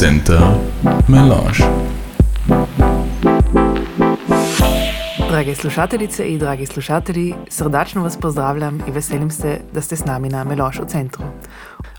Center 0.00 0.40
Melange. 1.08 1.64
Drage 5.28 5.54
slušateljice 5.54 6.24
in 6.24 6.38
dragi 6.38 6.66
slušatelji, 6.66 7.34
srdačno 7.48 8.02
vas 8.02 8.16
pozdravljam 8.16 8.80
in 8.86 8.94
veselim 8.94 9.30
se, 9.30 9.60
da 9.72 9.80
ste 9.80 9.96
z 9.96 10.04
nami 10.04 10.28
na 10.28 10.44
Melange 10.44 10.78
v 10.82 10.86
centru. 10.86 11.24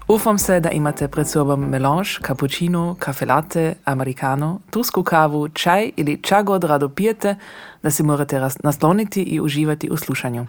Upam 0.08 0.38
se, 0.38 0.60
da 0.60 0.70
imate 0.70 1.08
pred 1.08 1.28
sobom 1.28 1.70
melange, 1.70 2.10
cappuccino, 2.28 2.96
kafe 3.00 3.26
latte, 3.26 3.74
americano, 3.86 4.60
tursko 4.70 5.04
kavu, 5.04 5.50
čaj 5.50 5.92
ali 6.00 6.22
čagod 6.24 6.64
rado 6.64 6.90
pijete, 6.90 7.36
da 7.84 7.92
se 7.92 8.04
morate 8.04 8.40
nasloniti 8.64 9.22
in 9.24 9.42
uživati 9.42 9.90
v 9.92 9.98
slušanju. 9.98 10.46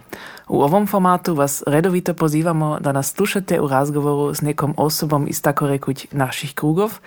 V 0.49 0.63
ovom 0.63 0.87
formatu 0.87 1.35
vas 1.35 1.63
redovito 1.67 2.13
pozivamo, 2.13 2.77
da 2.79 2.91
nas 2.91 3.13
slušate 3.13 3.59
v 3.59 3.67
razgovoru 3.67 4.33
s 4.33 4.41
nekom 4.41 4.73
osobom 4.77 5.27
iz 5.27 5.41
tako 5.41 5.67
rekuć 5.67 6.07
naših 6.11 6.53
krugov, 6.53 6.99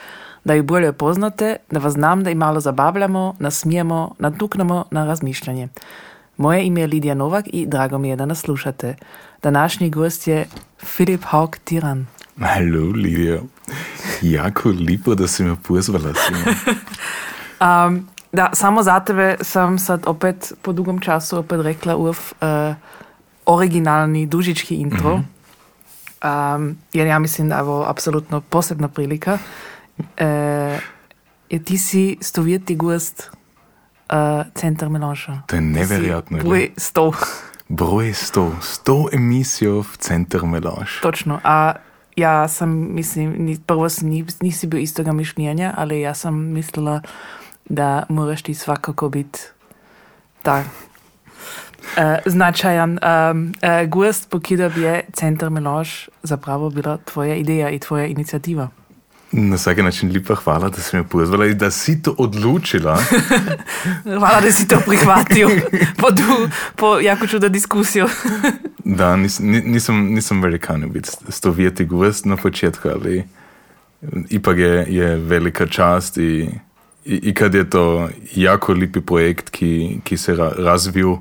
da 0.44 0.54
ju 0.54 0.62
bolje 0.62 0.92
poznate, 0.92 1.56
da 1.70 1.78
vas 1.78 1.92
znam, 1.92 2.24
da 2.24 2.30
jih 2.30 2.36
malo 2.36 2.60
zabavljamo, 2.60 3.36
nasmijemo, 3.38 4.14
natuknemo 4.18 4.84
na 4.90 5.04
razmišljanje. 5.04 5.68
Moje 6.36 6.66
ime 6.66 6.80
je 6.80 6.86
Lidija 6.86 7.14
Novak 7.14 7.44
in 7.52 7.70
drago 7.70 7.98
mi 7.98 8.08
je, 8.08 8.16
da 8.16 8.26
nas 8.26 8.40
slušate. 8.40 8.96
Današnji 9.42 9.90
gost 9.90 10.28
je 10.28 10.46
Filip 10.78 11.24
Haug 11.24 11.56
Tiran. 11.64 12.06
Hallo, 12.40 12.90
Lidija. 12.94 13.40
Jako 14.22 14.68
lepo, 14.68 15.14
da 15.14 15.28
si 15.28 15.42
me 15.42 15.56
pozvala. 15.68 16.12
um, 17.60 18.08
da, 18.32 18.50
samo 18.52 18.82
za 18.82 19.00
tebe 19.00 19.36
sem 19.40 19.78
sad 19.78 20.02
opet 20.06 20.52
po 20.62 20.72
dugom 20.72 21.00
času 21.00 21.38
opet 21.38 21.60
rekla 21.60 21.96
uf, 21.96 22.32
uh, 22.32 22.74
originalni 23.46 24.26
dužički 24.26 24.74
intro. 24.74 25.16
Mm 25.16 25.24
-hmm. 26.20 26.56
um, 26.56 26.76
jer 26.92 27.06
ja 27.06 27.18
mislim 27.18 27.48
da 27.48 27.54
je 27.54 27.62
ovo 27.62 27.84
apsolutno 27.88 28.40
posebna 28.40 28.88
prilika. 28.88 29.32
Uh, 29.32 29.40
jer 31.50 31.64
ti 31.64 31.78
si 31.78 32.18
stovjeti 32.20 32.76
gost 32.76 33.30
uh, 34.12 34.46
Centar 34.54 34.88
Melanša. 34.88 35.42
To 35.46 35.56
je 35.56 35.62
nevjerojatno. 35.62 36.38
Broj 36.38 36.70
100. 36.76 37.14
Broj 37.68 38.12
100. 38.12 38.50
100 38.60 39.14
emisij 39.14 39.68
v 39.68 39.96
Centar 39.98 40.44
Melanš. 40.44 41.00
Točno. 41.02 41.40
A 41.44 41.72
ja 42.16 42.48
sam 42.48 42.94
mislim, 42.94 43.58
prvo 43.66 43.88
si, 43.88 44.24
nisi 44.40 44.66
bio 44.66 44.80
istoga 44.80 45.12
mišljenja, 45.12 45.74
ali 45.76 46.00
ja 46.00 46.14
sam 46.14 46.34
mislila 46.34 47.00
da 47.64 48.02
moraš 48.08 48.42
ti 48.42 48.54
svakako 48.54 49.08
biti 49.08 49.40
tak 50.42 50.66
uh, 50.66 52.02
značajan 52.26 52.90
um, 53.30 53.54
uh, 53.62 53.88
gost, 53.88 54.30
pokida 54.30 54.68
bi 54.68 54.80
je 54.80 55.04
Centar 55.12 55.50
Melange 55.50 55.90
zapravo 56.22 56.70
bila 56.70 56.96
tvoja 56.96 57.34
ideja 57.34 57.70
i 57.70 57.78
tvoja 57.78 58.06
inicijativa. 58.06 58.68
Na 59.32 59.56
vsak 59.56 59.78
način 59.78 60.12
lepa 60.12 60.34
hvala, 60.34 60.68
da 60.68 60.82
si 60.82 60.96
me 60.96 61.04
pozvala 61.04 61.46
in 61.46 61.58
da 61.58 61.70
si 61.70 62.02
to 62.02 62.14
odločila. 62.18 62.98
hvala, 64.18 64.40
da 64.40 64.52
si 64.52 64.68
to 64.68 64.80
prihvatil 64.86 65.48
po, 65.96 66.10
du, 66.10 66.48
po 66.76 66.98
jako 67.00 67.26
čudo 67.26 67.48
diskusijo. 67.48 68.08
da, 68.98 69.16
nis, 69.16 69.38
nisem, 69.40 70.14
nisem 70.14 70.42
velikan 70.42 70.90
biti 70.92 71.10
stovjeti 71.28 71.84
gost 71.84 72.24
na 72.24 72.36
početku, 72.36 72.88
ali 72.88 73.24
ipak 74.28 74.58
je, 74.58 74.86
je 74.88 75.16
velika 75.16 75.66
čast 75.66 76.16
in 76.16 76.58
I, 77.04 77.14
I 77.14 77.34
kad 77.34 77.54
je 77.54 77.70
to 77.70 78.08
jako 78.34 78.72
lipi 78.72 79.00
projekt, 79.00 79.50
ki, 79.50 80.00
ki 80.04 80.16
se 80.16 80.34
ra, 80.34 80.52
razvil 80.58 81.16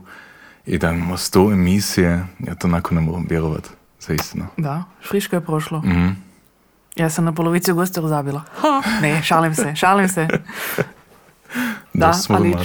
in 0.66 0.80
da 0.80 0.92
imamo 0.92 1.18
sto 1.18 1.52
emisije, 1.52 2.26
ja 2.40 2.56
to 2.56 2.68
nakon 2.68 2.96
ne 2.96 3.02
moram 3.02 3.26
vjerovati, 3.30 3.70
zaistino. 4.00 4.48
Da, 4.58 4.84
friško 5.10 5.36
je 5.36 5.42
prošlo. 5.42 5.80
Mm 5.80 5.92
-hmm. 5.92 6.14
Ja 7.02 7.10
sam 7.10 7.26
na 7.26 7.34
polovici 7.34 7.74
gosta 7.74 8.02
razabila. 8.02 8.42
Ne, 9.02 9.22
šalim 9.24 9.56
se, 9.56 9.76
šalim 9.76 10.10
se. 10.10 10.28
Da, 11.94 12.12
da 12.28 12.36
ali 12.36 12.56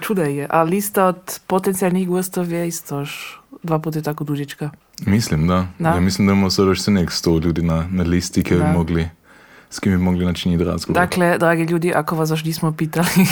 čuda 0.00 0.22
je. 0.22 0.46
A 0.50 0.62
lista 0.62 1.04
od 1.04 1.40
potencijalnih 1.46 2.08
gostov 2.08 2.52
je 2.52 2.68
isto 2.68 3.04
dva 3.62 3.78
puta 3.78 4.02
tako 4.02 4.24
dužička. 4.24 4.70
Mislim, 5.06 5.46
da. 5.48 5.66
da. 5.78 5.88
Ja, 5.88 6.00
mislim, 6.00 6.26
da 6.26 6.32
imamo 6.32 6.50
sada 6.50 6.68
još 6.68 6.80
se 6.80 6.90
nek 6.90 7.10
sto 7.10 7.38
ljudi 7.38 7.62
na, 7.62 7.86
na 7.90 8.02
listi, 8.02 8.42
ki 8.42 8.54
bi 8.54 8.62
mogli 8.64 9.08
s 9.70 9.78
kim 9.78 9.92
bi 9.92 9.98
mogli 9.98 10.24
načiniti 10.24 10.64
razgovor. 10.64 11.02
Dakle, 11.02 11.38
dragi 11.38 11.62
ljudi, 11.62 11.92
ako 11.94 12.16
vas 12.16 12.30
još 12.30 12.44
nismo 12.44 12.72
pitali, 12.72 13.26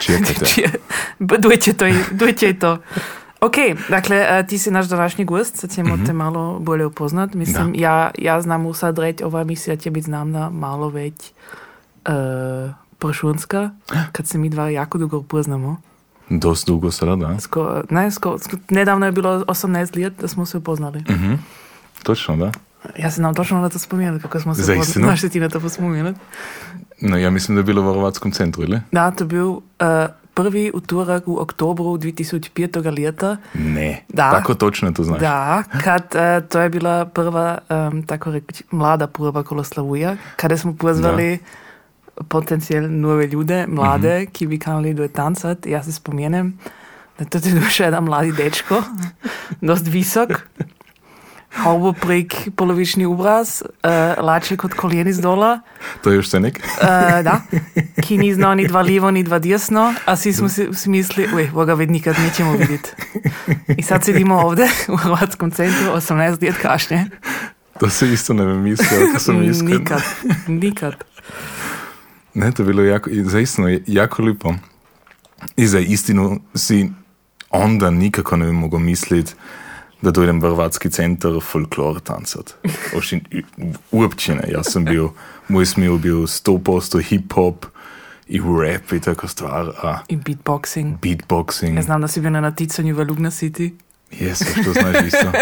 čekajte. 0.00 0.78
dojće 1.42 1.72
to 1.72 1.86
i 1.86 1.94
dojće 2.10 2.54
to. 2.58 2.78
Ok, 3.44 3.54
dakle, 3.88 4.44
ti 4.48 4.58
si 4.58 4.70
naš 4.70 4.86
današnji 4.86 5.24
gost, 5.24 5.56
sad 5.56 5.70
ćemo 5.70 5.96
mm 5.96 6.00
-hmm. 6.00 6.06
te 6.06 6.12
malo 6.12 6.58
bolje 6.58 6.86
upoznat. 6.86 7.34
Mislim, 7.34 7.72
da. 7.72 7.78
ja, 7.78 8.10
ja 8.18 8.40
znam 8.40 8.66
u 8.66 8.74
sad 8.74 8.98
reći, 8.98 9.24
ova 9.24 9.40
emisija 9.40 9.76
će 9.76 9.90
biti 9.90 10.04
znamna 10.04 10.50
malo 10.50 10.88
već 10.88 11.14
uh, 12.08 12.12
pršunska, 12.98 13.70
kad 14.12 14.26
se 14.26 14.38
mi 14.38 14.48
dva 14.48 14.68
jako 14.68 14.98
dugo 14.98 15.18
upoznamo. 15.18 15.76
Dost 16.30 16.66
dugo 16.66 16.90
sada, 16.90 17.16
da. 17.16 17.40
Sko, 17.40 17.82
ne, 17.90 18.10
sko, 18.10 18.38
sko, 18.38 18.56
nedavno 18.70 19.06
je 19.06 19.12
bilo 19.12 19.44
18 19.44 20.04
let 20.04 20.12
da 20.20 20.28
smo 20.28 20.46
se 20.46 20.58
upoznali. 20.58 20.98
Mm 20.98 21.04
-hmm. 21.04 21.36
Točno, 22.02 22.36
da. 22.36 22.52
Ja 22.98 23.10
se 23.10 23.22
nam 23.22 23.34
točno 23.34 23.60
na 23.60 23.68
to 23.68 23.78
spominjali, 23.78 24.20
kako 24.20 24.40
smo 24.40 24.54
se 24.54 24.72
upoznali. 24.72 25.06
Znaš 25.06 25.32
ti 25.32 25.40
na 25.40 25.48
to 25.48 25.68
spominjali? 25.68 26.14
No, 27.00 27.16
ja 27.16 27.30
mislim 27.30 27.54
da 27.54 27.60
je 27.60 27.64
bilo 27.64 27.82
v 27.82 27.94
Hrvatskom 27.94 28.32
centru, 28.32 28.62
ili? 28.62 28.80
Da, 28.92 29.10
to 29.10 29.24
je 29.24 29.28
bil 29.28 29.48
uh, 29.48 29.60
prvi 30.34 30.70
utorak 30.74 31.26
v 31.26 31.38
oktobru 31.38 31.84
2005. 31.84 32.98
leta. 32.98 33.36
Ne, 33.54 34.04
da, 34.08 34.30
tako 34.30 34.54
točno 34.54 34.92
to 34.92 35.04
znaš. 35.04 35.20
Da, 35.20 35.62
kad, 35.84 36.02
uh, 36.14 36.48
to 36.48 36.60
je 36.60 36.70
bila 36.70 37.04
prva, 37.04 37.58
um, 37.70 38.02
tako 38.02 38.30
reći, 38.30 38.64
mlada 38.70 39.06
prva 39.06 39.42
koloslavuja, 39.42 40.16
kada 40.36 40.56
smo 40.56 40.74
pozvali 40.74 41.38
potencijalne 42.28 42.88
nove 42.88 43.26
ljude, 43.26 43.66
mlade, 43.66 44.18
mm 44.18 44.22
-hmm. 44.22 44.30
ki 44.32 44.46
bi 44.46 44.58
kanali 44.58 44.94
do 44.94 45.08
tancat. 45.08 45.66
Ja 45.66 45.82
se 45.82 45.92
spomenem, 45.92 46.58
da 47.18 47.24
to 47.24 47.38
je 47.38 47.54
došel 47.54 47.86
jedan 47.90 48.04
mladi 48.04 48.32
dečko, 48.32 48.82
dost 49.60 49.86
visok, 49.86 50.30
Haubo 51.54 51.92
prek 51.92 52.34
polovični 52.56 53.06
obraz, 53.06 53.62
uh, 53.62 54.24
laček 54.24 54.64
od 54.64 54.74
koleni 54.74 55.12
z 55.12 55.20
dola. 55.20 55.60
To 56.02 56.10
je 56.10 56.18
vse 56.18 56.40
nek? 56.40 56.58
uh, 56.58 57.22
da, 57.22 57.40
ki 58.02 58.18
ni 58.18 58.34
znal 58.34 58.56
ni 58.56 58.66
dva 58.68 58.82
levo, 58.82 59.10
ni 59.10 59.22
dva 59.22 59.38
desno, 59.38 59.94
a 60.06 60.16
si 60.16 60.32
smo 60.32 60.48
si, 60.48 60.68
si 60.74 60.90
mislili, 60.90 61.28
oj, 61.34 61.50
boga 61.54 61.74
ved 61.74 61.90
nikad 61.90 62.16
nećemo 62.18 62.52
vidjeti. 62.52 62.90
I 63.78 63.82
sad 63.82 64.04
sedimo 64.04 64.40
ovdje 64.40 64.68
u 64.94 64.96
Hrvatskom 64.96 65.50
centru, 65.50 65.92
18 65.94 66.42
let 66.42 66.56
kašnje. 66.62 67.06
To 67.80 67.90
se 67.90 68.12
isto 68.12 68.34
ne 68.34 68.46
bi 68.46 68.54
mislio, 68.54 69.08
ako 69.10 69.18
sam 69.18 69.42
iskren. 69.42 69.78
nikad, 69.78 70.02
nikad. 70.48 71.04
Ne, 72.34 72.52
to 72.52 72.62
je 72.62 72.66
bilo 72.66 72.82
jako, 72.82 73.10
zaistino 73.24 73.78
jako 73.86 74.22
lipo. 74.22 74.54
I 75.56 75.66
za 75.66 75.78
istinu 75.78 76.40
si 76.54 76.90
onda 77.50 77.90
nikako 77.90 78.36
ne 78.36 78.46
bi 78.46 78.52
mogao 78.52 78.80
misliti 78.80 79.32
da 80.04 80.10
dojdem 80.10 80.40
v 80.40 80.42
Hrvatski 80.42 80.90
center 80.90 81.40
folklor 81.42 82.00
tancati. 82.00 82.52
Uopće 83.90 84.34
ne, 84.34 84.44
ja 84.52 84.62
sam 84.62 84.84
bio, 84.84 85.12
moj 85.48 85.66
smil 85.66 85.98
bio 85.98 86.16
100% 86.16 87.02
hip-hop 87.10 87.66
i 88.28 88.40
rap 88.40 88.92
i 88.92 89.00
tako 89.00 89.28
stvar. 89.28 89.70
A 89.82 89.98
I 90.08 90.16
beatboxing. 90.16 90.98
Beatboxing. 91.00 91.76
Ja 91.76 91.82
znam 91.82 92.00
da 92.00 92.08
si 92.08 92.20
bio 92.20 92.30
na 92.30 92.40
naticanju 92.40 92.94
v 92.94 93.04
Lugna 93.04 93.30
City. 93.30 93.70
Jes, 94.10 94.42
što 94.62 94.72
znaš 94.72 95.06
isto. 95.06 95.32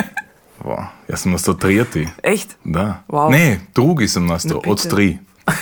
Wow. 0.65 0.85
Ja 1.09 1.17
sam 1.17 1.33
nastao 1.33 1.55
trijeti. 1.55 2.09
Echt? 2.23 2.57
Da. 2.65 3.03
Wow. 3.09 3.31
Ne, 3.31 3.61
drugi 3.75 4.09
sam 4.09 4.27
nastao, 4.27 4.63
od 4.67 4.89
tri. 4.91 5.19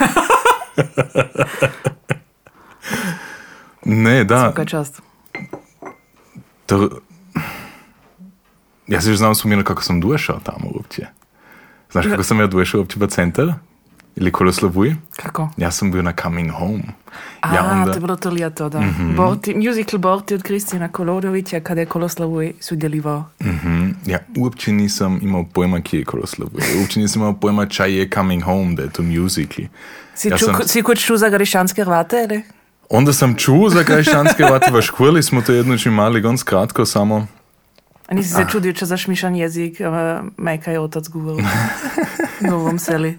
ne, 3.84 4.24
da. 4.24 4.40
Svaka 4.40 4.64
čast. 4.64 5.02
To, 6.66 7.00
ja 8.90 9.00
se 9.00 9.10
još 9.10 9.18
znam 9.18 9.34
spomenuti 9.34 9.66
kako 9.66 9.82
sam 9.82 10.00
došao 10.00 10.40
tamo 10.44 10.70
uopće. 10.74 11.06
Znaš 11.92 12.06
kako 12.06 12.22
sam 12.22 12.41
ja 12.41 12.47
došao 12.47 12.80
uopće 12.80 13.04
u 13.04 13.06
centar? 13.06 13.53
Ili 14.16 14.32
Koloslovuj? 14.32 14.94
Kako? 15.16 15.48
Ja 15.56 15.70
sam 15.70 15.91
bio 15.92 16.03
na 16.03 16.12
Coming 16.22 16.50
Home. 16.53 16.82
A, 17.41 17.54
ja 17.54 17.65
onda... 17.65 17.92
to 17.92 17.97
je 17.97 18.00
bilo 18.00 18.16
to 18.16 18.30
ljeto, 18.30 18.68
da. 18.68 18.80
Mm 18.80 18.97
-hmm. 18.98 19.16
Borti, 19.16 19.54
musical 19.54 19.98
Borti 19.98 20.34
od 20.34 20.42
Kristijana 20.42 20.88
Kolodovića 20.88 21.60
kada 21.60 21.80
je 21.80 21.86
Koloslovuj 21.86 22.53
sudjelivao. 22.60 23.20
Mm 23.20 23.48
-hmm. 23.48 23.94
Ja 24.06 24.18
uopće 24.36 24.72
nisam 24.72 25.18
imao 25.22 25.44
pojma 25.53 25.80
kje 25.80 25.98
je 25.98 26.04
Koloslovuj. 26.04 26.62
Uopće 26.80 27.00
nisam 27.00 27.22
imao 27.22 27.34
pojma 27.34 27.66
čaj 27.66 27.94
je 27.98 28.10
Coming 28.15 28.42
Home, 28.42 28.74
da 28.74 28.82
je 28.82 28.91
to 28.91 29.03
musical. 29.03 29.65
Si, 30.15 30.28
ja 30.28 30.36
ču, 30.36 30.44
sam... 30.44 30.54
si 30.66 30.82
kuć 30.82 31.06
ču 31.06 31.16
za 31.16 31.28
grešanske 31.28 31.84
hrvate, 31.84 32.26
ili? 32.30 32.42
Onda 32.88 33.12
sam 33.12 33.34
čuo 33.34 33.70
za 33.70 33.82
grešanske 33.82 34.44
hrvate, 34.44 34.70
v 34.72 34.82
školi 34.82 35.22
smo 35.22 35.42
to 35.42 35.53
jedno 35.53 35.76
imali, 35.86 36.20
gon 36.20 36.38
skratko 36.38 36.86
samo. 36.86 37.26
A 38.10 38.15
nisi 38.15 38.34
se 38.34 38.45
čudio, 38.51 38.72
če 38.72 38.86
zašmišan 38.91 39.36
jezik, 39.36 39.78
majka 40.36 40.72
je 40.74 40.80
otac 40.80 41.09
govoril 41.09 41.47
v 41.47 42.42
Novom 42.51 42.78
seli. 42.78 43.15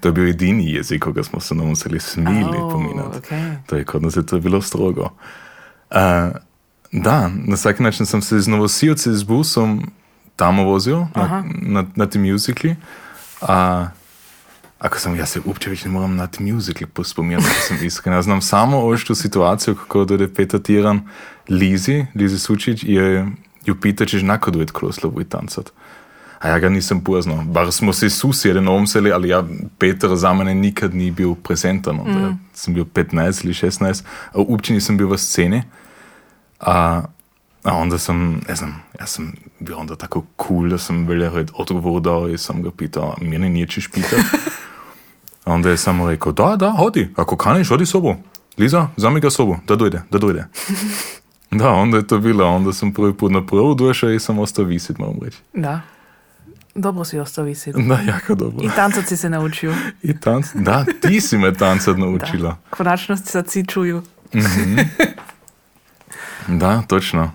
To 0.00 0.08
je 0.08 0.12
bil 0.12 0.26
edini 0.32 0.66
jezik, 0.72 1.04
ko 1.04 1.22
smo 1.22 1.40
se 1.40 1.54
v 1.54 1.58
Novom 1.58 1.76
seli 1.76 2.00
smili 2.00 2.58
oh, 2.58 2.72
pominati. 2.72 3.22
Okay. 3.22 3.54
To 3.66 3.76
je 3.76 3.84
kot 3.84 4.02
da 4.02 4.10
se 4.10 4.26
to 4.26 4.36
je 4.36 4.42
bilo 4.42 4.62
strogo. 4.62 5.12
Uh, 5.90 6.34
da, 6.92 7.30
na 7.30 7.54
vsak 7.54 7.80
način 7.80 8.06
sem 8.06 8.22
se 8.22 8.40
z 8.40 8.48
Novosijci 8.48 9.14
z 9.14 9.22
busom 9.22 9.90
tam 10.36 10.58
vozil, 10.66 11.06
na, 11.14 11.44
na, 11.46 11.84
na 11.94 12.06
tem 12.06 12.26
muzikli. 12.26 12.76
Uh, 13.40 13.86
Ako 14.82 14.98
sam, 14.98 15.16
ja 15.16 15.26
se 15.26 15.40
uopće 15.44 15.70
već 15.70 15.84
ne 15.84 15.90
moram 15.90 16.16
na 16.16 16.26
ti 16.26 16.42
musical 16.42 16.88
pospominjati, 16.88 17.46
ako 17.46 17.60
sam 17.68 17.86
iskren. 17.86 18.14
Ja 18.14 18.22
znam 18.22 18.42
samo 18.42 18.90
još 18.90 19.04
tu 19.04 19.14
situaciju 19.14 19.74
kako 19.74 20.04
dojde 20.04 20.34
Petar 20.34 20.60
Tiran 20.60 21.00
Lizi, 21.48 22.06
Lizi 22.14 22.38
Sučić 22.38 22.84
je 22.84 23.26
ju 23.66 23.80
pita, 23.80 24.06
češ 24.06 24.22
nako 24.22 24.50
dojet 24.50 24.70
Kloslovu 24.70 25.20
i 25.20 25.24
tancat. 25.24 25.72
A 26.38 26.48
ja 26.48 26.58
ga 26.58 26.68
nisam 26.68 27.04
poznao. 27.04 27.42
Bar 27.44 27.72
smo 27.72 27.92
se 27.92 28.10
susjede 28.10 28.60
na 28.60 28.72
omseli, 28.72 29.12
ali 29.12 29.28
ja, 29.28 29.44
Peter 29.78 30.16
za 30.16 30.32
mene 30.32 30.54
nikad 30.54 30.94
ni 30.94 31.10
bil 31.10 31.34
prezentan. 31.34 32.00
Onda 32.00 32.28
mm. 32.28 32.40
sam 32.52 32.74
bil 32.74 32.84
15 32.84 33.44
ili 33.44 33.54
16, 33.54 34.02
a 34.32 34.38
uopće 34.38 34.72
nisam 34.72 34.96
bil 34.96 35.08
v 35.08 35.18
sceni. 35.18 35.62
A, 36.60 37.02
a 37.62 37.76
onda 37.76 37.98
sam, 37.98 38.40
ne 38.48 38.54
znam, 38.54 38.82
ja 39.00 39.06
sam 39.06 39.32
bio 39.60 39.76
onda 39.76 39.96
tako 39.96 40.24
cool, 40.46 40.68
da 40.68 40.78
sam 40.78 41.06
velja 41.06 41.30
odgovor 41.54 42.02
dao 42.02 42.28
i 42.28 42.38
sam 42.38 42.62
ga 42.62 42.70
pitao, 42.70 43.16
mene 43.20 43.48
nije 43.48 43.66
ćeš 43.66 43.88
pitat. 43.88 44.20
A 45.44 45.52
onda 45.54 45.70
je 45.70 45.76
samo 45.76 46.10
rekao, 46.10 46.32
da, 46.32 46.56
da, 46.56 46.70
hodi, 46.70 47.08
ako 47.16 47.36
kaniš, 47.36 47.68
hodi 47.68 47.86
sobu. 47.86 48.14
Liza, 48.58 48.88
zami 48.96 49.20
ga 49.20 49.30
sobu, 49.30 49.56
da 49.66 49.76
dojde, 49.76 50.02
da 50.10 50.18
dojde. 50.18 50.44
da, 51.52 51.70
onda 51.70 51.96
je 51.96 52.06
to 52.06 52.18
bilo, 52.18 52.46
onda 52.46 52.72
sam 52.72 52.92
prvi 52.92 53.14
put 53.14 53.32
na 53.32 53.46
prvu 53.46 53.74
došao 53.74 54.10
i 54.10 54.20
sam 54.20 54.38
ostao 54.38 54.64
visit, 54.64 54.98
moram 54.98 55.16
reći. 55.24 55.38
Da. 55.54 55.80
Dobro 56.74 57.04
si 57.04 57.18
ostao 57.18 57.44
visit. 57.44 57.76
Da, 57.76 57.98
jako 58.06 58.34
dobro. 58.34 58.66
I 58.66 58.68
tancat 58.76 59.06
si 59.06 59.16
se 59.16 59.30
naučio. 59.30 59.74
I 60.02 60.20
tanc, 60.20 60.46
da, 60.54 60.84
ti 61.00 61.20
si 61.20 61.38
me 61.38 61.54
tancat 61.54 61.96
naučila. 61.96 62.50
Da. 62.50 62.56
Konačno 62.70 63.16
se 63.16 63.24
sad 63.24 63.50
svi 63.50 63.66
čuju. 63.66 64.02
Da, 66.48 66.82
točno. 66.82 67.32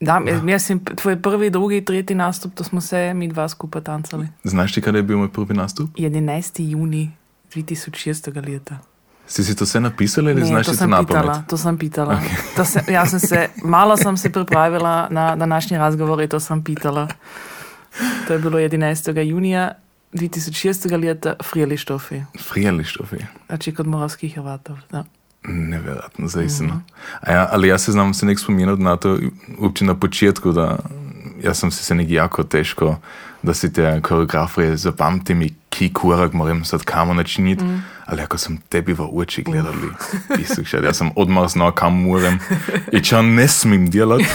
Da, 0.00 0.20
mislim, 0.42 0.84
tvoj 0.84 1.22
prvi, 1.22 1.50
drugi, 1.50 1.84
tretji 1.84 2.16
nastup, 2.16 2.54
to 2.54 2.64
smo 2.64 2.80
se 2.80 3.14
mi 3.14 3.28
dva 3.28 3.48
skupaj 3.48 3.82
tancali. 3.82 4.28
Znaš 4.44 4.74
ti 4.74 4.80
kada 4.80 4.98
je 4.98 5.02
bil 5.02 5.18
moj 5.18 5.32
prvi 5.32 5.54
nastup? 5.54 5.90
11. 5.96 6.70
juni 6.70 7.10
2006. 7.54 8.48
leta. 8.52 8.78
Si 9.28 9.44
si 9.44 9.56
to 9.56 9.64
vse 9.64 9.80
napisala 9.80 10.30
ili 10.30 10.40
Ne, 10.40 10.46
znaš 10.46 10.66
to 10.66 10.72
to 10.72 10.78
sem 10.78 10.90
na 10.90 11.02
pitala, 11.02 11.32
pamet? 11.32 11.48
to 11.48 11.56
sem 11.56 11.78
pitala. 11.78 12.20
To 12.56 12.64
se, 12.64 12.80
jaz 12.88 13.10
sem 13.10 13.20
se, 13.20 13.48
malo 13.64 13.96
sem 13.96 14.16
se 14.16 14.32
pripravila 14.32 15.08
na 15.10 15.36
današnji 15.36 15.78
razgovor 15.78 16.20
in 16.22 16.28
to 16.28 16.40
sem 16.40 16.64
pitala. 16.64 17.08
To 18.26 18.32
je 18.32 18.38
bilo 18.38 18.58
11. 18.58 19.20
junija 19.20 19.72
2006. 20.12 20.98
leta 20.98 21.34
Frijelištofi, 21.44 22.22
Frijelištofi. 22.42 23.16
znači 23.46 23.74
kod 23.74 23.86
moravskih 23.86 24.34
Hrvatov. 24.34 24.76
Da. 24.90 25.04
Nevjerojatno, 25.44 26.28
zaistino. 26.28 26.82
A 27.20 27.32
ja, 27.32 27.48
ali 27.52 27.68
ja 27.68 27.78
se 27.78 27.92
znam 27.92 28.14
se 28.14 28.26
nek 28.26 28.38
spominati 28.38 28.82
na 28.82 28.96
to 28.96 29.18
uopće 29.58 29.84
na 29.84 29.94
početku, 29.94 30.52
da 30.52 30.78
ja 31.42 31.54
sam 31.54 31.70
se 31.70 31.84
se 31.84 31.94
nek 31.94 32.10
jako 32.10 32.42
teško 32.42 32.96
da 33.42 33.54
si 33.54 33.72
te 33.72 34.00
koreografije 34.02 34.76
zapamtim 34.76 35.42
i 35.42 35.54
ki 35.70 35.92
korak 35.92 36.32
moram 36.32 36.64
sad 36.64 36.82
kamo 36.82 37.14
načiniti, 37.14 37.64
ali 38.06 38.22
ako 38.22 38.38
sam 38.38 38.56
tebi 38.68 38.92
v 38.92 39.08
oči 39.12 39.42
gledali, 39.42 39.88
Isuk, 40.42 40.66
ja 40.84 40.92
sam 40.92 41.10
odmah 41.16 41.48
znao 41.50 41.72
kam 41.72 42.02
moram 42.02 42.38
i 42.92 43.00
ča 43.04 43.22
ne 43.22 43.48
smim 43.48 43.90
djelat. 43.90 44.20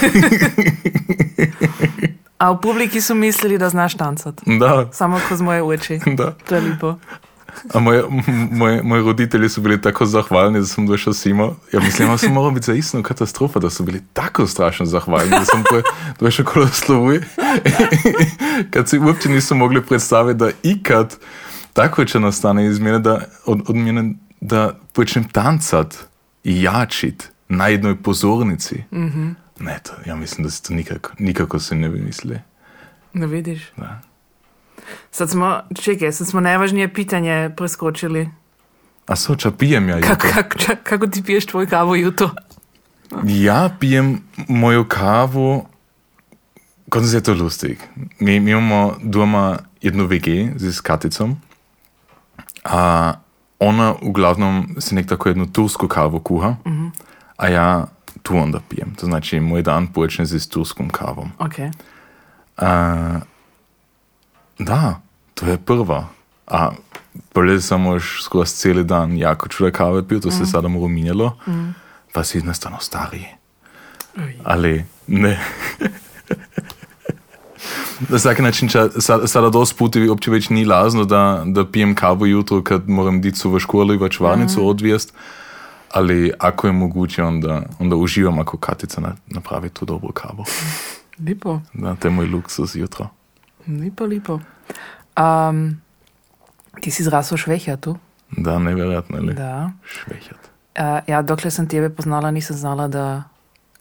A 2.37 2.51
v 2.51 2.61
publiki 2.61 3.01
so 3.01 3.15
mislili, 3.15 3.57
da 3.57 3.69
znaš 3.69 3.95
tancat. 3.95 4.41
da, 4.59 4.89
Samo 4.91 5.19
kroz 5.27 5.41
moje 5.41 5.63
oči. 5.63 5.99
da. 6.05 6.31
To 6.31 6.55
je 6.55 6.61
lepo. 6.61 6.95
Moje, 7.73 8.03
moje, 8.51 8.83
moji 8.83 9.03
roditelji 9.03 9.49
su 9.49 9.61
bili 9.61 9.81
tako 9.81 10.05
zahvalni 10.05 10.59
da 10.59 10.65
sam 10.65 10.87
došao 10.87 11.13
s 11.13 11.25
njima. 11.25 11.49
Ja 11.73 11.79
mislim, 11.79 12.09
ja 12.09 12.17
sam 12.17 12.33
morao 12.33 12.51
biti 12.51 12.65
za 12.65 12.73
istinu 12.73 13.03
katastrofa, 13.03 13.59
da 13.59 13.69
su 13.69 13.83
bili 13.83 14.01
tako 14.13 14.47
strašno 14.47 14.85
zahvalni 14.85 15.29
da 15.29 15.45
sam 15.45 15.63
pre- 15.63 15.83
došao 16.19 16.45
kod 16.45 16.73
Slovuj. 16.73 17.21
kad 18.71 18.89
si 18.89 18.99
uopće 18.99 19.29
nisu 19.29 19.55
mogli 19.55 19.85
predstaviti 19.85 20.37
da 20.37 20.49
ikad 20.63 21.17
tako 21.73 22.05
će 22.05 22.19
nastane 22.19 22.65
iz 22.65 22.79
mene 22.79 22.99
da, 22.99 23.21
od, 23.45 23.61
od 23.67 23.75
mene 23.75 24.13
da 24.41 24.79
počnem 24.93 25.23
tancat 25.23 25.95
i 26.43 26.61
jačit 26.61 27.31
na 27.49 27.67
jednoj 27.67 27.95
pozornici. 27.95 28.83
Mm-hmm. 28.91 29.35
Ne, 29.59 29.79
to, 29.83 29.91
ja 30.05 30.15
mislim 30.15 30.43
da 30.43 30.49
se 30.49 30.63
to 30.63 30.73
nikako, 30.73 31.11
nikako 31.19 31.59
se 31.59 31.75
ne 31.75 31.89
bi 31.89 32.01
mislili. 32.01 32.39
Ne 33.13 33.27
vidiš. 33.27 33.71
Da. 33.77 34.01
Sad 35.11 35.29
smo, 35.29 35.59
čekaj, 35.75 36.11
sad 36.11 36.27
smo 36.27 36.39
najvažnije 36.39 36.93
pitanje 36.93 37.49
preskočili. 37.57 38.29
A 39.05 39.15
so, 39.15 39.35
ča 39.35 39.51
pijem 39.51 39.89
ja 39.89 39.95
jutro? 39.95 40.15
kako, 40.33 40.57
čak- 40.57 40.83
kako 40.83 41.07
ti 41.07 41.23
piješ 41.23 41.45
tvoj 41.45 41.67
kavu 41.67 41.95
jutro? 41.95 42.29
Ja 43.23 43.69
pijem 43.79 44.21
moju 44.47 44.85
kavu, 44.85 45.65
kot 46.89 47.03
se 47.05 47.17
je 47.17 47.23
to 47.23 47.33
lustig. 47.33 47.77
Mi, 48.19 48.39
mi 48.39 48.51
imamo 48.51 48.95
doma 49.01 49.57
jednu 49.81 50.05
VG 50.05 50.25
z 50.57 50.81
katicom, 50.81 51.35
a 52.63 53.13
ona 53.59 53.93
uglavnom 54.01 54.75
si 54.79 54.95
nek 54.95 55.07
tako 55.07 55.29
jednu 55.29 55.45
tursku 55.47 55.87
kavu 55.87 56.19
kuha, 56.19 56.55
a 57.37 57.47
ja 57.47 57.85
tu 58.21 58.37
onda 58.37 58.59
pijem. 58.69 58.95
To 58.95 59.05
znači 59.05 59.39
moj 59.39 59.61
dan 59.61 59.87
počne 59.87 60.25
z 60.25 60.49
turskom 60.49 60.89
kavom. 60.89 61.31
Ok. 61.39 61.53
A, 62.57 63.19
da, 64.65 65.01
to 65.33 65.45
je 65.45 65.57
prva. 65.57 66.07
A 66.47 66.69
prije 67.33 67.61
sam 67.61 67.85
još 67.85 68.23
skoro 68.23 68.45
cijeli 68.45 68.83
dan 68.83 69.17
jako 69.17 69.47
čuda 69.47 69.71
kave 69.71 70.07
pil, 70.07 70.19
to 70.19 70.31
se 70.31 70.45
sada 70.45 70.67
malo 70.67 70.87
minjalo, 70.87 71.37
pa 72.13 72.23
si 72.23 72.37
jednostavno 72.37 72.77
stariji. 72.79 73.25
Oj. 74.17 74.35
Ali 74.43 74.85
ne. 75.07 75.39
Na 78.09 78.17
vsak 78.17 78.39
način, 78.39 78.69
če 78.69 78.89
sa- 78.99 79.27
sada 79.27 79.49
dosti 79.49 79.77
puti 79.77 80.09
uopće 80.09 80.31
već 80.31 80.49
ni 80.49 80.65
lazno 80.65 81.05
da, 81.05 81.43
da 81.45 81.65
pijem 81.65 81.95
kavu 81.95 82.25
jutro 82.25 82.61
kad 82.61 82.89
moram 82.89 83.21
dicu 83.21 83.51
v 83.51 83.59
školu 83.59 83.93
i 83.93 83.97
v 83.97 84.09
čvarnicu 84.09 84.67
odvijest. 84.67 85.13
Ali 85.91 86.31
ako 86.39 86.67
je 86.67 86.73
moguće, 86.73 87.23
onda, 87.23 87.61
onda 87.79 87.95
uživam 87.95 88.39
ako 88.39 88.57
Katica 88.57 89.01
na, 89.01 89.15
napravi 89.27 89.69
tu 89.69 89.85
dobru 89.85 90.11
kavu. 90.11 90.45
Lepo, 91.19 91.59
Da, 91.73 91.95
to 91.95 92.07
je 92.07 92.11
moj 92.11 92.25
luksus 92.25 92.75
jutro. 92.75 93.07
lepo, 93.69 94.05
lepo. 94.05 94.39
Um, 95.17 95.81
ti 96.81 96.91
si 96.91 97.03
zrasel 97.03 97.37
v 97.37 97.41
Švehjatu? 97.41 97.97
Da, 98.37 98.59
nevjerojatno 98.59 99.21
Da. 99.33 99.71
švehjat. 99.85 100.41
Uh, 100.79 100.99
ja, 101.07 101.21
dokler 101.21 101.51
sem 101.53 101.67
tebe 101.69 101.89
poznala, 101.89 102.31
nisem 102.31 102.57
znala, 102.57 102.87
da 102.87 103.23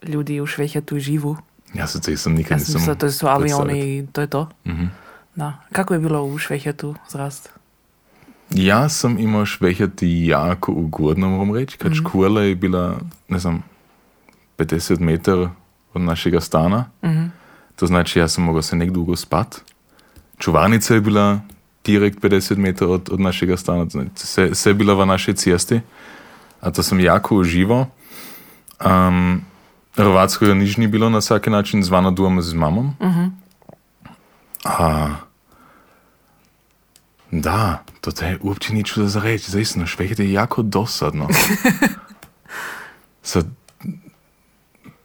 ljudi 0.03 0.39
v 0.41 0.47
Švehjatu 0.47 0.99
živu. 0.99 1.37
Ja 1.73 1.87
se 1.87 2.01
to 2.01 2.17
sam 2.17 2.33
nikad 2.33 2.51
Jaz 2.51 2.65
sem 2.65 2.73
nisam 2.73 2.81
mislila, 2.81 2.95
to 2.95 3.11
so 3.11 3.27
avioni 3.27 4.07
to 4.11 4.21
je 4.21 4.27
to. 4.27 4.49
Mhm. 4.65 4.85
Da. 5.35 5.53
Kako 5.71 5.93
je 5.93 5.99
bilo 5.99 6.25
v 6.25 6.37
Švehjatu 6.39 6.95
zrast? 7.09 7.49
Ja 8.49 8.89
sam 8.89 9.19
imao 9.19 9.45
švehjati 9.45 10.25
jako 10.27 10.71
ugodno, 10.71 11.29
moram 11.29 11.55
reći. 11.55 11.77
Kad 11.77 11.93
škola 11.93 12.41
je 12.41 12.55
bila, 12.55 12.99
ne 13.27 13.39
znam, 13.39 13.63
50 14.57 14.99
metar 14.99 15.47
od 15.93 16.01
našega 16.01 16.39
stana. 16.39 16.85
Mhm. 17.03 17.25
To 17.75 17.87
znači 17.87 18.19
ja 18.19 18.27
sam 18.27 18.43
mogao 18.43 18.61
se 18.61 18.75
nek 18.75 18.91
dugo 18.91 19.15
spat. 19.15 19.61
Čuvarnica 20.43 20.93
je 20.93 21.01
bila 21.01 21.39
direkt 21.83 22.19
50 22.19 22.57
metar 22.57 22.87
od, 22.87 23.09
od 23.11 23.19
našega 23.19 23.57
stana. 23.57 23.85
Sve, 24.15 24.55
sve 24.55 24.69
je 24.69 24.73
bila 24.73 24.93
v 24.93 25.05
našoj 25.05 25.33
cesti. 25.33 25.79
A 26.61 26.71
to 26.71 26.83
sam 26.83 26.99
jako 26.99 27.35
uživao. 27.35 27.87
Um, 28.85 29.41
Hrvatskoga 29.95 30.53
nič 30.53 30.77
ni 30.77 30.87
bilo 30.87 31.09
na 31.09 31.17
vsaki 31.17 31.49
način, 31.49 31.83
zvano 31.83 32.11
duhom 32.11 32.41
z 32.41 32.53
mamom. 32.53 32.91
A, 34.65 35.15
da, 37.31 37.83
to 38.01 38.25
je 38.25 38.37
uopće 38.41 38.73
nič 38.73 38.97
za 38.97 39.21
reći, 39.21 39.51
zaistino, 39.51 39.87
švehit 39.87 40.19
je 40.19 40.33
jako 40.33 40.61
dosadno. 40.61 41.27
Sad, 43.31 43.47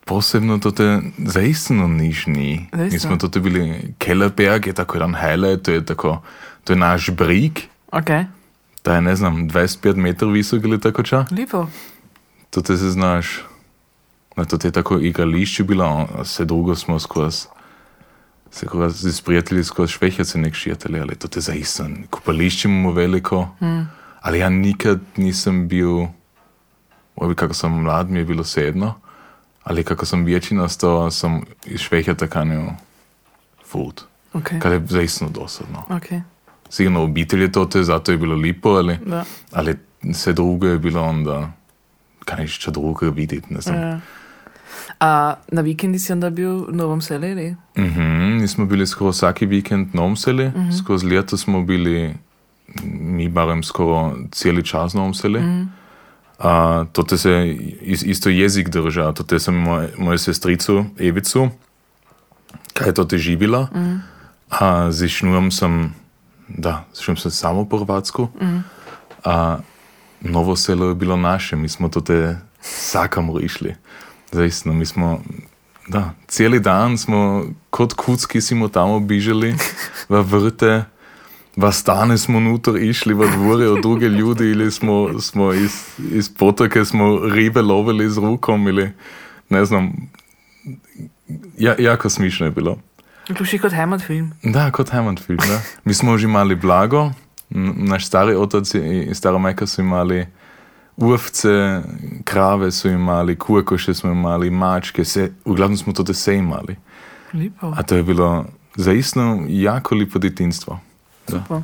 posebno 0.08 0.58
to 0.58 0.70
te 0.70 1.00
zaistino 1.18 1.86
niš 1.88 2.26
ni. 2.26 2.68
Mi 2.72 2.78
Zaistino. 2.78 3.18
smo 3.18 3.28
to 3.28 3.40
bili 3.40 3.94
Kellerberg, 3.98 4.66
je 4.66 4.72
tako 4.72 4.96
jedan 4.96 5.14
highlight, 5.14 5.64
to 5.64 5.70
je 5.70 5.84
tako, 5.84 6.22
to 6.64 6.72
je 6.72 6.76
naš 6.76 7.10
brig, 7.10 7.60
Ok, 7.92 8.08
da 8.84 8.94
je, 8.94 9.02
ne 9.02 9.16
znam, 9.16 9.48
25 9.48 9.96
metrov 9.96 10.30
visok 10.32 10.64
ili 10.64 10.80
tako 10.80 11.02
ča. 11.02 11.26
lepo. 11.30 11.66
To 12.50 12.60
te 12.60 12.76
se 12.76 12.90
znaš, 12.90 13.44
na 14.36 14.44
to 14.44 14.58
te 14.58 14.70
tako 14.70 14.98
igrališče 14.98 15.64
bilo, 15.64 15.84
a 15.84 16.22
vse 16.22 16.44
drugo 16.44 16.74
smo 16.74 16.98
skozi, 16.98 17.46
se 18.50 18.66
kroz 18.66 19.04
s 19.04 19.20
prijatelji 19.20 19.64
skozi 19.64 19.92
švehjace 19.92 20.38
nek 20.38 20.54
šijateli, 20.54 21.00
ali 21.00 21.16
to 21.16 21.28
te 21.28 21.40
zaista, 21.40 21.88
kopališče 22.10 22.68
imamo 22.68 22.92
veliko, 22.92 23.48
ali 24.20 24.38
ja 24.38 24.48
nikad 24.48 25.00
nisem 25.16 25.68
bil, 25.68 26.06
ovi 27.16 27.34
kako 27.34 27.54
sam 27.54 27.82
mlad, 27.82 28.10
mi 28.10 28.18
je 28.18 28.24
bilo 28.24 28.44
sedno, 28.44 28.94
ali 29.68 29.84
kako 29.84 30.06
sam 30.06 30.24
večji 30.24 30.56
nastao, 30.56 31.10
sam 31.10 31.40
iz 31.66 31.80
švehjata 31.80 32.26
kanil 32.26 32.62
fut, 33.66 34.02
Ok, 34.32 34.48
kar 34.60 34.72
je 34.72 34.82
zaista 34.88 35.26
dosadno. 35.28 35.84
ok. 35.90 36.20
Sigurno 36.70 37.02
obitelj 37.02 37.42
je 37.42 37.52
to, 37.52 37.64
te, 37.64 37.82
zato 37.82 38.12
je 38.12 38.18
bilo 38.18 38.34
lipo, 38.34 38.68
ali, 38.68 38.98
Da. 39.06 39.24
ali 39.52 39.76
vse 40.02 40.32
drugo 40.32 40.66
je 40.66 40.78
bilo 40.78 41.02
onda, 41.02 41.52
kaj 42.24 42.40
nič 42.40 42.58
če 42.58 42.70
drugega 42.70 43.12
videti, 43.14 43.54
ne 43.54 43.60
znam. 43.60 43.80
Ja. 43.80 44.00
A 45.00 45.34
na 45.52 45.60
vikendi 45.60 45.98
si 45.98 46.12
onda 46.12 46.30
bil 46.30 46.64
v 46.68 46.72
Novom 46.72 47.00
Selu, 47.00 47.26
ali? 47.26 47.56
Mhm, 47.78 48.40
mi 48.40 48.48
smo 48.48 48.66
bili 48.66 48.86
skoro 48.86 49.10
vsaki 49.10 49.46
vikend 49.46 49.94
na 49.94 50.02
Omseli, 50.02 50.48
mm 50.48 50.52
-hmm. 50.54 50.78
skozi 50.78 51.06
leto 51.06 51.36
smo 51.36 51.62
bili, 51.62 52.14
mi 52.84 53.28
barem 53.28 53.62
skoro 53.62 54.16
celi 54.32 54.64
čas 54.64 54.94
na 54.94 55.02
Omseli. 55.02 55.40
Mm 55.40 55.44
-hmm. 55.46 55.66
Uh, 56.38 56.86
to 56.92 57.18
se 57.18 57.56
isto 57.82 58.28
jezik 58.28 58.68
drža, 58.68 59.12
to 59.12 59.38
sem 59.38 59.54
moj, 59.54 59.88
mojo 59.98 60.18
sestrico 60.18 60.84
Evico, 60.98 61.48
kaj 62.74 62.88
je 62.88 62.94
to 62.94 63.04
te 63.04 63.18
živela. 63.18 63.68
Mm 63.72 63.78
-hmm. 63.78 63.98
uh, 64.86 64.92
Zišnujem 64.92 65.50
sem, 65.50 65.94
da, 66.48 66.84
zišnujem 66.94 67.16
sem 67.16 67.30
samo 67.30 67.68
po 67.68 67.78
Hrvatsku. 67.78 68.28
Mm 68.40 68.78
uh, 69.24 69.60
novo 70.20 70.56
selo 70.56 70.88
je 70.88 70.94
bilo 70.94 71.16
naše, 71.16 71.56
mi 71.56 71.68
smo 71.68 71.88
to 71.88 72.00
te 72.00 72.38
vsakamor 72.60 73.44
išli. 73.44 73.74
Zaistno, 74.32 74.72
mi 74.72 74.86
smo 74.86 75.20
da, 75.88 76.10
celi 76.28 76.60
dan 76.60 76.98
smo 76.98 77.44
kot 77.70 77.92
kucki 77.92 78.40
si 78.40 78.54
mu 78.54 78.68
tam 78.68 78.90
obižali, 78.90 79.54
v 80.08 80.22
vrte, 80.22 80.84
v 81.58 81.72
stane 81.72 82.18
smo 82.18 82.40
noter 82.40 82.76
išli, 82.78 83.14
v 83.14 83.26
dvore 83.34 83.66
od 83.68 83.82
druge 83.82 84.08
ljudi, 84.08 84.52
ali 84.54 84.70
smo, 84.70 85.20
smo 85.20 85.52
iz, 85.52 85.74
iz 86.12 86.28
potoke 86.28 86.84
smo 86.84 87.18
ribe 87.26 87.62
lovili 87.62 88.10
z 88.10 88.18
rokom, 88.18 88.66
ali 88.66 88.90
ne 89.50 89.64
znam. 89.64 89.92
Ja, 91.58 91.74
jako 91.78 92.10
smišno 92.10 92.46
je 92.46 92.50
bilo. 92.50 92.78
Kluši 93.36 93.58
kot 93.58 93.72
Hammond 93.72 94.02
film. 94.02 94.32
Da, 94.42 94.70
kot 94.70 94.90
Hammond 94.90 95.20
film. 95.20 95.38
Da. 95.38 95.60
Mi 95.84 95.94
smo 95.94 96.18
že 96.18 96.24
imeli 96.24 96.54
blago, 96.54 97.10
naš 97.90 98.06
stari 98.06 98.34
otoci 98.34 98.78
in 98.78 99.14
stara 99.14 99.38
majka 99.38 99.66
so 99.66 99.82
imeli 99.82 100.26
uvce, 100.96 101.82
krave 102.24 102.70
so 102.70 102.88
imeli, 102.88 103.36
kuekoše 103.36 103.94
smo 103.94 104.12
imeli, 104.12 104.50
mačke, 104.50 105.02
vse, 105.02 105.30
v 105.44 105.54
glavnem 105.54 105.76
smo 105.76 105.92
to 105.92 106.02
vse 106.02 106.36
imeli. 106.36 106.76
Lepo. 107.34 107.74
A 107.76 107.82
to 107.82 107.96
je 107.96 108.02
bilo 108.02 108.46
zaistno 108.76 109.44
jako 109.48 109.94
lepo 109.94 110.18
detinstvo. 110.18 110.80
Uh, 111.32 111.62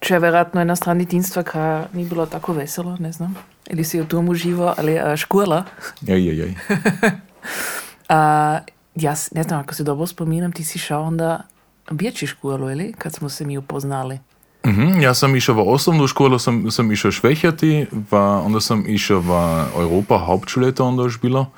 če 0.00 0.14
je 0.14 0.20
verjetno 0.20 0.60
ena 0.60 0.76
stran 0.76 0.98
detinstva, 0.98 1.42
ki 1.44 1.58
ni 1.96 2.04
bilo 2.08 2.26
tako 2.26 2.52
veselo, 2.52 2.96
ne 3.00 3.12
znam, 3.12 3.34
ali 3.70 3.84
si 3.84 4.00
v 4.00 4.08
tom 4.08 4.28
uživo 4.28 4.74
ali 4.76 4.96
uh, 4.96 5.16
škola. 5.16 5.64
Ja, 6.00 6.16
ja, 6.16 6.32
ja. 6.32 6.48
jaz 8.94 9.28
ne 9.34 9.42
znam, 9.42 9.60
ako 9.60 9.74
se 9.74 9.84
dobro 9.84 10.06
spominjam, 10.06 10.52
ti 10.52 10.64
si 10.64 10.78
šel 10.78 11.02
onda 11.02 11.40
večji 11.90 12.28
školu, 12.28 12.66
ali 12.66 12.92
kad 12.98 13.14
smo 13.14 13.28
se 13.28 13.44
mi 13.44 13.58
upoznali. 13.58 14.18
Mhm, 14.66 15.00
ja 15.00 15.14
sam 15.14 15.36
išao 15.36 15.54
v 15.54 15.68
osnovnu 15.68 16.06
školu, 16.06 16.38
sam, 16.38 16.70
sam 16.70 16.92
išao 16.92 17.10
švehjati, 17.10 17.86
pa 18.10 18.20
onda 18.20 18.60
sam 18.60 18.84
išao 18.86 19.20
v 19.20 19.32
Europa 19.80 20.18
Hauptschule, 20.18 20.72
to 20.72 20.84
onda 20.84 21.02
još 21.02 21.20
bilo. 21.20 21.50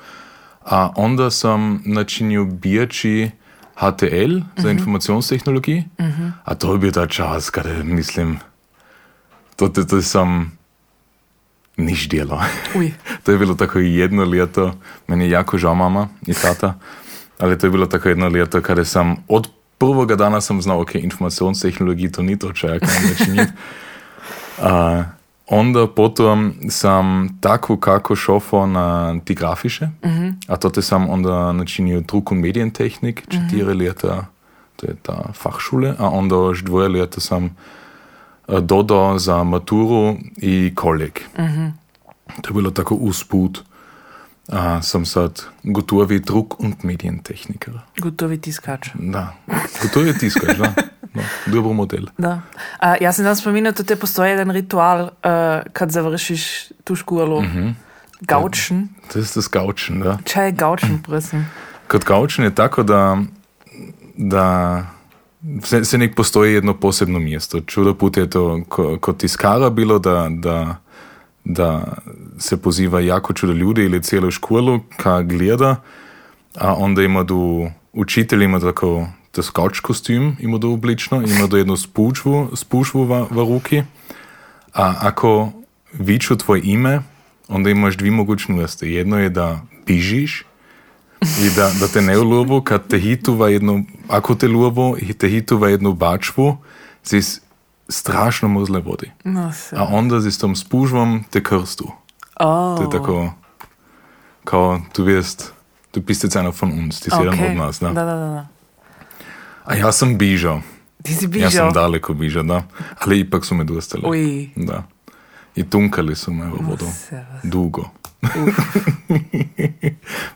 A 0.65 0.93
onda 0.95 1.31
sam 1.31 1.81
načinio 1.85 2.45
bijači 2.45 3.31
HTL 3.75 4.39
za 4.57 4.69
mhm. 4.69 4.77
informacionstehnologiju, 4.77 5.83
mhm. 6.01 6.27
a 6.43 6.55
to 6.55 6.73
je 6.73 6.79
bio 6.79 6.91
ta 6.91 7.07
čas 7.07 7.49
kada, 7.49 7.83
mislim, 7.83 8.39
to, 9.55 9.67
to, 9.67 9.83
to 9.83 10.01
sam 10.01 10.57
niš 11.77 12.09
djelo. 12.09 12.41
to 13.23 13.31
je 13.31 13.37
bilo 13.37 13.55
tako 13.55 13.79
jedno 13.79 14.23
ljeto, 14.23 14.75
meni 15.07 15.23
je 15.23 15.29
jako 15.29 15.57
žao 15.57 15.75
mama 15.75 16.07
i 16.27 16.33
tata, 16.33 16.79
ali 17.39 17.59
to 17.59 17.67
je 17.67 17.71
bilo 17.71 17.85
tako 17.85 18.09
jedno 18.09 18.27
ljeto 18.27 18.61
kada 18.61 18.85
sam 18.85 19.15
od 19.27 19.49
prvega 19.77 20.15
dana 20.15 20.41
sem 20.41 20.61
znal, 20.61 20.81
ok, 20.81 20.95
informacijsko 20.95 21.51
to 22.15 22.21
ni 22.21 22.39
to, 22.39 22.53
če 22.53 22.67
je 22.67 22.79
kaj 22.79 22.95
načiniti. 23.09 23.51
Onda 25.47 25.87
potom 25.87 26.53
sam 26.69 27.37
tako 27.41 27.77
kako 27.77 28.15
šofo 28.15 28.65
na 28.65 29.19
ti 29.25 29.35
grafiše, 29.35 29.89
uh 30.03 30.09
mhm. 30.09 30.23
-huh. 30.23 30.33
a 30.47 30.55
to 30.55 30.81
sam 30.81 31.09
onda 31.09 31.51
načinio 31.51 32.01
druk 32.01 32.31
und 32.31 32.41
medientehnik, 32.41 33.21
četiri 33.21 33.63
uh 33.63 33.69
-huh. 33.69 33.87
leta, 33.87 34.25
to 34.75 34.85
je 34.85 34.95
ta 35.01 35.23
fachschule, 35.33 35.93
a 35.99 36.09
onda 36.09 36.35
još 36.35 36.63
dvoje 36.63 36.89
leta 36.89 37.19
sam 37.19 37.45
uh, 38.47 38.59
dodao 38.59 39.19
za 39.19 39.43
maturu 39.43 40.15
i 40.37 40.71
koleg. 40.75 41.19
Uh 41.37 41.43
mhm. 41.45 41.59
-huh. 41.59 41.71
To 42.41 42.49
je 42.49 42.53
bilo 42.53 42.71
tako 42.71 42.95
usput. 42.95 43.63
A, 44.47 44.81
sam 44.81 45.05
sad 45.05 45.41
gotovi 45.63 46.19
drug 46.19 46.59
und 46.59 46.75
medientehniker. 46.83 47.73
Gotovi 47.97 48.37
tiskač. 48.37 48.89
Da, 48.93 49.35
gotovi 49.81 50.17
tiskač, 50.17 50.57
da. 50.57 50.73
No, 51.13 51.21
dober 51.45 51.73
model. 51.73 52.05
Da. 52.17 52.41
A, 52.79 52.95
ja 53.01 53.13
sam 53.13 53.23
danas 53.23 53.41
spominjao, 53.41 53.71
da 53.71 53.83
te 53.83 53.95
postoji 53.95 54.29
jedan 54.31 54.51
ritual 54.51 55.01
uh, 55.03 55.09
kad 55.73 55.91
završiš 55.91 56.69
tu 56.83 56.95
školu. 56.95 57.41
Mm 57.41 57.45
-hmm. 57.45 57.73
Gaučen. 58.21 58.87
To 59.13 59.19
je 59.19 59.25
das 59.35 59.49
Gaučen, 59.51 59.99
da. 59.99 60.17
Čaj 60.25 60.45
je 60.45 60.51
Gaučen, 60.51 61.01
prosim? 61.03 61.45
Kod 61.87 62.03
Gaučen 62.03 62.45
je 62.45 62.55
tako, 62.55 62.83
da, 62.83 63.17
da 64.17 64.77
se, 65.63 65.85
se 65.85 65.97
nek 65.97 66.15
postoji 66.15 66.53
jedno 66.53 66.79
posebno 66.79 67.19
mjesto. 67.19 67.61
Čudo 67.61 67.93
put 67.93 68.17
je 68.17 68.29
to 68.29 68.61
kod 68.99 69.17
tiskara 69.17 69.69
bilo, 69.69 69.99
da, 69.99 70.27
da 70.29 70.75
da 71.45 71.93
se 72.37 72.57
poziva 72.57 72.99
jako 72.99 73.33
čudo 73.33 73.53
ljudi 73.53 73.81
ili 73.83 74.03
cijelu 74.03 74.31
školu 74.31 74.79
ka 74.97 75.21
gleda, 75.21 75.75
a 76.55 76.75
onda 76.75 77.03
ima 77.03 77.23
do 77.23 77.69
učitelj 77.93 78.43
ima 78.43 78.59
tako 78.59 79.07
to 79.33 79.41
skoč 79.43 79.81
kostüm, 79.81 80.35
ima 80.39 80.57
do 80.57 80.69
oblično, 80.69 81.23
ima 81.25 81.47
do 81.47 81.57
jednu 81.57 81.77
spučvu, 81.77 82.53
spučvu 82.53 83.03
v, 83.03 83.25
v 83.31 83.37
ruki, 83.49 83.83
a 84.73 85.09
ako 85.09 85.51
viču 85.93 86.37
tvoje 86.37 86.61
ime, 86.65 87.01
onda 87.47 87.69
imaš 87.69 87.97
dvi 87.97 88.11
mogućnosti. 88.11 88.89
Jedno 88.89 89.19
je 89.19 89.29
da 89.29 89.61
bižiš 89.85 90.45
i 91.21 91.49
da, 91.55 91.71
da 91.79 91.87
te 91.87 92.01
ne 92.01 92.17
ulovu, 92.17 92.61
kad 92.61 92.87
te 92.87 92.99
hituva 92.99 93.49
jednu, 93.49 93.85
ako 94.07 94.35
te 94.35 94.47
i 94.97 95.13
te 95.13 95.29
hituva 95.29 95.69
jednu 95.69 95.93
bačvu, 95.93 96.57
zis 97.05 97.41
strašno 97.89 98.49
mrzle 98.49 98.79
vodi. 98.79 99.11
No, 99.23 99.51
A 99.71 99.83
onda 99.89 100.21
z 100.21 100.37
tom 100.37 100.55
spužvom 100.55 101.23
te 101.29 101.43
krstu. 101.43 101.91
Oh. 102.39 102.77
To 102.77 102.83
je 102.83 102.89
tako, 102.89 103.33
kao, 104.43 104.81
wirst, 105.03 105.53
du 105.93 106.01
bist 106.01 106.23
jetzt 106.23 106.35
einer 106.35 106.53
von 106.61 106.71
uns, 106.71 106.99
ti 106.99 107.09
si 107.09 107.15
okay. 107.15 107.23
jedan 107.23 107.51
od 107.51 107.57
nas. 107.57 107.79
Da. 107.79 107.87
Da, 107.87 108.05
da, 108.05 108.15
da. 108.15 108.52
A 109.63 109.75
ja 109.75 109.91
sam 109.91 110.17
bižao. 110.17 110.61
Ti 111.03 111.13
si 111.13 111.27
bižao? 111.27 111.47
Ja 111.47 111.51
sam 111.51 111.73
daleko 111.73 112.13
bižao, 112.13 112.43
da. 112.43 112.63
Ali 112.99 113.19
ipak 113.19 113.45
su 113.45 113.55
me 113.55 113.63
dostali. 113.63 114.03
Uj. 114.05 114.49
Da. 114.55 114.83
I 115.55 115.69
tunkali 115.69 116.15
su 116.15 116.33
me 116.33 116.47
u 116.47 116.57
vodu. 116.61 116.85
Dugo. 117.43 117.89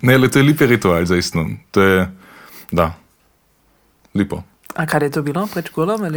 ne, 0.02 0.14
ali 0.14 0.32
to 0.32 0.40
je 0.40 0.44
lipi 0.44 0.66
ritual, 0.66 1.06
zaistno. 1.06 1.48
To 1.72 1.82
je, 1.82 2.12
da, 2.72 2.94
lipo. 4.16 4.44
A 4.76 4.86
kaj 4.86 5.04
je 5.04 5.12
to 5.12 5.22
bilo 5.22 5.48
pred 5.48 5.66
školom? 5.66 6.02
Uh, 6.02 6.12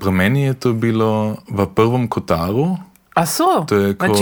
pri 0.00 0.10
meni 0.10 0.42
je 0.42 0.54
to 0.54 0.72
bilo 0.72 1.36
v 1.50 1.66
prvem 1.74 2.08
kotaru. 2.08 2.78
A 3.14 3.26
so? 3.26 3.66
To 3.68 3.76
je 3.76 3.94
kot 3.94 4.16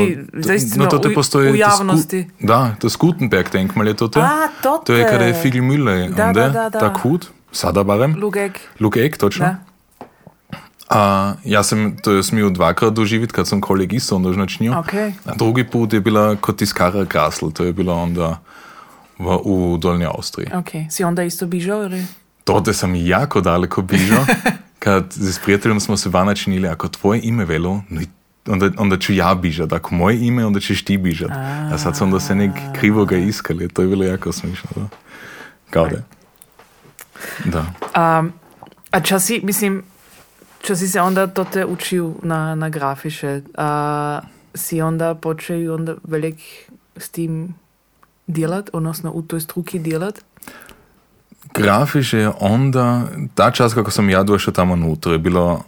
no, 0.77 0.87
to 0.89 0.99
v, 0.99 1.15
postoji, 1.15 1.53
v 1.53 1.61
javnosti. 1.61 2.25
Sku, 2.25 2.47
da, 2.47 2.75
to 2.81 2.87
je 2.89 2.91
Skutenberg, 2.91 3.53
denkmal 3.53 3.87
je 3.87 3.95
to. 3.95 4.11
A, 4.17 4.49
to 4.83 4.93
je, 4.97 5.05
kada 5.05 5.29
je 5.29 5.35
Figel 5.39 5.63
Müller, 5.63 6.09
da, 6.09 6.33
da, 6.33 6.49
da, 6.49 6.69
da. 6.73 6.81
tak 6.81 6.99
hud, 7.05 7.29
sada 7.53 7.85
barem. 7.85 8.17
Lugek. 8.21 8.61
Lugek, 8.81 9.17
točno. 9.17 9.47
Da. 9.47 9.57
A, 10.89 11.35
ja 11.45 11.63
sem 11.63 11.97
to 12.01 12.23
smel 12.23 12.51
dvakrat 12.51 12.95
doživeti, 12.95 13.33
kad 13.33 13.49
sem 13.49 13.61
kolegisto 13.61 14.17
onda 14.17 14.33
začnil. 14.33 14.73
Okay. 14.73 15.13
A 15.25 15.35
drugi 15.37 15.65
put 15.65 15.93
je 15.93 16.01
bila 16.01 16.37
kot 16.37 16.57
tiskara 16.59 17.05
Grasl, 17.05 17.51
to 17.53 17.65
je 17.65 17.73
bilo 17.73 17.93
onda 17.93 18.41
v, 19.19 19.37
v 19.45 19.79
Dolnji 19.79 20.07
Avstriji. 20.09 20.49
Okay. 20.49 20.87
Si 20.91 21.05
onda 21.05 21.23
isto 21.23 21.47
bižal? 21.47 21.83
Ali? 21.93 22.05
To, 22.45 22.61
da 22.61 22.73
sam 22.73 22.95
jako 22.95 23.41
daleko 23.41 23.83
bižao, 23.83 24.25
kad 24.85 25.13
s 25.13 25.39
prijateljom 25.39 25.81
smo 25.81 25.97
se 25.97 26.09
vana 26.09 26.35
činili, 26.35 26.69
ako 26.69 26.89
tvoje 26.89 27.21
ime 27.23 27.45
velo, 27.45 27.83
onda, 28.47 28.71
onda 28.79 28.99
ću 28.99 29.13
ja 29.13 29.35
bižat, 29.35 29.73
ako 29.73 29.95
moje 29.95 30.27
ime, 30.27 30.47
onda 30.47 30.61
ćeš 30.61 30.85
ti 30.85 30.97
bižat. 30.97 31.31
A, 31.31 31.71
a 31.75 31.79
sad 31.79 31.97
su 31.97 32.05
onda 32.05 32.21
se 32.21 32.35
nek 32.35 32.51
krivo 32.81 33.05
ga 33.05 33.17
iskali, 33.17 33.69
to 33.69 33.83
je 33.83 33.89
bilo 33.89 34.05
jako 34.05 34.33
smišno. 34.33 34.71
Da. 34.77 34.89
Kao 35.71 35.89
da. 35.89 36.18
Da. 37.45 37.65
Um, 38.19 38.33
a 38.91 39.01
časi, 39.01 39.41
mislim, 39.45 39.83
časi 40.61 40.89
se 40.89 41.01
onda 41.01 41.27
to 41.27 41.45
te 41.45 41.65
učil 41.65 42.13
na, 42.23 42.55
na 42.55 42.69
grafiše, 42.69 43.41
a 43.57 44.21
si 44.55 44.81
onda 44.83 45.15
počeo 45.15 45.75
onda 45.75 45.95
velik 46.05 46.37
s 46.97 47.09
tim 47.09 47.55
djelat, 48.27 48.71
odnosno 48.73 49.13
u 49.13 49.23
toj 49.23 49.41
struki 49.41 49.79
djelat? 49.79 50.21
Grafiše 51.55 52.19
je 52.19 52.31
onda, 52.41 53.03
ta 53.35 53.51
čas 53.51 53.75
kako 53.75 53.91
sam 53.91 54.11
ja 54.11 54.23
došao 54.23 54.55
tamo 54.55 54.75
unutra, 54.75 55.13
je 55.13 55.19
bilo, 55.19 55.65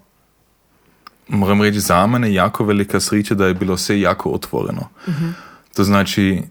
moram 1.29 1.63
reći, 1.63 1.81
za 1.81 2.07
mene 2.07 2.35
jako 2.35 2.65
velika 2.65 3.01
sreća 3.01 3.35
da 3.35 3.47
je 3.47 3.55
bilo 3.55 3.77
sve 3.77 4.01
jako 4.01 4.31
otvoreno. 4.31 4.89
Mm-hmm. 5.09 5.37
To 5.77 5.85
znači, 5.85 6.43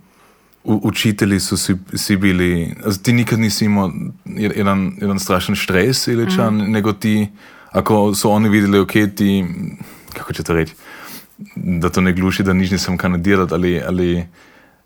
učitelji 0.63 1.39
su 1.39 1.57
svi, 1.57 1.77
svi 1.93 2.17
bili, 2.17 2.75
ti 3.03 3.13
nikad 3.13 3.39
nisi 3.39 3.65
imao 3.65 3.91
jedan, 4.25 4.91
jedan 5.01 5.19
strašan 5.19 5.55
stres 5.55 6.07
ili 6.07 6.35
čan, 6.35 6.55
mm-hmm. 6.55 6.71
nego 6.71 6.93
ti, 6.93 7.27
ako 7.71 8.15
su 8.15 8.31
oni 8.31 8.49
vidjeli, 8.49 8.79
ok, 8.79 8.91
ti, 8.91 9.45
kako 10.13 10.33
će 10.33 10.43
to 10.43 10.53
reći, 10.53 10.73
da 11.55 11.89
to 11.89 12.01
ne 12.01 12.13
gluši, 12.13 12.43
da 12.43 12.53
niš 12.53 12.71
nisam 12.71 12.97
kandidirat, 12.97 13.51
ali, 13.51 13.81
ali 13.87 14.25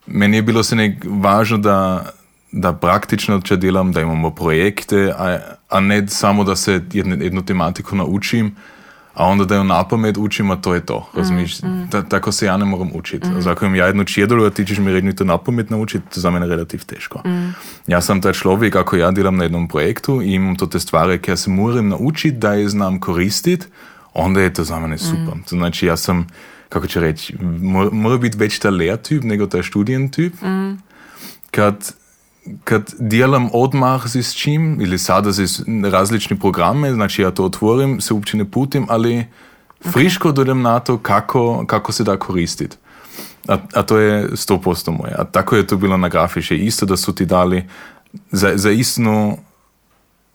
meni 0.08 0.38
je 0.38 0.42
bilo 0.42 0.63
se 0.63 0.75
nek 0.75 1.06
važno 1.06 1.58
da 1.58 2.06
da 2.53 2.74
praktično 2.74 3.39
če 3.42 3.58
delam, 3.58 3.92
da 3.92 4.01
imamo 4.01 4.30
projekte, 4.32 5.08
a, 5.18 5.38
a 5.70 5.80
ne 5.80 6.08
samo 6.08 6.44
da 6.44 6.56
se 6.56 6.82
jedno, 6.94 7.15
jednu 7.15 7.42
tematiku 7.46 7.96
naučim, 7.96 8.56
a 9.13 9.25
onda 9.25 9.46
da 9.46 9.55
ju 9.55 9.63
na 9.63 9.88
pamet 9.88 10.17
učim, 10.17 10.51
a 10.51 10.55
to 10.55 10.74
je 10.74 10.86
to. 10.86 11.10
Razumiješ? 11.13 11.62
Mm, 11.62 11.89
Ta, 11.91 12.01
tako 12.01 12.32
se 12.32 12.46
ja 12.46 12.58
ne 12.58 12.65
moram 12.65 12.89
učiti. 12.93 13.27
Mm. 13.27 13.48
Ako 13.48 13.65
im 13.65 13.75
ja 13.75 13.86
jednu 13.86 14.03
čjedolu, 14.03 14.46
a 14.46 14.50
ti 14.50 14.65
ćeš 14.65 14.77
mi 14.77 14.91
redno 14.91 15.12
to 15.12 15.24
na 15.24 15.38
pamet 15.38 15.70
naučiti, 15.70 16.05
to 16.13 16.20
za 16.20 16.29
mene 16.29 16.48
relativ 16.48 16.86
teško. 16.86 17.22
Mm. 17.25 17.53
Ja 17.88 18.01
sam 18.01 18.22
taj 18.22 18.34
človek, 18.34 18.75
ako 18.75 18.96
ja 18.96 19.12
delam 19.12 19.36
na 19.36 19.43
jednom 19.43 19.67
projektu 19.67 20.22
i 20.22 20.34
imam 20.34 20.55
to 20.55 20.65
te 20.65 20.79
stvari, 20.79 21.22
koje 21.22 21.38
se 21.38 21.50
moram 21.50 21.89
naučiti, 21.89 22.38
da 22.38 22.53
je 22.53 22.70
znam 22.70 23.00
koristit, 23.00 23.67
onda 24.13 24.41
je 24.41 24.53
to 24.53 24.63
za 24.63 24.79
mene 24.79 24.98
super. 24.98 25.34
To 25.50 25.55
znači 25.55 25.86
ja 25.86 25.98
sam, 25.98 26.27
kako 26.70 26.88
će 26.88 27.00
reći, 27.00 27.36
mora, 27.62 27.89
mora 27.91 28.17
biti 28.17 28.38
već 28.38 28.60
ta 28.60 28.70
lehrtyp 28.70 29.24
nego 29.24 29.48
ta 29.48 29.58
studijentyp. 29.58 30.32
Mm. 30.41 30.82
Kad 31.51 31.93
kad 32.63 32.93
delam 33.00 33.50
odmah 33.53 34.01
s 34.07 34.33
čim, 34.35 34.81
ili 34.81 34.97
sada 34.97 35.33
s 35.33 35.62
različni 35.91 36.39
programe, 36.39 36.93
znači 36.93 37.21
ja 37.21 37.31
to 37.31 37.45
otvorim, 37.45 38.01
se 38.01 38.13
uopće 38.13 38.38
ne 38.38 38.51
putim, 38.51 38.85
ali 38.89 39.25
friško 39.91 40.31
dođem 40.31 40.62
na 40.62 40.79
to 40.79 40.97
kako, 40.97 41.65
kako 41.67 41.91
se 41.91 42.03
da 42.03 42.17
koristiti. 42.17 42.77
A, 43.47 43.57
a 43.73 43.83
to 43.83 43.97
je 43.97 44.29
100% 44.29 44.97
moje. 44.97 45.13
A 45.17 45.23
tako 45.23 45.55
je 45.55 45.67
to 45.67 45.77
bilo 45.77 45.97
na 45.97 46.09
grafiše. 46.09 46.57
Isto 46.57 46.85
da 46.85 46.97
su 46.97 47.15
ti 47.15 47.25
dali 47.25 47.63
za, 48.31 48.51
za 48.55 48.71
istinu 48.71 49.38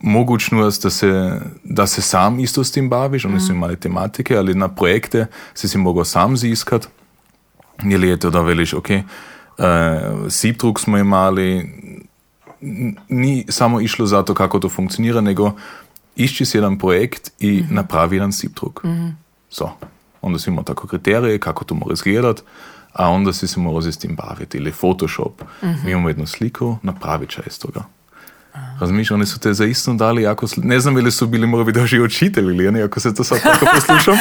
mogućnost 0.01 0.83
da 0.83 0.91
se, 0.91 1.41
da 1.65 1.87
se 1.87 2.03
sam 2.03 2.41
isto 2.41 2.65
s 2.65 2.73
tim 2.73 2.89
baviš. 2.89 3.25
Oni 3.25 3.41
su 3.41 3.53
imali 3.53 3.77
tematike, 3.77 4.37
ali 4.37 4.55
na 4.55 4.69
projekte 4.69 5.27
si 5.55 5.69
si 5.69 5.79
mogao 5.79 6.05
sam 6.05 6.37
ziskat. 6.37 6.89
Ili 7.85 8.09
je 8.09 8.19
to 8.19 8.31
da 8.31 8.41
veliš, 8.41 8.75
ok, 8.75 8.89
uh, 8.89 9.65
Sipdruck 10.29 10.81
smo 10.81 10.99
imali, 10.99 11.73
ni 13.09 13.45
samo 13.49 13.81
išlo 13.81 14.07
za 14.07 14.23
to, 14.23 14.35
kako 14.35 14.59
to 14.59 14.69
funkcionira, 14.69 15.21
nego 15.21 15.53
išči 16.17 16.45
si 16.45 16.57
jedan 16.57 16.79
projekt 16.79 17.31
i 17.39 17.65
napravi 17.71 18.17
jedan 18.17 18.33
Sipdruck. 18.33 18.81
So. 19.51 19.71
Onda 20.23 20.39
si 20.39 20.51
imao 20.51 20.65
tako 20.65 20.87
kriterije, 20.87 21.39
kako 21.39 21.65
to 21.65 21.75
mora 21.75 21.93
izgledati, 21.93 22.43
a 22.93 23.09
onda 23.11 23.33
si 23.33 23.49
se 23.49 23.61
morao 23.61 23.83
s 23.83 23.99
tim 23.99 24.17
baviti. 24.17 24.59
Ili 24.59 24.73
Photoshop. 24.73 25.43
Mi 25.85 25.91
imamo 25.91 26.09
jednu 26.09 26.27
sliku, 26.27 26.77
napravit 26.83 27.31
će 27.31 27.43
iz 27.47 27.59
toga. 27.61 27.85
Razumiješ, 28.81 29.11
oni 29.11 29.27
su 29.27 29.39
te 29.39 29.55
zaistino 29.55 29.97
dali 29.97 30.23
jako... 30.23 30.47
Ne 30.57 30.81
znam 30.81 30.99
ili 30.99 31.11
su 31.11 31.27
bili 31.27 31.47
moravi 31.47 31.73
doži 31.73 32.01
učitelji 32.01 32.47
ili 32.47 32.73
ne, 32.73 32.83
ako 32.83 33.01
se 33.01 33.15
to 33.15 33.25
sad 33.25 33.43
tako 33.43 33.67
poslušam. 33.75 34.17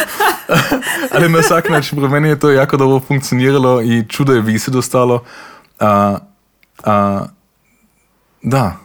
Ali 1.14 1.30
na 1.30 1.40
vsak 1.40 1.70
način, 1.70 2.00
pri 2.00 2.10
meni 2.10 2.30
je 2.30 2.40
to 2.40 2.52
jako 2.52 2.78
dobro 2.78 3.00
funkcioniralo 3.00 3.82
i 3.82 4.06
čudo 4.10 4.34
je 4.34 4.42
visi 4.42 4.72
dostalo. 4.72 5.24
A, 5.80 6.18
a, 6.84 7.26
da, 8.44 8.76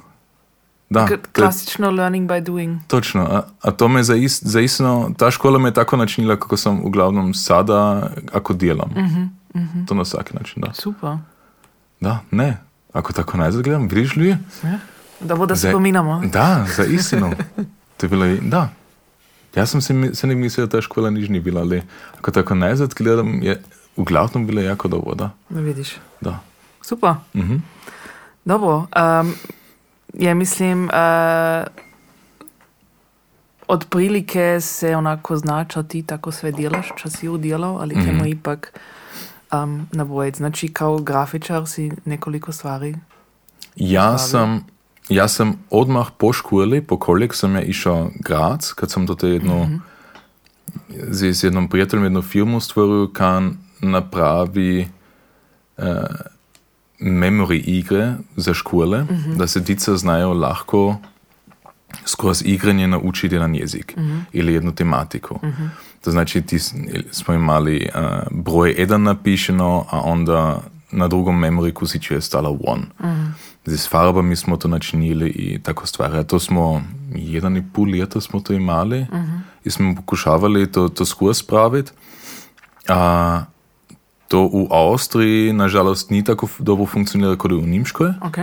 da. 0.90 1.06
K- 1.06 1.10
je- 1.10 1.18
Klasično 1.32 1.90
learning 1.90 2.30
by 2.30 2.40
doing. 2.42 2.78
Točno, 2.86 3.22
a, 3.22 3.42
a 3.60 3.70
to 3.70 3.88
me 3.88 4.02
zaist, 4.02 4.44
zaistino, 4.44 5.10
ta 5.18 5.30
škola 5.30 5.58
me 5.58 5.72
tako 5.72 5.96
načinila, 5.96 6.36
kako 6.36 6.56
sam 6.56 6.80
uglavnom 6.80 7.34
sada, 7.34 8.02
ako 8.32 8.52
delam. 8.54 8.90
To 9.88 9.94
na 9.94 10.02
vsak 10.02 10.34
način, 10.34 10.62
da. 10.62 10.72
Super. 10.72 11.16
Da, 12.00 12.18
ne, 12.30 12.56
ako 12.92 13.12
tako 13.12 13.36
nazad 13.36 13.62
gledam, 13.62 13.82
vidiš 13.82 14.16
li? 14.16 14.28
Ja. 14.28 14.78
Dobro 15.20 15.46
da 15.46 15.56
se 15.56 15.60
Za- 15.60 15.70
spominamo. 15.70 16.22
Da, 16.22 16.66
za 16.76 16.84
istinu. 16.86 17.30
To 17.96 18.06
je 18.06 18.10
bilo, 18.10 18.26
da. 18.42 18.68
Ja 19.54 19.66
sam 19.66 19.80
se, 19.80 20.10
se 20.14 20.26
ne 20.26 20.34
mislio, 20.34 20.66
da 20.66 20.70
ta 20.70 20.82
škola 20.82 21.10
nič 21.10 21.28
ni 21.28 21.40
bila, 21.40 21.60
ali 21.60 21.82
ako 22.18 22.30
tako 22.30 22.54
nazad 22.54 22.94
gledam, 22.94 23.42
je 23.42 23.62
uglavnom 23.96 24.46
bilo 24.46 24.60
jako 24.60 24.88
dobro, 24.88 25.14
da. 25.14 25.30
Da 25.48 25.60
vidiš. 25.60 25.96
da. 26.20 26.38
Super. 26.82 27.14
Mhm. 27.34 27.56
Dobro. 28.44 28.76
Um, 28.76 29.34
ja 30.14 30.34
mislim, 30.34 30.84
uh, 30.84 31.66
otprilike 33.68 34.60
se 34.60 34.96
onako 34.96 35.36
zna, 35.36 35.64
čo 35.64 35.82
ti 35.82 36.02
tako 36.02 36.32
sve 36.32 36.52
delaš, 36.52 36.88
čo 36.96 37.10
si 37.10 37.28
udjelao, 37.28 37.76
ali 37.78 37.94
Mhm. 37.96 38.06
ćemo 38.06 38.26
ipak 38.26 38.80
um, 39.52 39.86
nabojiti. 39.92 40.36
Znači, 40.36 40.68
kao 40.72 40.98
grafičar 40.98 41.66
si 41.66 41.92
nekoliko 42.04 42.52
stvari. 42.52 42.94
Ja 43.76 44.18
sam, 44.18 44.66
ja 45.08 45.28
sam 45.28 45.64
odmah 45.70 46.06
po 46.18 46.32
školi, 46.32 46.80
po 46.82 46.98
kolik 46.98 47.34
sam 47.34 47.54
ja 47.54 47.62
išao 47.62 48.10
Graz, 48.20 48.72
kad 48.72 48.90
sam 48.90 49.06
to 49.06 49.26
jednu, 49.26 49.78
z, 51.10 51.32
z 51.32 51.44
jednom 51.44 51.68
prijateljem 51.68 52.04
jednu 52.04 52.22
firmu 52.22 52.60
stvorio, 52.60 53.10
kan 53.12 53.56
napravi 53.80 54.88
uh, 55.78 55.84
memory 57.02 57.62
igre 57.64 58.14
za 58.36 58.54
škole, 58.54 59.04
da 59.36 59.46
se 59.46 59.60
dica 59.60 59.96
znajo 59.96 60.32
lahko 60.32 60.96
skozi 62.04 62.44
igranje 62.44 62.86
naučiti 62.86 63.34
jedan 63.34 63.54
jezik 63.54 63.96
ili 64.32 64.54
jednu 64.54 64.74
tematiku. 64.74 65.40
To 66.04 66.10
znači 66.10 66.42
ti 66.42 66.58
smo 67.10 67.34
imali 67.34 67.88
uh, 67.94 68.02
broj 68.30 68.74
1 68.78 68.96
napišeno, 68.96 69.84
a 69.90 70.00
onda 70.00 70.60
na 70.92 71.08
drugom 71.08 71.44
memory 71.44 71.72
kusiću 71.72 72.14
je 72.14 72.20
stala 72.20 72.50
one. 72.64 72.82
S 73.64 73.88
farbami 73.88 74.36
smo 74.36 74.56
to 74.56 74.68
načinili 74.68 75.28
i 75.28 75.58
tako 75.62 75.86
stvari. 75.86 76.26
To 76.26 76.38
smo 76.38 76.82
jedan 77.14 77.56
i 77.56 77.64
pol 77.72 77.88
leta 77.88 78.20
smo 78.20 78.40
to 78.40 78.52
imali 78.52 79.06
i 79.64 79.70
smo 79.70 79.94
pokušavali 79.94 80.72
to, 80.72 80.88
to 80.88 81.04
skozi 81.04 81.38
spraviti. 81.38 81.92
A 82.88 83.44
to 84.32 84.48
u 84.52 84.68
Austriji, 84.70 85.52
nažalost, 85.52 86.10
ni 86.10 86.24
tako 86.24 86.48
dobro 86.58 86.86
funkcionira 86.86 87.36
kot 87.36 87.52
v 87.52 87.66
Nemškoj. 87.66 88.14
Ok. 88.22 88.38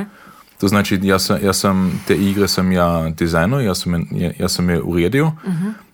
To 0.59 0.67
znači, 0.67 0.99
ja 1.03 1.19
sam, 1.19 1.37
ja 1.43 1.53
sam 1.53 2.01
te 2.07 2.15
igre 2.15 2.47
sam 2.47 2.71
ja 2.71 3.09
dizajnirao, 3.09 3.61
ja 3.61 3.75
sam, 3.75 3.93
ja, 4.11 4.31
ja 4.39 4.49
sam 4.49 4.69
je 4.69 4.81
uredio 4.81 5.31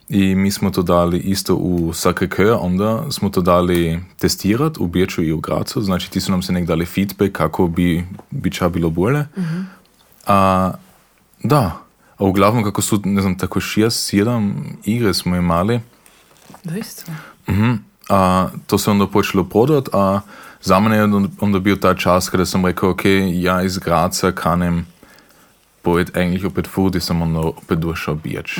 i 0.09 0.35
mi 0.35 0.51
smo 0.51 0.69
to 0.69 0.81
dali 0.81 1.19
isto 1.19 1.55
u 1.55 1.93
Sacré-Cœur, 1.93 2.57
onda 2.61 3.11
smo 3.11 3.29
to 3.29 3.41
dali 3.41 3.99
testirati 4.19 4.83
u 4.83 4.87
Beču 4.87 5.23
i 5.23 5.31
u 5.31 5.39
Gracu, 5.39 5.81
znači 5.81 6.11
ti 6.11 6.21
su 6.21 6.31
nam 6.31 6.41
se 6.41 6.53
nek 6.53 6.65
dali 6.65 6.85
feedback 6.85 7.31
kako 7.31 7.67
bi, 7.67 8.07
bi 8.31 8.51
ča 8.51 8.69
bilo 8.69 8.89
bolje. 8.89 9.25
A, 10.27 10.71
da, 11.43 11.81
a 12.17 12.25
uglavnom 12.25 12.63
kako 12.63 12.81
su, 12.81 13.01
ne 13.05 13.21
znam, 13.21 13.37
tako 13.37 13.59
šest, 13.59 14.09
sedam 14.09 14.65
igre 14.85 15.13
smo 15.13 15.35
imali, 15.35 15.79
Doista. 16.63 17.11
Mhm. 17.49 17.73
A 18.09 18.47
to 18.67 18.77
se 18.77 18.91
onda 18.91 19.07
počelo 19.07 19.43
prodati, 19.43 19.89
a 19.93 20.19
za 20.61 20.79
mene 20.79 20.95
je 20.95 21.03
onda- 21.03 21.29
onda 21.39 21.59
bio 21.59 21.75
ta 21.75 21.93
čas, 21.93 22.29
kada 22.29 22.45
sam 22.45 22.65
rekao, 22.65 22.89
ok, 22.89 23.01
ja 23.33 23.61
iz 23.61 23.77
Graca 23.77 24.31
kanem 24.31 24.85
pojet 25.81 26.09
eigentlich 26.09 26.45
opet 26.45 26.67
furt 26.67 26.95
i 26.95 26.99
sam 26.99 27.21
onda 27.21 27.39
opet 27.39 27.79
došao 27.79 28.15
bijač. 28.15 28.55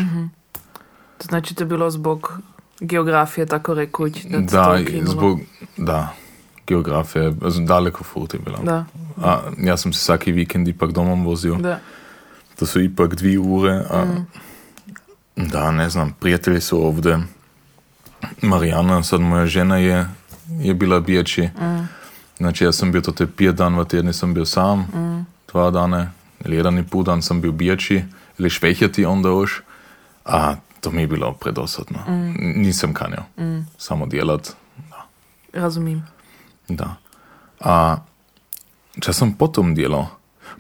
To 1.18 1.24
znači 1.24 1.56
to 1.56 1.64
je 1.64 1.68
bilo 1.68 1.92
zbog 1.92 2.40
geografije, 2.80 3.46
tako 3.46 3.74
rekuć. 3.74 4.26
Da, 4.52 4.78
zbog, 5.04 5.40
da, 5.78 6.14
geografija, 6.68 7.32
also 7.42 7.60
daleko 7.62 8.04
furt 8.04 8.34
je 8.34 8.40
bila. 8.40 8.58
Da, 8.60 8.86
A 9.18 9.40
ja 9.60 9.78
sam 9.78 9.94
se 9.94 10.00
svaki 10.00 10.32
vikend 10.32 10.68
ipak 10.68 10.92
domom 10.92 11.26
vozio. 11.26 11.56
da. 11.56 11.80
To 12.56 12.66
su 12.66 12.82
ipak 12.82 13.16
dvije 13.16 13.40
ure, 13.40 13.84
a 13.90 14.06
da, 15.36 15.72
ne 15.72 15.90
znam, 15.90 16.16
prijatelji 16.20 16.62
su 16.62 16.86
ovdje. 16.86 17.20
Marijana, 18.42 19.04
sad 19.04 19.22
moja 19.22 19.46
žena 19.46 19.78
je, 19.78 20.08
je 20.50 20.74
bila 20.74 21.00
bijeći. 21.00 21.50
Znači 22.38 22.64
ja 22.64 22.72
sam 22.72 22.92
bio 22.92 23.02
to 23.02 23.12
te 23.12 23.28
pet 23.28 23.56
dan 23.56 23.80
v 23.80 23.86
tedni 23.86 24.14
sam 24.14 24.34
bio 24.34 24.46
sam, 24.46 24.88
dva 25.54 25.72
dane, 25.72 26.10
ili 26.46 26.56
jedan 26.56 26.78
i 26.78 26.84
pol 26.84 27.04
dan 27.04 27.22
sam 27.22 27.42
bio 27.42 27.52
bijeći, 27.52 28.04
ili 28.38 28.50
švehjati 28.50 29.06
onda 29.06 29.30
još, 29.30 29.62
a 30.26 30.56
to 30.82 30.92
mi 30.92 31.02
je 31.02 31.08
bilo 31.08 31.34
predosadno. 31.34 32.00
Nisam 32.56 32.94
kanio, 32.94 33.24
samo 33.78 34.06
djelat, 34.06 34.50
Razumim. 35.54 36.04
da. 36.68 36.96
A 37.60 37.98
čo 39.00 39.14
sam 39.14 39.34
potom 39.34 39.76
delal? 39.76 40.06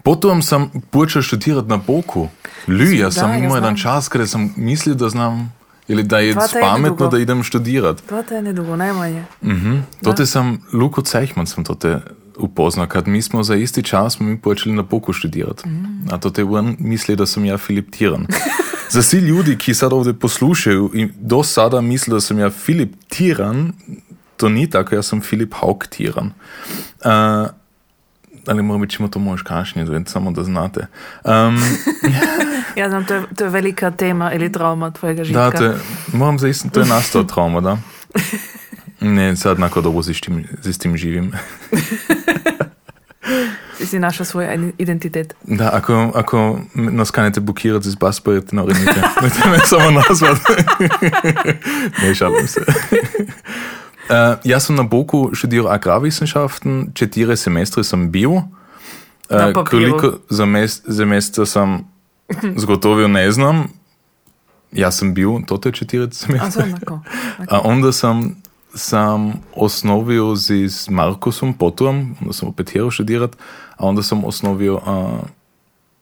Potom 0.04 0.42
sam 0.42 0.70
počel 0.92 1.22
študirati 1.22 1.68
na 1.68 1.78
boku. 1.78 2.28
Lju, 2.68 2.94
ja 2.94 3.06
Da, 3.06 3.12
sam 3.12 3.30
ja 3.30 3.38
imao 3.38 3.56
jedan 3.56 3.76
znam. 3.76 3.78
čas 3.78 4.08
kada 4.08 4.28
sam 4.28 4.54
mislio 4.58 4.96
da 4.96 5.10
znam 5.10 5.54
ili 5.88 6.04
da 6.04 6.20
je 6.20 6.34
Dva 6.34 6.48
tedna 6.48 6.62
pametno 6.62 6.96
dugo. 6.96 7.08
da 7.08 7.18
idem 7.20 7.44
študirati. 7.44 8.04
To 8.08 8.36
je 8.36 8.42
nedugo, 8.42 8.76
najmanje. 8.76 9.24
Mhm. 9.44 9.78
Tote 10.04 10.26
sam, 10.26 10.62
Luko 10.74 11.02
Cejhman 11.02 11.46
sam 11.46 11.64
tote 11.64 12.00
upoznao, 12.38 12.88
kad 12.88 13.08
mi 13.08 13.22
smo 13.22 13.44
za 13.44 13.56
isti 13.56 13.84
čas 13.84 14.14
smo 14.14 14.26
mi 14.26 14.38
počeli 14.42 14.76
na 14.76 14.82
boku 14.82 15.14
študirati. 15.14 15.70
Mm. 15.70 16.08
A 16.12 16.18
tote 16.18 16.44
on 16.44 16.76
misli 16.80 17.16
da 17.16 17.26
sam 17.26 17.46
ja 17.46 17.58
Filip 17.58 17.92
Tiran. 17.92 18.28
za 18.96 19.02
svi 19.02 19.20
ljudi, 19.20 19.58
ki 19.58 19.74
sad 19.74 19.94
ovdje 19.94 20.14
poslušaju 20.14 20.92
i 20.94 21.08
do 21.20 21.44
sada 21.44 21.82
misle 21.82 22.14
da 22.14 22.20
sam 22.22 22.40
ja 22.40 22.50
Filip 22.50 22.94
Tiran, 23.10 23.74
to 24.38 24.50
ni 24.50 24.70
tako, 24.70 24.96
ja 24.96 25.02
sam 25.02 25.22
Filip 25.22 25.54
Hauk 25.54 25.88
Tiran. 25.88 26.26
Uh, 26.26 27.48
ali 28.48 28.64
moram 28.64 28.88
ćemo 28.88 29.08
to 29.08 29.20
možeš 29.20 29.42
kašnje, 29.44 29.86
samo 30.06 30.32
da 30.32 30.44
znate. 30.44 30.88
Um, 31.24 31.58
Ja 32.76 32.90
znam, 32.90 33.06
to 33.06 33.14
je, 33.14 33.24
to 33.36 33.44
je 33.44 33.50
velika 33.50 33.92
tema 33.92 34.34
ili 34.34 34.52
trauma 34.52 34.92
tvojega 34.92 35.24
žitka. 35.24 35.50
Da, 35.50 35.58
to 35.58 35.64
je, 35.64 35.76
moram 36.14 36.40
zaistiti, 36.40 36.74
to 36.74 36.80
je 36.80 36.86
nastao 36.86 37.24
trauma, 37.24 37.62
da. 37.62 37.78
Ne, 39.02 39.36
sad 39.36 39.60
nakon 39.60 39.84
dobro 39.84 40.04
s 40.04 40.22
tim, 40.22 40.48
s 40.64 40.78
tim 40.78 40.98
živim. 40.98 41.32
si 43.86 44.00
našel 44.00 44.26
svoj 44.26 44.72
identitet. 44.78 45.36
Da, 45.44 45.70
ako, 45.74 46.12
ako 46.16 46.60
nas 46.74 47.12
kanete 47.12 47.40
blokirati 47.40 47.90
z 47.90 47.96
Basperjem, 47.96 48.44
no, 48.52 48.66
ne 48.66 48.74
morete 49.22 49.50
me 49.50 49.60
samo 49.60 49.92
nazvati. 49.92 50.54
ne, 52.02 52.16
šalim 52.16 52.48
se. 52.48 52.60
Uh, 52.60 52.66
jaz 54.52 54.66
sem 54.66 54.76
na 54.76 54.84
Boku 54.84 55.30
študiral 55.34 55.72
agrarwissenschaften, 55.72 56.88
četiri 56.94 57.38
semestre 57.38 57.84
sem 57.84 58.12
bil. 58.12 58.32
Uh, 58.32 58.44
koliko 59.70 60.14
semestra 60.90 61.46
sem 61.46 61.80
zgotovil, 62.62 63.08
ne 63.12 63.32
znam. 63.32 63.68
Jaz 64.72 64.98
sem 64.98 65.14
bil 65.14 65.30
tote 65.48 65.72
četiri 65.72 66.08
semestre. 66.12 66.74
A 67.50 67.60
onda 67.64 67.92
sem, 67.92 68.36
sem 68.76 69.34
osnovil 69.56 70.36
z, 70.36 70.68
z 70.68 70.90
Markusom 70.90 71.54
Potom, 71.54 72.16
onda 72.22 72.34
sem 72.34 72.50
opet 72.50 72.70
hero 72.74 72.92
študirati, 72.92 73.38
a 73.78 73.86
onda 73.86 74.04
sem 74.04 74.26
osnovil 74.26 74.74
uh, 74.74 74.82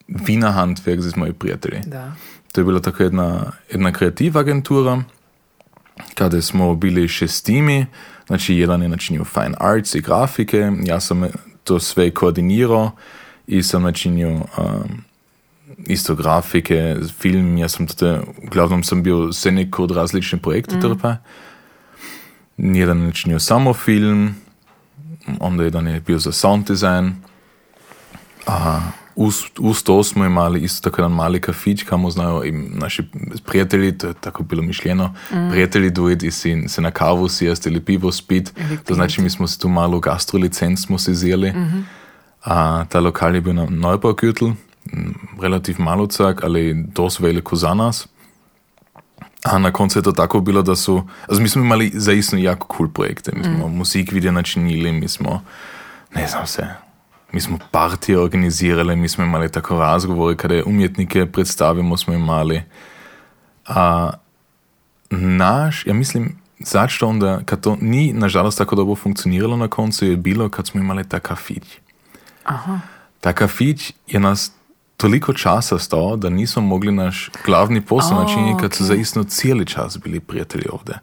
Wiener 0.08 0.54
Handwerk 0.54 1.00
z 1.00 1.16
mojimi 1.16 1.36
prijatelji. 1.36 1.82
Da. 1.86 2.12
To 2.52 2.62
je 2.62 2.66
bila 2.66 2.80
tako 2.80 3.04
jedna, 3.04 3.52
jedna 3.72 3.92
kreativna 3.92 4.40
agentura 4.40 5.04
kada 6.16 6.42
smo 6.42 6.76
bili 6.76 7.08
šestimi, 7.08 7.86
znači 8.28 8.56
jedan 8.56 8.82
je 8.82 8.90
načinio 8.90 9.24
fine 9.26 9.54
arts 9.60 9.96
i 9.96 10.02
grafike, 10.02 10.72
ja 10.84 11.00
sam 11.00 11.28
to 11.64 11.80
sve 11.80 12.12
koordinirao 12.12 12.92
i 13.48 13.64
sam 13.64 13.84
načinio 13.84 14.30
um, 14.32 15.04
isto 15.78 16.16
grafike, 16.16 16.96
film, 17.20 17.58
ja 17.58 17.70
sam 17.70 17.88
tada, 17.88 18.22
uglavnom 18.48 18.84
sam 18.84 19.04
bio 19.04 19.34
scenik 19.34 19.80
od 19.80 19.92
različne 19.92 20.40
projekte 20.40 20.78
mm. 20.78 20.82
trpa. 20.82 21.16
Jedan 22.58 23.00
je 23.00 23.06
načinio 23.06 23.40
samo 23.40 23.74
film, 23.74 24.36
onda 25.40 25.64
jedan 25.64 25.88
je 25.88 26.00
bio 26.00 26.20
za 26.20 26.32
sound 26.32 26.68
design, 26.68 27.12
a 28.48 28.80
uz, 29.16 29.36
uz 29.60 29.84
to 29.84 30.04
smo 30.04 30.26
imali 30.26 30.60
isto 30.60 30.90
tako 30.90 31.02
jedan 31.02 31.16
mali 31.16 31.42
kafić, 31.42 31.84
kamo 31.84 32.10
znajo 32.10 32.44
i 32.44 32.52
naši 32.52 33.04
prijatelji, 33.46 33.98
to 33.98 34.08
je 34.08 34.14
tako 34.14 34.44
bilo 34.44 34.62
mišljeno, 34.62 35.08
mm. 35.08 35.50
prijatelji 35.52 35.90
doći 35.90 36.32
si 36.32 36.64
se 36.68 36.82
na 36.82 36.92
kavu 36.92 37.30
sjesti 37.30 37.70
ili 37.70 37.80
pivo 37.80 38.12
spit. 38.12 38.54
To 38.86 38.94
znači 38.94 39.22
mi 39.22 39.30
smo 39.30 39.48
se 39.48 39.60
tu 39.60 39.70
malu 39.70 40.00
gastrolicenc 40.00 40.80
smo 40.80 40.98
se 40.98 41.14
zjeli. 41.14 41.52
Mm 41.52 41.56
-hmm. 41.56 41.84
A 42.44 42.86
ta 42.90 43.00
lokal 43.00 43.36
je 43.36 43.42
bio 43.42 43.54
na 43.54 43.66
Neubaugürtel, 43.66 44.54
relativ 45.42 45.76
malucak, 45.80 46.44
ali 46.44 46.86
dosta 46.88 47.24
veliko 47.24 47.56
za 47.56 47.74
nas. 47.74 48.08
A 49.44 49.58
na 49.58 49.72
koncu 49.72 50.00
je 50.00 50.04
to 50.04 50.12
tako 50.12 50.40
bilo, 50.40 50.62
da 50.62 50.72
also 50.72 51.04
mi 51.40 51.50
smo 51.50 51.64
imali 51.64 51.92
zaistno 51.94 52.40
jako 52.40 52.78
cool 52.78 52.90
projekte. 52.90 53.32
Mi 53.36 53.44
smo 53.44 53.68
mm. 53.68 53.78
musik 53.78 54.12
video 54.12 54.32
načinili, 54.32 54.92
mi 54.92 55.08
smo, 55.08 55.44
ne 56.16 56.28
znam 56.28 56.48
se, 56.48 56.68
mi 57.32 57.42
smo 57.42 57.60
partije 57.72 58.20
organizirali, 58.20 58.96
mi 58.96 59.10
smo 59.10 59.24
imali 59.24 59.52
tako 59.52 59.80
razgovore, 59.80 60.38
kada 60.38 60.64
umjetnike 60.66 61.26
predstavimo 61.26 61.98
smo 61.98 62.14
imali. 62.14 62.64
A 63.68 64.12
naš, 65.10 65.88
ja 65.88 65.94
mislim, 65.94 66.36
zašto 66.60 67.08
onda, 67.08 67.42
kad 67.46 67.62
to 67.62 67.78
ni 67.82 68.14
nažalost 68.14 68.58
tako 68.58 68.76
dobro 68.76 68.96
funkcioniralo 68.96 69.58
na 69.58 69.68
koncu, 69.68 70.06
je 70.06 70.18
bilo 70.18 70.50
kad 70.50 70.68
smo 70.68 70.82
imali 70.82 71.10
ta 71.10 71.20
kafić. 71.20 71.64
Aha. 72.44 72.80
Ta 73.20 73.34
kafić 73.34 73.94
je 74.08 74.20
nas 74.20 74.52
toliko 74.98 75.34
časa 75.34 75.80
stao, 75.80 76.16
da 76.16 76.30
nismo 76.30 76.62
mogli 76.62 76.92
naš 76.92 77.30
glavni 77.46 77.82
posao 77.82 78.18
Oh, 78.18 78.24
načiniti, 78.24 78.62
kad 78.62 78.74
su 78.74 78.84
ok. 78.84 78.88
zaistno 78.88 79.24
cijeli 79.24 79.66
čas 79.66 79.98
bili 80.04 80.20
prijatelji 80.20 80.66
ovdje. 80.72 81.00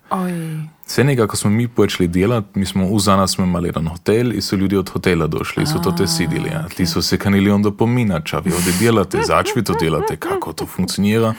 Sve 0.87 1.05
nekako 1.05 1.25
ako 1.25 1.37
smo 1.37 1.51
mi 1.51 1.69
počeli 1.69 2.09
delati, 2.09 2.59
mi 2.59 2.67
smo 2.67 2.87
uz 2.87 3.07
nas 3.07 3.33
smo 3.33 3.45
imeli 3.45 3.69
jedan 3.69 3.89
hotel 3.89 4.33
in 4.33 4.43
so 4.43 4.57
ljudje 4.57 4.79
od 4.79 4.91
hotela 4.91 5.27
došli, 5.27 5.67
so 5.67 5.79
to 5.79 5.93
te 5.93 6.07
sidili. 6.07 6.49
Ja. 6.49 6.69
Ti 6.77 6.87
so 6.87 7.03
se 7.03 7.17
kanili 7.17 7.51
onda 7.51 7.71
pominati, 7.71 8.27
če 8.27 8.37
vi 8.45 8.53
ovdje 8.53 8.73
delate, 8.81 9.23
zač 9.27 9.49
vi 9.57 9.65
to 9.65 9.75
delate, 9.81 10.17
kako 10.17 10.53
to 10.53 10.67
funkcionira. 10.67 11.35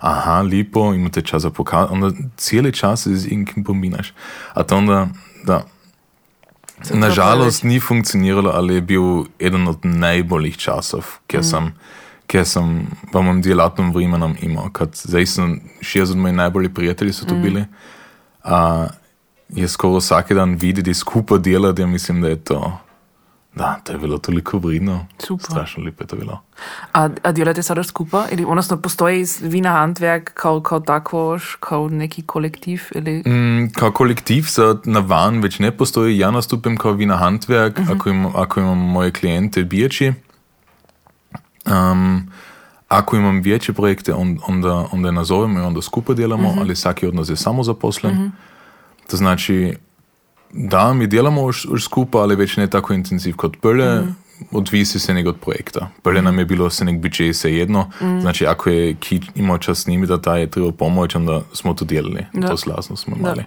Aha, 0.00 0.42
lepo, 0.42 0.94
imate 0.94 1.22
čas 1.22 1.42
za 1.42 1.50
pokaz, 1.50 1.86
onda 1.90 2.10
cijeli 2.36 2.72
čas 2.72 3.02
se 3.02 3.16
z 3.16 3.26
inkim 3.32 3.64
pominaš. 3.64 4.12
A 4.54 4.62
to 4.62 4.76
onda, 4.76 5.08
da, 5.44 5.58
to 5.58 5.73
nažalost 6.90 7.64
ni 7.64 7.80
funkcioniralo, 7.80 8.50
ali 8.54 8.74
je 8.74 8.80
bil 8.80 9.24
eden 9.38 9.68
od 9.68 9.84
najboljih 9.84 10.56
časov, 10.56 11.04
kjer 11.26 11.44
sem, 11.44 11.70
kjer 12.26 12.46
sem 12.46 12.86
v 13.12 13.22
mojem 13.22 13.42
delatnem 13.42 13.92
vremenom 13.94 14.36
imel. 14.40 14.68
Zdaj 14.92 15.26
sem 15.26 15.60
60 15.80 16.14
mojih 16.14 16.36
najboljih 16.36 16.70
prijatelji 16.74 17.12
so 17.12 17.26
tu 17.26 17.34
bili. 17.34 17.64
A 18.44 18.88
je 19.48 19.68
skoraj 19.68 19.98
vsak 19.98 20.32
dan 20.32 20.56
videti 20.60 20.94
skupaj 20.94 21.38
delati, 21.38 21.86
mislim, 21.86 22.22
da 22.22 22.28
je 22.28 22.44
to, 22.44 22.78
da, 23.54 23.80
to 23.84 23.92
je 23.92 23.98
bilo 23.98 24.18
toliko 24.18 24.58
vredno. 24.58 25.06
Super. 25.18 25.46
Strašno 25.46 25.84
lepo 25.84 26.02
je 26.04 26.06
to 26.06 26.16
bilo. 26.16 26.40
a, 26.92 27.08
a 27.22 27.32
delate 27.32 27.62
sada 27.62 27.82
skupaj? 27.82 28.22
Ili 28.32 28.44
odnosno 28.44 28.76
postoji 28.76 29.24
Wiener 29.24 29.72
Handwerk 29.72 30.30
kao, 30.34 30.60
kao 30.60 30.80
takvoš, 30.80 31.56
kao 31.60 31.88
neki 31.88 32.22
kolektiv? 32.22 32.82
Ili... 32.94 33.22
Mm, 33.26 33.70
kao 33.72 33.92
kolektiv 33.92 34.42
za 34.42 34.76
na 34.84 35.00
van 35.00 35.40
već 35.40 35.58
ne 35.58 35.76
postoji. 35.76 36.18
Ja 36.18 36.30
nastupim 36.30 36.76
kao 36.76 36.92
Wiener 36.92 37.18
Handwerk, 37.20 37.92
ako, 37.92 38.08
im, 38.08 38.26
ako 38.26 38.60
imam 38.60 38.78
moje 38.78 39.12
klijente 39.12 39.64
bijači. 39.64 40.12
Um, 41.66 42.30
ako 42.88 43.16
imam 43.16 43.40
veće 43.40 43.72
projekte, 43.72 44.14
on, 44.14 44.38
onda, 44.48 44.86
onda 44.92 45.10
nazovemo 45.10 45.58
i 45.58 45.62
onda 45.62 45.82
skupaj 45.82 46.14
delamo, 46.14 46.54
ali 46.60 46.76
svaki 46.76 47.06
od 47.06 47.14
nas 47.14 47.28
je 47.28 47.36
samo 47.36 47.62
zaposlen. 47.62 48.32
To 49.10 49.16
znači, 49.16 49.74
da, 50.54 50.92
mi 50.92 51.06
delamo 51.06 51.42
už, 51.42 51.66
už 51.66 51.84
skupaj, 51.84 52.20
ali 52.22 52.36
već 52.36 52.56
ne 52.56 52.66
tako 52.70 52.92
intenziv 52.94 53.36
kot 53.36 53.56
prije, 53.60 54.02
odvisi 54.52 54.98
se 54.98 55.14
nek 55.14 55.26
od 55.26 55.36
projekta. 55.40 55.90
Prije 56.02 56.22
nam 56.22 56.38
je 56.38 56.44
bilo 56.44 56.70
se 56.70 56.84
nek 56.84 57.00
budžet 57.00 57.36
se 57.36 57.54
jedno, 57.56 57.90
znači 58.20 58.46
ako 58.46 58.70
je 58.70 58.94
ki 58.94 59.20
imao 59.34 59.58
čas 59.58 59.78
snimiti, 59.78 60.08
da 60.08 60.20
ta 60.22 60.36
je 60.36 60.50
treba 60.50 60.72
pomoć, 60.72 61.14
onda 61.14 61.42
smo 61.52 61.74
to 61.74 61.84
delali. 61.84 62.26
Da. 62.32 62.48
To 62.48 62.56
slasno 62.56 62.96
smo 62.96 63.16
imali. 63.16 63.44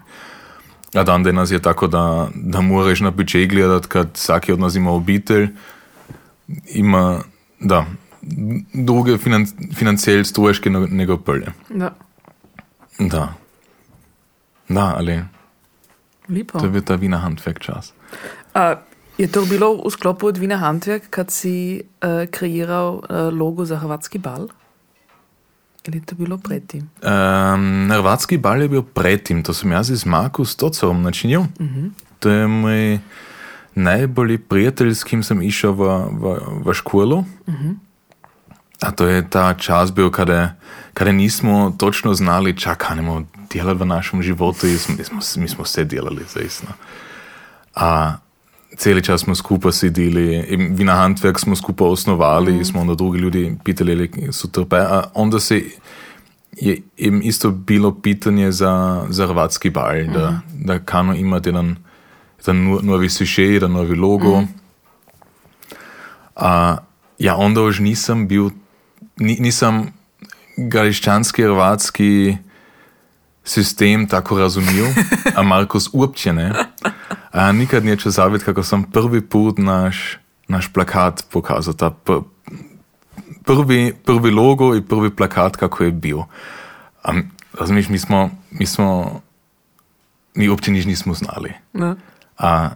A 0.93 1.03
dan 1.03 1.23
danes 1.23 1.51
je 1.51 1.59
tako, 1.59 1.87
da, 1.87 2.27
da 2.35 2.61
moraš 2.61 2.99
na 2.99 3.11
budžet 3.11 3.49
gledati, 3.49 3.87
kad 3.87 4.09
vsaki 4.13 4.51
od 4.51 4.59
nas 4.59 4.75
ima 4.75 4.91
obitelj, 4.91 5.47
ima, 6.73 7.21
da, 7.59 7.85
druge 8.73 9.17
finan, 9.17 9.47
financijalne 9.75 10.25
stroške 10.25 10.69
nego- 10.69 11.17
prije. 11.17 11.53
Da. 11.69 11.95
Da. 12.99 13.33
Da, 14.69 14.93
ali 14.97 15.23
Lepo. 16.29 16.59
to 16.59 16.65
je 16.65 16.71
bil 16.71 16.81
ta 16.81 16.97
Wiener 16.97 17.19
Handwerk 17.19 17.59
čas. 17.59 17.93
A, 18.53 18.75
je 19.17 19.27
to 19.27 19.45
bilo 19.45 19.81
v 19.81 19.89
sklopu 19.89 20.27
od 20.27 20.37
Wiener 20.37 20.59
Handwerk, 20.59 21.09
kad 21.09 21.31
si 21.31 21.81
uh, 21.81 22.29
kreiral 22.29 23.01
uh, 23.01 23.33
logo 23.33 23.65
za 23.65 23.77
hrvatski 23.77 24.19
bal? 24.19 24.47
Ili 25.87 25.97
je 25.97 26.05
to 26.05 26.15
bilo 26.15 26.37
predtem? 26.37 26.89
Um, 26.99 27.87
Hrvatski 27.91 28.37
bal 28.37 28.61
je 28.61 28.67
bil 28.67 28.83
predtem, 28.83 29.43
to 29.43 29.53
sem 29.53 29.71
jaz 29.71 29.87
z 29.87 30.05
Marko 30.05 30.45
Stocovom 30.45 31.01
načinil. 31.01 31.41
Uh 31.41 31.47
-huh. 31.65 31.91
To 32.19 32.29
je 32.29 32.47
moj 32.47 32.99
najbolj 33.75 34.37
prijatelj, 34.37 34.95
s 34.95 35.03
kim 35.03 35.23
sem 35.23 35.41
išel 35.41 35.71
v, 35.71 35.83
v, 36.11 36.23
v 36.65 36.73
školu. 36.73 37.17
Uh 37.17 37.55
-huh. 37.55 37.75
A 38.81 38.91
to 38.91 39.07
je 39.07 39.29
ta 39.29 39.53
čas 39.53 39.91
bil, 39.91 40.09
kada, 40.09 40.55
kada 40.93 41.11
nismo 41.11 41.73
točno 41.77 42.13
znali, 42.13 42.57
čak 42.57 42.77
kanemo 42.77 43.23
delati 43.53 43.79
v 43.79 43.85
našem 43.85 44.21
životu. 44.23 44.67
Mi, 44.67 45.03
smo, 45.03 45.19
mi 45.37 45.47
smo 45.47 45.63
vse 45.63 45.83
delali, 45.83 46.23
zaistno. 46.33 46.69
A 47.75 48.17
celi 48.77 49.03
čas 49.03 49.21
smo 49.21 49.35
skupaj 49.35 49.71
sedeli, 49.71 50.45
in 50.49 50.75
Wiener 50.77 50.97
Handwerk 50.97 51.39
smo 51.39 51.55
skupaj 51.55 51.87
osnovali, 51.87 52.53
mm. 52.53 52.65
smo 52.65 52.81
onda 52.81 52.95
drugi 52.95 53.19
ljudi 53.19 53.57
pitali, 53.63 53.91
ali 53.91 54.31
so 54.31 54.47
trpe. 54.47 54.77
A 54.77 55.03
onda 55.13 55.39
se 55.39 55.63
je 56.61 56.81
jim 56.97 57.21
isto 57.23 57.51
bilo 57.51 58.01
pitanje 58.01 58.51
za, 58.51 59.05
za 59.09 59.27
hrvatski 59.27 59.69
bal, 59.69 59.95
mm. 59.95 60.13
da, 60.13 60.39
da 60.53 60.79
kano 60.79 61.15
imati 61.15 61.49
jedan, 61.49 61.75
jedan 62.39 62.63
no- 62.63 62.79
novi 62.83 63.09
suše, 63.09 63.43
jedan 63.43 63.71
novi 63.71 63.95
logo. 63.95 64.41
Mm. 64.41 64.47
A, 66.35 66.77
ja, 67.19 67.35
onda 67.35 67.61
už 67.61 67.79
nisem 67.79 68.27
bil, 68.27 68.49
ni, 69.17 69.37
nisem 69.39 69.93
gališčanski, 70.57 71.43
hrvatski 71.43 72.37
sistem 73.47 74.07
tako 74.07 74.39
razumel, 74.39 74.85
a 75.35 75.43
Markus 75.43 75.89
uopće 75.93 76.33
ne. 76.33 76.53
A 77.31 77.51
nikad 77.51 77.85
neću 77.85 78.09
zaviti 78.09 78.45
kako 78.45 78.63
sam 78.63 78.83
prvi 78.83 79.21
put 79.21 79.57
naš, 79.57 80.17
naš 80.47 80.73
plakat 80.73 81.23
pokazao, 81.31 81.73
ta 81.73 81.89
pr, 81.89 82.13
prvi, 83.45 83.93
prvi 84.05 84.31
logo 84.31 84.75
i 84.75 84.81
prvi 84.81 85.15
plakat 85.15 85.55
kako 85.55 85.83
je 85.83 85.91
bio. 85.91 86.25
A 87.03 87.13
razumiješ, 87.59 87.89
mi 87.89 87.99
smo, 87.99 88.29
mi 88.51 88.65
smo, 88.65 89.21
mi 90.35 90.49
uopće 90.49 90.71
niš 90.71 90.85
nismo 90.85 91.13
znali. 91.13 91.53
Ne? 91.73 91.95
A, 92.37 92.69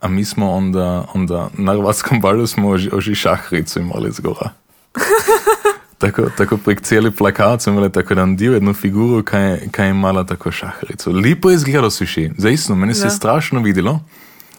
a 0.00 0.08
mi 0.08 0.24
smo 0.24 0.52
onda, 0.52 1.06
onda 1.14 1.48
na 1.58 1.72
hrvatskom 1.72 2.20
balu 2.20 2.46
smo 2.46 2.68
oži, 2.68 2.90
oži 2.92 3.14
šahricu 3.14 3.80
imali 3.80 4.10
zgora. 4.12 4.50
tako, 5.98 6.22
tako 6.36 6.56
prek 6.56 6.80
cijeli 6.80 7.10
plakat 7.10 7.62
smo 7.62 7.72
imali 7.72 7.92
tako 7.92 8.12
jedan 8.12 8.36
dio, 8.36 8.52
jednu 8.52 8.74
figuru, 8.74 9.22
kaj, 9.22 9.60
kaj 9.70 9.86
je 9.86 9.90
imala 9.90 10.24
tako 10.24 10.52
šahricu. 10.52 11.12
Lipo 11.12 11.50
je 11.50 11.54
izgledalo 11.54 11.90
suši, 11.90 12.30
zaistno, 12.38 12.74
meni 12.74 12.94
se 12.94 13.04
Da. 13.04 13.10
strašno 13.10 13.60
videlo. 13.60 14.00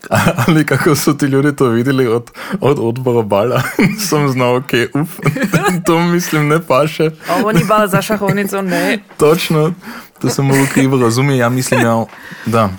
Ali 0.47 0.65
kako 0.65 0.95
so 0.95 1.13
ti 1.13 1.25
ljudje 1.25 1.55
to 1.55 1.67
videli 1.67 2.07
od, 2.07 2.31
od 2.61 2.79
odbora 2.79 3.21
bala, 3.21 3.61
sem 4.09 4.29
znal, 4.29 4.55
ok, 4.55 4.71
uf, 4.93 5.09
to 5.85 5.99
mislim 5.99 6.47
ne 6.47 6.61
paše. 6.61 7.11
Ovo 7.39 7.51
ni 7.51 7.63
bal 7.67 7.87
za 7.87 8.01
šahovnico, 8.01 8.61
ne. 8.61 8.99
Točno, 9.17 9.73
to 10.21 10.29
sem 10.29 10.45
mogel 10.45 10.65
krivo 10.73 10.97
razumeti, 10.97 11.37
ja 11.37 11.49
mislim, 11.49 11.81
ja, 11.81 12.05
da. 12.45 12.69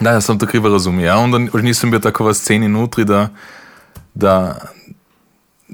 Da, 0.00 0.10
jaz 0.10 0.24
sem 0.24 0.38
to 0.38 0.46
krivo 0.46 0.68
razumel. 0.68 1.04
Ja, 1.04 1.16
onda 1.16 1.38
už 1.52 1.62
nisem 1.62 1.90
bil 1.90 2.00
tako 2.00 2.24
v 2.24 2.34
sceni 2.34 2.68
notri, 2.68 3.04
da, 3.04 3.28
da, 4.14 4.56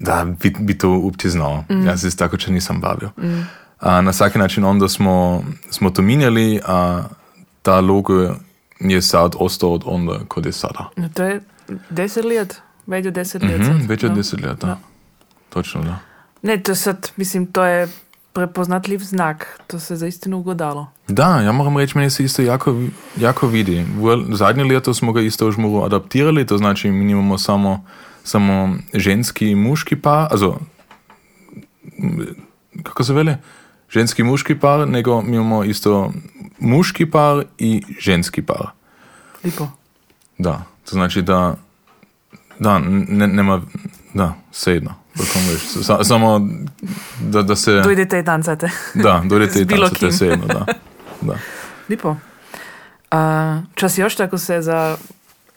da 0.00 0.24
bi, 0.42 0.54
bi 0.60 0.78
to 0.78 0.90
uopće 0.90 1.28
znal. 1.28 1.62
Mm. 1.70 1.86
Jaz 1.86 2.00
se 2.00 2.16
tako, 2.16 2.36
če 2.36 2.52
nisem 2.52 2.80
bavil. 2.80 3.08
Mm. 3.16 3.46
A, 3.80 4.00
na 4.00 4.10
vsak 4.10 4.34
način 4.34 4.64
onda 4.64 4.88
smo, 4.88 5.44
smo 5.70 5.90
to 5.90 6.02
minjali, 6.02 6.60
a 6.66 7.02
ta 7.62 7.80
logo 7.80 8.34
je 8.80 9.02
sad 9.02 9.34
ostao 9.38 9.72
od 9.72 9.82
onda 9.84 10.20
kod 10.28 10.46
je 10.46 10.52
sada. 10.52 10.90
No, 10.96 11.08
to 11.14 11.22
je 11.22 11.40
deset 11.90 12.24
let, 12.24 12.60
več 12.86 13.06
od 13.06 13.12
deset 13.12 13.42
let. 13.42 13.60
Mhm, 13.60 13.64
sad, 13.64 13.88
več 13.88 14.04
od 14.04 14.10
no. 14.10 14.16
deset 14.16 14.40
let, 14.40 14.58
da. 14.60 14.68
Ja. 14.68 14.78
Točno, 15.48 15.82
da. 15.82 15.98
Ne, 16.42 16.62
to 16.62 16.74
sad, 16.74 17.10
mislim, 17.16 17.46
to 17.46 17.64
je 17.64 17.88
prepoznatljiv 18.38 18.98
znak, 18.98 19.60
to 19.66 19.80
se 19.80 19.96
zaistinu 19.96 20.38
ugodalo. 20.38 20.86
Da, 21.08 21.40
ja 21.40 21.52
moram 21.52 21.76
reći, 21.76 21.98
meni 21.98 22.10
se 22.10 22.24
isto 22.24 22.42
jako, 22.42 22.82
jako 23.16 23.46
vidi. 23.46 23.84
V 23.98 24.36
zadnje 24.36 24.64
leto 24.64 24.94
smo 24.94 25.12
ga 25.12 25.20
isto 25.20 25.48
už 25.48 25.56
malo 25.58 25.82
adaptirali, 25.82 26.46
to 26.46 26.58
znači 26.58 26.90
mi 26.90 27.10
imamo 27.12 27.38
samo, 27.38 27.84
samo 28.24 28.76
ženski 28.94 29.50
i 29.50 29.54
muški 29.54 29.96
par, 29.96 30.28
also, 30.30 30.58
m, 31.98 32.26
kako 32.82 33.04
se 33.04 33.12
veli? 33.12 33.34
Ženski 33.90 34.22
i 34.22 34.24
muški 34.24 34.54
par, 34.54 34.88
nego 34.88 35.22
mi 35.22 35.36
imamo 35.36 35.64
isto 35.64 36.12
muški 36.58 37.10
par 37.10 37.44
i 37.58 37.82
ženski 38.00 38.42
par. 38.42 38.66
Lipo. 39.44 39.68
Da, 40.38 40.62
to 40.84 40.90
znači 40.90 41.22
da, 41.22 41.54
da, 42.58 42.78
ne, 43.08 43.26
nema, 43.26 43.62
da, 44.14 44.34
svejedno. 44.52 44.94
Veš, 45.52 45.84
sa, 45.86 46.04
samo 46.04 46.48
da, 47.20 47.42
da 47.42 47.56
se... 47.56 47.80
Dojdete 47.80 48.18
i 48.18 48.24
tancate. 48.24 48.70
Da, 48.94 49.22
dojdete 49.24 49.52
S 49.52 49.56
i 49.56 49.64
bilo 49.64 49.86
tancate 49.86 50.06
kim. 50.06 50.12
svejedno, 50.12 50.46
da. 50.46 50.66
da. 51.20 51.34
Lipo. 51.88 52.16
A, 53.10 53.60
čas 53.74 53.98
još 53.98 54.14
tako 54.16 54.38
se 54.38 54.62
za 54.62 54.96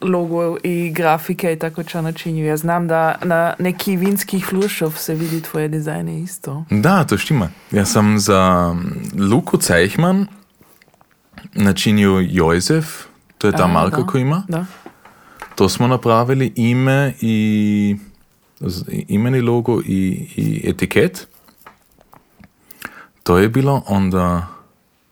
logo 0.02 0.58
i 0.63 0.91
grafike 0.91 1.54
i 1.54 1.60
tako 1.60 1.84
čo 1.84 2.02
načinju. 2.02 2.45
Ja 2.45 2.58
znam 2.58 2.88
da 2.88 3.15
na 3.24 3.54
neki 3.60 3.95
vinskih 3.97 4.45
flušov 4.45 4.91
se 4.91 5.15
vidi 5.15 5.41
tvoje 5.41 5.67
dizajne 5.67 6.19
isto. 6.21 6.65
Da, 6.69 7.04
to 7.04 7.17
štima. 7.17 7.50
Ja 7.71 7.86
sam 7.86 8.19
za 8.19 8.76
Luku 9.32 9.58
Zeichmann 9.62 10.26
načinio 11.54 12.19
Josef, 12.30 12.86
to 13.38 13.47
je 13.47 13.54
ta 13.54 13.63
A, 13.63 13.67
marka 13.67 13.97
da. 13.97 14.08
koju 14.08 14.21
ima. 14.21 14.43
Da. 14.47 14.65
To 15.56 15.69
smo 15.69 15.88
napravili 15.88 16.54
ime 16.56 17.13
i 17.21 17.97
imeni 19.08 19.41
logo 19.41 19.82
i, 19.86 20.28
i 20.36 20.69
etiket. 20.69 21.28
To 23.24 23.38
je 23.38 23.50
bilo 23.50 23.84
onda 23.88 24.47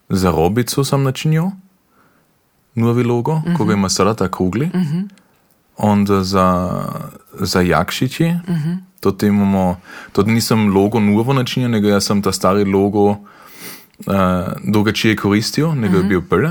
za 0.09 0.31
Robicu 0.31 0.83
sam 0.83 1.03
načinio 1.03 1.51
novi 2.75 3.03
logo, 3.03 3.41
koga 3.57 3.73
ima 3.73 3.89
sada 3.89 4.13
ta 4.13 4.31
krugli. 4.31 4.69
Onda 5.77 6.23
za, 6.23 6.79
za 7.33 7.61
Jakšići, 7.61 8.33
to 8.99 9.25
imamo, 9.25 9.79
to 10.11 10.23
nisam 10.23 10.75
logo 10.75 10.99
novo 10.99 11.33
načinio, 11.33 11.69
nego 11.69 11.87
ja 11.87 12.01
sam 12.01 12.21
ta 12.21 12.31
stari 12.31 12.63
logo 12.65 13.09
uh, 13.09 13.17
drugačije 14.63 15.15
koristio, 15.15 15.75
nego 15.75 15.97
je 15.97 16.03
bio 16.03 16.21
prvi. 16.21 16.49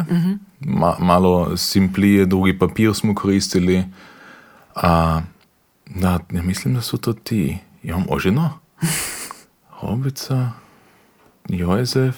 Ma, 0.60 0.94
malo 0.98 1.56
simplije, 1.56 2.26
drugi 2.26 2.58
papir 2.58 2.94
smo 2.94 3.14
koristili. 3.14 3.84
A, 4.74 5.20
da, 5.94 6.18
ja 6.32 6.42
mislim 6.42 6.74
da 6.74 6.80
su 6.80 6.98
to 6.98 7.12
ti. 7.12 7.58
Imam 7.82 8.04
ožino? 8.08 8.58
Robica, 9.82 10.50
Josef. 11.48 12.16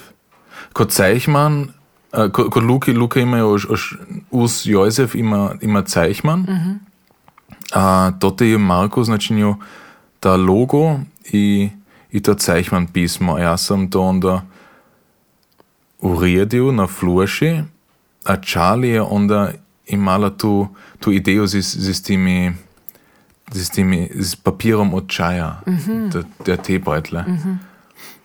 Kod 0.72 0.92
Zeichmann, 0.92 1.60
uh, 1.60 2.30
kod, 2.32 2.50
kod 2.50 2.64
Luki, 2.64 2.92
Luka 2.92 3.20
ima 3.20 3.38
još, 3.38 3.66
još 3.70 3.98
uz 4.30 4.62
Josef 4.64 5.14
ima, 5.14 5.54
ima 5.60 5.82
Zeichmann. 5.86 6.46
A 7.74 8.12
to 8.18 8.44
je 8.44 8.58
Marko 8.58 9.04
značinio 9.04 9.56
ta 10.20 10.36
logo 10.36 11.00
i, 11.32 11.68
i 12.10 12.22
to 12.22 12.34
Zeichmann 12.38 12.86
pismo. 12.86 13.38
Ja 13.38 13.56
sam 13.56 13.90
to 13.90 14.02
onda 14.02 14.42
uredio 15.98 16.72
na 16.72 16.86
fluši, 16.86 17.62
a 18.24 18.36
Charlie 18.36 18.90
je 18.90 19.02
onda 19.02 19.52
imala 19.86 20.30
tu, 20.30 20.68
tu 20.98 21.12
ideju 21.12 21.46
z, 21.46 21.60
z, 21.60 21.92
z 21.92 22.02
timi 22.02 22.52
z 23.50 23.70
timi, 23.70 24.08
z 24.14 24.36
papirom 24.36 24.94
od 24.94 25.08
čaja, 25.08 25.60
der, 26.12 26.24
der 26.46 26.56
teebeutle. 26.56 27.24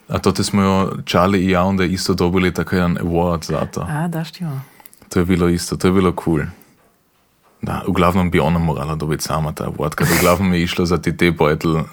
A 0.08 0.20
to 0.20 0.44
smo 0.44 0.62
jo 0.62 0.92
Charlie 1.06 1.42
i 1.42 1.50
ja 1.50 1.64
onda 1.64 1.84
isto 1.84 2.14
dobili 2.14 2.54
tako 2.54 2.76
jedan 2.76 2.98
award 2.98 3.46
za 3.46 3.66
to. 3.66 3.88
A, 3.90 4.08
da 4.08 4.24
štima. 4.24 4.62
To 5.10 5.20
je 5.20 5.26
bilo 5.26 5.50
isto, 5.50 5.78
to 5.78 5.88
je 5.88 5.92
bilo 5.92 6.14
cool. 6.24 6.42
Da, 7.62 7.84
uglavnom 7.88 8.32
bi 8.32 8.40
ona 8.40 8.60
morala 8.60 8.96
dobiti 8.96 9.24
sama 9.24 9.52
ta 9.52 9.66
award, 9.66 9.96
kad 9.96 10.08
uglavnom 10.20 10.54
je 10.54 10.64
išlo 10.64 10.86
za 10.86 10.98
ti 10.98 11.18
teebeutel, 11.18 11.84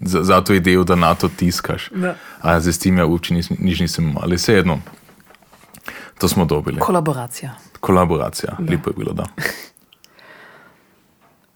za, 0.00 0.24
za 0.24 0.44
tu 0.44 0.54
ideju 0.54 0.84
da 0.84 0.94
na 0.94 1.14
to 1.14 1.28
tiskaš. 1.28 1.90
Da. 1.90 2.14
A 2.40 2.60
z 2.60 2.78
tim 2.78 2.98
ja 2.98 3.06
uopće 3.06 3.34
nis, 3.34 3.50
nič 3.58 3.98
imao, 3.98 4.22
ali 4.22 4.38
svejedno, 4.38 4.78
to 6.18 6.28
smo 6.28 6.44
dobili. 6.44 6.78
Kolaboracija. 6.78 7.54
Kolaboracija, 7.80 8.56
lipo 8.58 8.90
je 8.90 8.94
bilo, 8.96 9.12
da. 9.12 9.26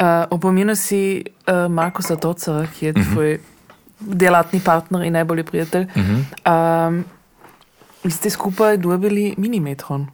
Uh, 0.03 0.27
opominjal 0.31 0.77
si 0.77 1.23
uh, 1.23 1.71
Markusa 1.71 2.17
Tocara, 2.17 2.67
ki 2.67 2.87
je 2.87 2.93
tvoj 2.93 3.37
delatni 4.01 4.61
partner 4.61 5.03
in 5.07 5.13
najbolji 5.13 5.45
prijatelj. 5.45 5.87
Um, 5.95 7.05
vi 8.05 8.11
ste 8.11 8.31
skupaj 8.31 8.77
dobili 8.77 9.35
minimetron. 9.39 10.09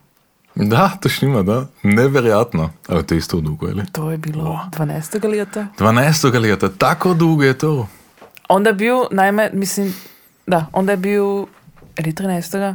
Da, 0.55 0.90
to 1.01 1.09
šnima, 1.09 1.42
da. 1.42 1.66
Nevjerojatno. 1.83 2.70
Ali 2.88 3.07
to 3.07 3.14
je 3.14 3.18
isto 3.18 3.40
dugo, 3.40 3.66
ali? 3.66 3.87
To 3.92 4.11
je 4.11 4.18
bilo 4.18 4.61
12. 4.77 5.29
leta. 5.29 5.66
12. 5.79 6.40
leta, 6.40 6.68
tako 6.68 7.14
dugo 7.14 7.44
je 7.44 7.59
to. 7.59 7.88
Onda 8.48 8.70
je 8.70 8.74
bil, 8.74 8.96
najme, 9.11 9.51
mislim, 9.53 9.94
da, 10.46 10.66
onda 10.72 10.92
je 10.92 10.96
bil, 10.96 11.24
ali 11.98 12.12
13. 12.12 12.74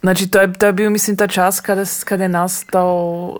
Znači, 0.00 0.30
to 0.30 0.40
je, 0.40 0.52
to 0.52 0.66
je 0.66 0.72
bil, 0.72 0.90
mislim, 0.90 1.16
ta 1.16 1.26
čas, 1.26 1.60
kada, 1.60 1.84
kada 2.04 2.24
je 2.24 2.28
nastal, 2.28 2.96
uh, 3.28 3.38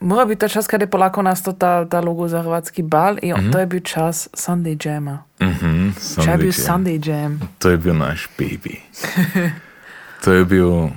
mora 0.00 0.24
biti 0.24 0.40
ta 0.40 0.48
čas, 0.48 0.66
kada 0.66 0.84
je 0.84 0.90
polako 0.90 1.22
nastal 1.22 1.54
ta, 1.58 1.84
ta 1.88 2.00
logo 2.00 2.28
za 2.28 2.42
hrvatski 2.42 2.82
bal 2.82 3.16
in 3.22 3.52
to 3.52 3.58
je 3.58 3.66
bil 3.66 3.80
čas 3.80 4.28
Sunday 4.32 4.88
Jama. 4.88 5.22
Mhm, 5.42 5.88
Če 6.24 6.30
je 6.30 6.36
bil 6.36 6.52
Jam. 6.52 6.66
Sunday 6.66 7.08
Jam. 7.08 7.40
To 7.58 7.70
je 7.70 7.76
bil 7.76 7.94
naš 7.94 8.28
baby. 8.38 8.76
to 10.24 10.32
je 10.32 10.44
bil 10.44 10.88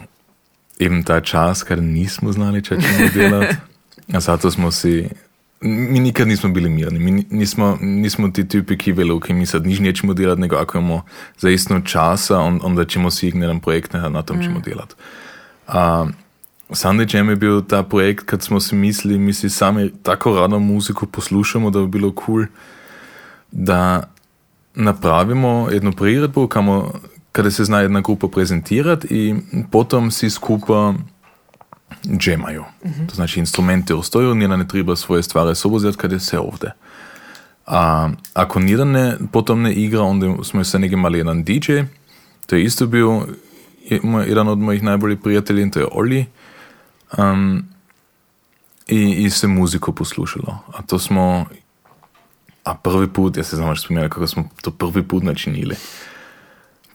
eben 0.79 1.03
ta 1.03 1.21
čas, 1.21 1.63
kad 1.63 1.83
nismo 1.83 2.31
znali, 2.31 2.63
če 2.63 2.77
ćemo 2.81 3.09
delati. 3.13 3.55
A 4.13 4.19
zato 4.19 4.51
smo 4.51 4.71
si, 4.71 5.09
mi 5.65 5.99
nikad 5.99 6.27
nismo 6.27 6.49
bili 6.49 6.69
mirni. 6.69 6.99
Mi 6.99 7.11
ni- 7.11 7.25
nismo, 7.29 7.77
nismo 7.81 8.27
ti 8.29 8.47
tipi, 8.47 8.77
ki 8.77 8.91
vele, 8.91 9.13
ok, 9.13 9.29
mi 9.29 9.45
sad 9.45 9.65
nič 9.65 9.79
nećemo 9.79 10.13
delati, 10.13 10.41
nego 10.41 10.55
ako 10.55 10.77
imamo 10.77 11.03
zaistno 11.39 11.81
časa, 11.81 12.39
on, 12.39 12.59
onda 12.63 12.85
ćemo 12.85 13.11
si 13.11 13.31
jedan 13.35 13.59
projekt, 13.59 13.93
na, 13.93 14.09
na 14.09 14.21
tom 14.21 14.41
ćemo 14.43 14.59
delati. 14.59 14.95
A, 15.67 16.05
Sunday 16.69 17.15
Jam 17.15 17.29
je 17.29 17.35
bil 17.35 17.61
ta 17.61 17.83
projekt, 17.83 18.25
kad 18.25 18.41
smo 18.43 18.59
si 18.59 18.75
mislili, 18.75 19.19
mi 19.19 19.33
si 19.33 19.49
sami 19.49 19.91
tako 20.03 20.35
rado 20.35 20.59
muziko 20.59 21.05
poslušamo, 21.05 21.69
da 21.69 21.79
bi 21.79 21.87
bilo 21.87 22.13
cool, 22.25 22.45
da 23.51 24.03
napravimo 24.75 25.67
jednu 25.71 25.91
priredbu, 25.91 26.47
kamo, 26.47 26.91
kada 27.31 27.51
se 27.51 27.63
zna 27.63 27.79
jedna 27.79 28.01
grupa 28.01 28.27
prezentirati 28.27 29.07
i 29.09 29.35
potom 29.71 30.11
si 30.11 30.29
skupa 30.29 30.93
džemaju. 32.17 32.63
To 33.09 33.15
znači 33.15 33.39
instrumenti 33.39 33.93
ostaju, 33.93 34.35
nijedan 34.35 34.59
ne 34.59 34.67
treba 34.67 34.95
svoje 34.95 35.23
stvari 35.23 35.55
sobozeti 35.55 35.97
kad 35.97 36.11
je 36.11 36.19
sve 36.19 36.39
ovdje. 36.39 36.71
A 37.65 38.09
ako 38.33 38.59
nijedan 38.59 38.91
ne, 38.91 39.17
potom 39.31 39.61
ne 39.61 39.73
igra, 39.73 40.01
onda 40.01 40.43
smo 40.43 40.63
se 40.63 40.79
negdje 40.79 40.95
imali 40.95 41.17
jedan 41.17 41.43
DJ, 41.43 41.71
to 42.45 42.55
je 42.55 42.63
isto 42.63 42.87
bio 42.87 43.27
jedan 44.27 44.47
od 44.47 44.59
mojih 44.59 44.83
najboljih 44.83 45.19
prijatelji, 45.23 45.71
to 45.71 45.79
je 45.79 45.87
Oli. 45.91 46.25
Um, 47.17 47.65
i, 48.87 49.25
I 49.25 49.29
se 49.29 49.47
muziko 49.47 49.91
poslušalo. 49.91 50.57
A 50.73 50.81
to 50.81 50.99
smo 50.99 51.45
a 52.65 52.73
prvi 52.73 53.07
put, 53.07 53.37
ja 53.37 53.43
se 53.43 53.55
znam 53.55 53.69
još 53.69 53.83
spominjati 53.83 54.13
kako 54.13 54.27
smo 54.27 54.49
to 54.61 54.71
prvi 54.71 55.07
put 55.07 55.23
načinili. 55.23 55.75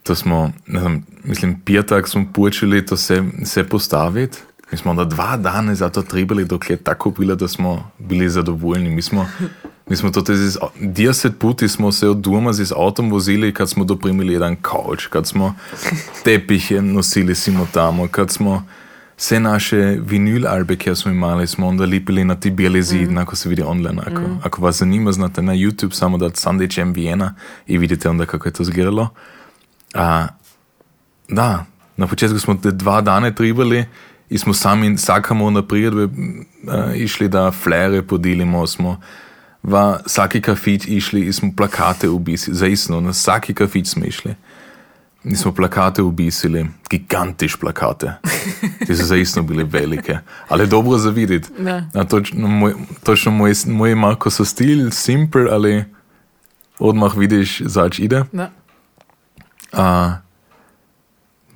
To 0.02 0.14
smo, 0.14 0.52
ne 0.66 0.80
znam, 0.80 1.06
mislim, 1.24 1.60
petak 1.60 2.08
smo 2.08 2.26
počeli 2.34 2.86
to 2.86 2.96
se, 2.96 3.24
se 3.44 3.64
postaviti. 3.64 4.38
Mi 4.72 4.78
smo 4.78 4.90
onda 4.90 5.04
dva 5.04 5.36
dana 5.36 5.74
za 5.74 5.88
to 5.88 6.02
trebali, 6.02 6.44
dok 6.44 6.70
je 6.70 6.76
tako 6.76 7.10
bilo, 7.10 7.34
da 7.34 7.48
smo 7.48 7.90
bili 7.98 8.28
zadovoljni. 8.28 8.90
Mi 8.90 9.02
smo, 9.02 9.26
mi 9.88 9.96
smo 9.96 10.10
to 10.10 10.20
z 10.20 10.58
10 10.80 11.30
puti 11.30 11.68
smo 11.68 11.92
se 11.92 12.08
od 12.08 12.16
doma 12.16 12.52
z 12.52 12.72
avtom 12.76 13.10
vozili, 13.10 13.54
kad 13.54 13.70
smo 13.70 13.84
doprimili 13.84 14.32
jedan 14.32 14.56
kauč, 14.56 15.06
kad 15.06 15.26
smo 15.26 15.54
tepihe 16.24 16.82
nosili 16.82 17.34
simo 17.34 17.66
tamo, 17.72 18.08
kad 18.08 18.30
smo 18.30 18.66
vse 19.20 19.40
naše 19.40 19.98
vinil 20.00 20.46
albe, 20.48 20.76
ki 20.76 20.94
smo 20.94 21.12
imeli, 21.12 21.46
smo 21.46 21.68
onda 21.68 21.84
lipili 21.84 22.24
na 22.24 22.34
ti 22.34 22.50
bijeli 22.50 22.82
zid, 22.82 23.10
mm. 23.10 23.18
ako 23.18 23.36
se 23.36 23.48
vidi 23.48 23.62
online. 23.62 24.02
Ako, 24.06 24.20
mm. 24.20 24.38
ako 24.44 24.62
vas 24.62 24.78
zanima, 24.78 25.12
znate 25.12 25.42
na 25.42 25.52
YouTube 25.52 25.92
samo 25.92 26.18
da 26.18 26.30
Sunday 26.30 26.78
Jam 26.78 26.92
Vienna 26.92 27.34
i 27.66 27.78
vidite 27.78 28.08
onda 28.08 28.26
kako 28.26 28.48
je 28.48 28.52
to 28.52 28.62
izgledalo. 28.62 29.08
A, 29.94 30.26
da, 31.28 31.64
na 31.96 32.06
početku 32.06 32.38
smo 32.38 32.54
te 32.54 32.70
dva 32.70 33.00
dane 33.00 33.34
tribali 33.34 33.84
i 34.30 34.38
smo 34.38 34.54
sami 34.54 34.98
sakamo 34.98 35.50
na 35.50 35.62
prijedbe 35.66 36.08
išli 36.94 37.28
da 37.28 37.50
flere 37.50 38.02
podilimo, 38.02 38.66
smo 38.66 39.00
v 39.62 39.96
vsaki 40.06 40.40
kafić 40.40 40.84
išli 40.86 41.20
i 41.20 41.32
smo 41.32 41.52
plakate 41.56 42.08
ubisi, 42.08 42.54
zaistno, 42.54 43.00
na 43.00 43.10
vsaki 43.10 43.54
kafić 43.54 43.88
smo 43.88 44.04
išli. 44.04 44.34
Mi 45.22 45.36
smo 45.36 45.52
plakate 45.52 46.02
obisili, 46.02 46.66
gigantiš 46.90 47.56
plakate. 47.56 48.12
Ti 48.86 48.96
so 48.96 49.04
zaistno 49.04 49.42
bili 49.42 49.64
velike, 49.64 50.18
ali 50.48 50.66
dobro 50.66 50.98
za 50.98 51.10
videti. 51.10 51.48
Točno 52.08 52.48
moj, 52.48 52.74
točno 53.02 53.32
moj, 53.32 53.52
moj 53.66 53.94
Marko 53.94 54.30
so 54.30 54.44
stil, 54.44 54.90
simpel, 54.90 55.48
ali 55.50 55.84
odmah 56.78 57.16
vidiš, 57.16 57.60
zač 57.60 57.98
ide. 57.98 58.24
A, 59.72 60.16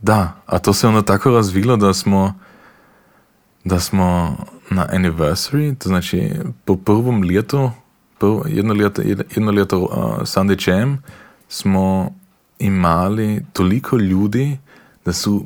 da, 0.02 0.32
a 0.46 0.58
to 0.58 0.72
se 0.72 0.86
je 0.86 0.88
onda 0.88 1.02
tako 1.02 1.30
razvilo, 1.30 1.76
da 1.76 1.94
smo, 1.94 2.34
da 3.64 3.80
smo 3.80 4.36
na 4.70 4.86
anniversary, 4.92 5.78
to 5.78 5.88
znači 5.88 6.30
po 6.64 6.76
prvom 6.76 7.22
letu, 7.22 7.70
prv, 8.18 8.40
jedno 8.46 8.74
leto, 8.74 9.02
jedno 9.34 9.52
leto 9.52 9.78
uh, 9.78 9.88
Sunday 10.20 10.70
Jam, 10.70 11.02
smo 11.48 12.14
imali 12.58 13.44
toliko 13.52 13.96
ljudi, 13.96 14.58
da 15.04 15.12
so 15.12 15.40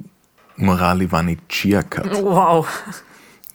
morali 0.56 1.06
vani 1.06 1.36
čakati. 1.46 2.08
Wow. 2.08 2.64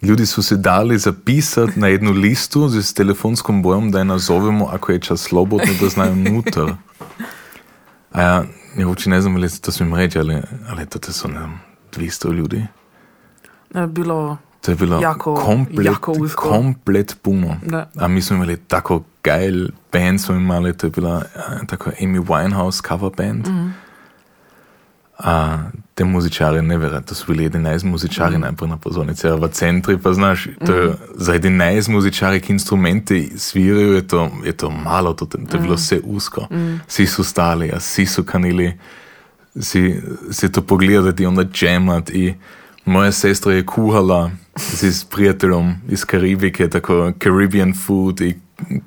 Ljudi 0.02 0.26
so 0.26 0.42
se 0.42 0.56
dali 0.56 0.98
zapisati 0.98 1.80
na 1.80 1.88
eno 1.88 2.10
listu 2.10 2.68
z 2.68 2.94
telefonskim 2.94 3.62
bojem, 3.62 3.90
da 3.90 3.98
je 3.98 4.04
nazovemo, 4.04 4.66
ako 4.72 4.92
je 4.92 5.00
čas 5.00 5.20
slobodno, 5.20 5.72
da 5.80 5.88
znajo 5.88 6.14
noter. 6.14 6.74
A 8.12 8.22
ja, 8.22 8.44
ja 8.78 8.88
uči 8.88 9.10
ne 9.10 9.20
znam, 9.20 9.36
ali 9.36 9.58
to 9.60 9.72
smem 9.72 9.94
reči, 9.94 10.18
ali, 10.18 10.42
ali 10.68 10.86
to 10.86 11.12
so 11.12 11.28
ne 11.28 11.48
200 11.92 12.32
ljudi. 12.32 12.66
Je 13.74 13.86
bilo 13.86 14.38
To 14.64 14.70
je 14.70 14.76
bilo 14.76 15.00
jako, 15.00 15.34
komplet, 15.34 15.86
jako 15.86 16.12
usko. 16.12 16.48
komplet 16.48 17.16
puno. 17.22 17.56
Da. 17.66 17.90
A 17.96 18.08
mi 18.08 18.22
smo 18.22 18.36
imeli 18.36 18.56
tako 18.56 19.02
geil 19.24 19.68
band, 19.92 20.20
smo 20.20 20.34
imeli, 20.34 20.76
to 20.76 20.86
je 20.86 20.90
bila 20.90 21.16
uh, 21.16 21.66
tako 21.66 21.90
Amy 22.00 22.24
Winehouse 22.24 22.88
cover 22.88 23.10
band. 23.16 23.48
Mm. 23.48 23.74
A 25.18 25.58
te 25.94 26.04
muzičare, 26.04 26.62
ne 26.62 26.78
vem, 26.78 27.02
to 27.02 27.14
so 27.14 27.24
bili 27.28 27.50
11 27.50 27.84
muzičari 27.84 28.38
mm. 28.38 28.40
najprej 28.40 28.68
na 28.68 28.76
pozornici, 28.76 29.28
v 29.28 29.48
centri 29.52 29.98
pa 29.98 30.12
znaš, 30.12 30.48
to 30.66 30.74
je, 30.74 30.88
mm. 30.88 30.96
za 31.14 31.34
11 31.34 31.88
muzičari, 31.88 32.40
ki 32.40 32.52
instrumenti 32.52 33.32
svirajo, 33.36 33.92
je 33.92 34.08
to, 34.08 34.30
je 34.44 34.52
to 34.52 34.70
malo, 34.70 35.12
to, 35.14 35.26
to 35.26 35.56
je 35.56 35.60
bilo 35.60 35.74
vse 35.74 36.00
usko. 36.04 36.46
Mm. 36.50 36.80
Vsi 36.88 37.06
so 37.06 37.24
stali, 37.24 37.70
a 37.72 37.76
vsi 37.76 38.06
so 38.06 38.22
kanili, 38.22 38.78
si, 39.60 40.00
si 40.30 40.52
to 40.52 40.62
pogledati, 40.62 41.26
onda 41.26 41.44
džemati. 41.44 42.34
Moja 42.84 43.12
sestra 43.12 43.52
je 43.52 43.66
kuhala 43.66 44.30
z 44.56 45.04
prijateljem 45.04 45.80
iz 45.88 46.04
Karibike, 46.04 46.68
tako 46.68 47.12
Caribbean 47.22 47.74
food 47.86 48.20
in 48.20 48.40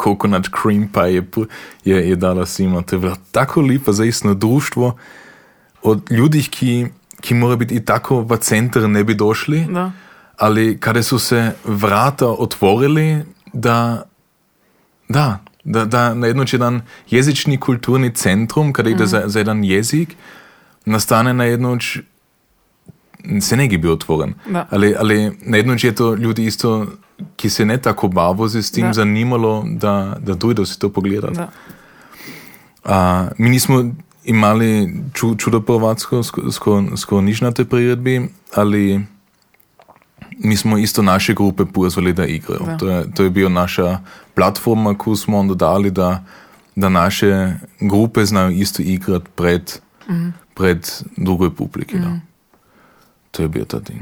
coconut 0.04 0.48
cream 0.62 0.88
pie 0.94 1.16
je, 1.16 1.24
je, 1.86 2.10
je 2.10 2.16
dala 2.16 2.46
svima. 2.46 2.82
To 2.82 2.96
je 2.96 3.00
bilo 3.00 3.16
tako 3.32 3.62
lepo, 3.62 3.94
zaistno 3.94 4.34
društvo 4.34 4.98
od 5.84 6.12
ljudi, 6.12 6.44
ki, 6.44 6.88
ki 7.22 7.34
morajo 7.34 7.58
biti 7.58 7.86
tako 7.86 8.22
v 8.22 8.38
center 8.38 8.90
ne 8.90 9.04
bi 9.04 9.16
došli, 9.16 9.66
Da. 9.70 9.92
ali 10.38 10.78
kada 10.80 11.04
su 11.04 11.20
se 11.20 11.52
vrata 11.66 12.28
otvorili, 12.28 13.24
da, 13.54 14.04
da, 15.10 15.40
da, 15.64 15.86
da 15.86 16.14
na 16.14 16.28
jedan 16.28 16.82
jezični 17.10 17.60
kulturni 17.60 18.14
centrum, 18.14 18.74
kada 18.74 18.90
ide 18.90 19.06
za, 19.06 19.24
za 19.26 19.40
jedan 19.40 19.64
jezik, 19.64 20.16
nastane 20.86 21.34
na 21.34 21.44
jednoč 21.44 22.00
se 23.42 23.58
ne 23.58 23.68
bi 23.70 23.88
otvoren. 23.90 24.34
Da. 24.48 24.68
Ali, 24.70 24.96
ali 24.96 25.32
na 25.42 25.58
jednoč 25.58 25.84
je 25.84 25.96
to 25.96 26.14
ljudi 26.16 26.46
isto, 26.46 26.88
ki 27.36 27.50
se 27.50 27.66
ne 27.66 27.78
tako 27.78 28.08
bavo 28.08 28.48
s 28.48 28.72
tim 28.72 28.86
Da. 28.86 28.94
zanimalo, 28.94 29.66
da, 29.70 30.18
da 30.20 30.34
dojdo 30.36 30.66
si 30.66 30.80
to 30.80 30.90
pogledati. 30.90 31.34
Da. 31.36 31.50
A, 32.86 33.28
mi 33.38 33.50
nismo 33.50 33.86
imali 34.26 34.70
ču, 35.14 35.36
čudo 35.36 35.62
Hrvatsko, 35.62 36.24
sko, 36.24 36.52
sko, 36.52 36.84
skoro 36.96 37.22
nič 37.22 37.42
na 37.42 37.52
tej 37.52 37.66
priredbi, 37.66 38.28
ali 38.54 39.06
mi 40.38 40.58
smo 40.58 40.78
isto 40.78 41.02
naše 41.02 41.34
grupe 41.34 41.66
pozvali 41.66 42.14
da 42.14 42.26
igrajo. 42.26 42.60
Da. 42.62 42.78
To, 42.78 42.90
je, 42.90 43.12
to 43.12 43.24
je 43.24 43.30
bila 43.30 43.50
naša 43.52 44.00
platforma, 44.36 44.94
ko 44.94 45.16
smo 45.16 45.38
onda 45.38 45.54
dali, 45.56 45.92
da, 45.92 46.24
da 46.76 46.90
naše 46.90 47.54
grupe 47.80 48.26
znajo 48.26 48.50
isto 48.52 48.82
igrati 48.82 49.26
pred, 49.36 49.72
Mhm. 50.10 50.28
pred 50.54 50.88
drugoj 51.18 51.50
publiki. 51.52 51.98
Da. 52.00 52.20
To 53.32 53.42
je 53.42 53.48
bil 53.48 53.66
ta 53.66 53.80
ding. 53.80 54.02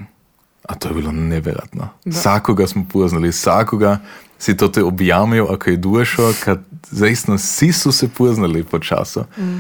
A 0.67 0.75
to 0.75 0.87
je 0.87 0.93
bilo 0.93 1.11
nevjerojatno. 1.11 1.89
Vsakoga 2.05 2.67
smo 2.67 2.85
poznali, 2.93 3.29
vsakoga 3.29 3.97
si 4.37 4.57
to 4.57 4.67
te 4.67 4.83
objamil, 4.83 5.45
ako 5.49 5.69
je 5.69 5.77
dušo, 5.77 6.33
zaistno 6.89 7.35
vsi 7.35 7.73
so 7.73 7.91
se 7.91 8.09
poznali 8.09 8.63
po 8.63 8.79
času. 8.79 9.23
Mhm. 9.37 9.59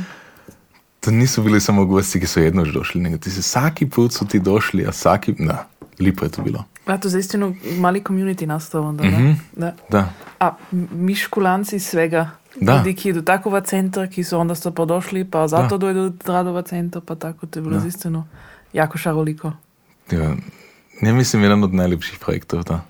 To 0.99 1.11
niso 1.11 1.41
bili 1.41 1.61
samo 1.61 1.85
gosti, 1.85 2.19
ki 2.19 2.27
so 2.27 2.39
jednoč 2.39 2.69
došli, 2.73 3.01
nego 3.01 3.17
ti 3.17 3.31
si 3.31 3.39
vsaki 3.39 3.85
put 3.89 4.13
so 4.13 4.25
ti 4.25 4.39
došli, 4.39 4.87
a 4.87 4.89
vsaki, 4.89 5.35
da, 5.39 5.67
lepo 5.99 6.25
je 6.25 6.31
to 6.31 6.41
bilo. 6.41 6.63
Ja, 6.87 6.97
to 6.97 7.07
je 7.07 7.11
zaistinu 7.11 7.55
mali 7.77 8.01
community 8.01 8.45
nastao 8.45 8.81
onda, 8.81 9.03
da. 9.03 9.09
Mhm. 9.09 9.31
da. 9.55 9.73
Da, 9.89 10.09
A 10.39 10.55
mi 10.91 11.15
škulanci 11.15 11.79
svega, 11.79 12.29
Da. 12.61 12.77
ljudi, 12.77 12.95
ki 12.95 13.09
idu 13.09 13.21
tako 13.21 13.49
v 13.49 13.61
centar, 13.61 14.07
ki 14.07 14.23
su 14.23 14.39
onda 14.39 14.55
sto 14.55 14.71
pa 14.71 14.85
došli, 14.85 15.25
pa 15.25 15.47
zato 15.47 15.77
dojdu 15.77 16.13
rado 16.25 16.53
v 16.53 16.61
centar, 16.63 17.01
pa 17.05 17.15
tako, 17.15 17.45
to 17.45 17.59
je 17.59 17.63
bilo 17.63 17.79
zaistinu 17.79 18.23
jako 18.75 18.97
šaroliko. 18.97 19.51
ja, 20.11 20.35
ne 21.01 21.13
mislim, 21.13 21.43
jedan 21.43 21.63
od 21.63 21.73
najlepših 21.73 22.19
projektov. 22.19 22.63
Da. 22.63 22.81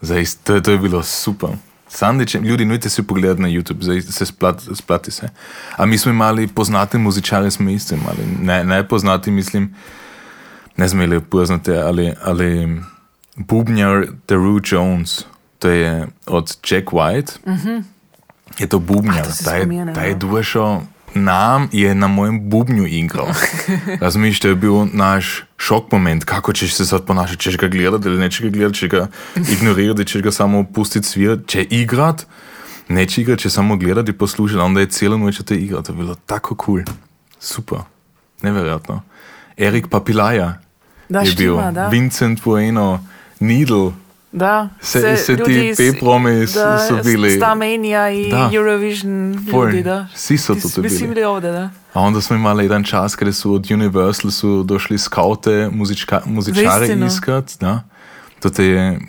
Zaist, 0.00 0.44
to, 0.44 0.54
je- 0.54 0.62
to 0.62 0.70
je 0.70 0.78
bilo 0.78 1.02
super. 1.02 1.48
Sandič, 1.88 2.34
ljudi, 2.34 2.64
nujte 2.64 2.90
si 2.90 3.02
pogledati 3.02 3.42
na 3.42 3.48
YouTube, 3.48 3.82
zdaj 3.82 4.00
se 4.02 4.26
splat, 4.26 4.62
splati 4.74 5.10
se. 5.10 5.28
A 5.76 5.86
mi 5.86 5.98
smo 5.98 6.10
imeli 6.12 6.46
poznate 6.46 6.98
muzičare, 6.98 7.50
smo 7.50 7.70
isto 7.70 7.94
imeli. 7.94 8.36
Ne, 8.42 8.64
ne 8.64 8.88
poznati, 8.88 9.30
mislim, 9.30 9.74
ne 10.76 10.88
smo 10.88 11.02
imeli 11.02 11.20
poznate, 11.20 11.76
ali, 11.78 12.12
ali 12.22 12.80
bubnjar 13.36 14.06
Daru 14.28 14.60
Jones, 14.64 15.24
to 15.58 15.68
je 15.68 16.06
od 16.26 16.56
Jack 16.70 16.86
White. 16.88 17.38
Mm 17.46 17.52
-hmm. 17.52 17.82
Je 18.58 18.66
to 18.66 18.78
bubnjar, 18.78 19.18
A, 19.18 19.24
to 19.24 19.30
se 19.32 19.44
ta 19.44 19.54
je, 19.54 19.60
spominjam, 19.62 20.93
nam 21.14 21.68
je 21.72 21.94
na 21.94 22.06
mojem 22.06 22.50
bubnju 22.50 22.86
igral. 22.86 23.26
Razumiješ, 24.00 24.40
to 24.40 24.48
je 24.48 24.54
bil 24.54 24.86
naš 24.92 25.42
šok 25.56 25.92
moment, 25.92 26.24
kako 26.24 26.52
ćeš 26.52 26.74
se 26.74 26.86
sad 26.86 27.04
ponašati, 27.04 27.42
ćeš 27.42 27.56
ga 27.56 27.68
gledati 27.68 28.08
ili 28.08 28.18
nećeš 28.18 28.40
ga 28.40 28.48
gledati, 28.48 28.78
ćeš 28.78 28.88
ga 28.88 29.08
ignorirati, 29.52 30.04
ćeš 30.04 30.22
ga 30.22 30.30
samo 30.30 30.64
pustiti 30.74 31.08
svirati, 31.08 31.48
će 31.48 31.62
igrat, 31.62 32.26
neće 32.88 33.20
igrat, 33.20 33.38
će 33.38 33.50
samo 33.50 33.76
gledati 33.76 34.10
i 34.10 34.18
poslušati, 34.18 34.60
onda 34.60 34.80
je 34.80 34.86
cijelo 34.86 35.18
noć 35.18 35.40
te 35.46 35.56
igrat, 35.56 35.84
to 35.86 35.92
je 35.92 35.96
bilo 35.96 36.14
tako 36.14 36.56
cool, 36.66 36.82
super, 37.38 37.78
nevjerojatno. 38.42 39.02
Erik 39.56 39.86
Papilaja 39.88 40.64
Da, 41.08 41.20
je 41.20 41.24
bil, 41.24 41.54
štima, 41.54 41.72
da. 41.72 41.88
Vincent 41.88 42.44
Bueno, 42.44 42.98
Needle, 43.40 43.92
Da, 44.36 44.68
Se- 44.80 45.16
se 45.16 45.36
ti 45.36 45.40
ljudi 45.42 45.68
iz- 45.68 45.76
Pepromi 45.76 46.46
s- 46.46 46.54
da, 46.54 46.78
su 46.78 46.94
bili- 47.04 47.36
Starmania 47.36 48.10
i 48.10 48.30
Da. 48.30 48.50
Eurovision 48.52 49.46
Ful, 49.50 49.64
ljudi, 49.64 49.82
da. 49.82 50.06
su 50.16 50.36
Ti 50.54 50.74
to 50.74 50.82
bili. 50.82 50.90
si 50.90 51.06
bili 51.06 51.24
ovde, 51.24 51.52
da. 51.52 51.70
A 51.92 52.00
onda 52.00 52.20
smo 52.20 52.36
imali 52.36 52.64
jedan 52.64 52.84
čas 52.84 53.14
kada 53.16 53.32
su 53.32 53.54
od 53.54 53.70
Universal 53.70 54.30
su 54.30 54.62
došli 54.62 54.98
skaute 54.98 55.68
muzička, 55.72 56.20
muzičare 56.26 56.86
iskat. 57.06 57.52
Da. 57.60 57.82
To 58.40 58.50
te 58.50 58.64
je, 58.64 59.00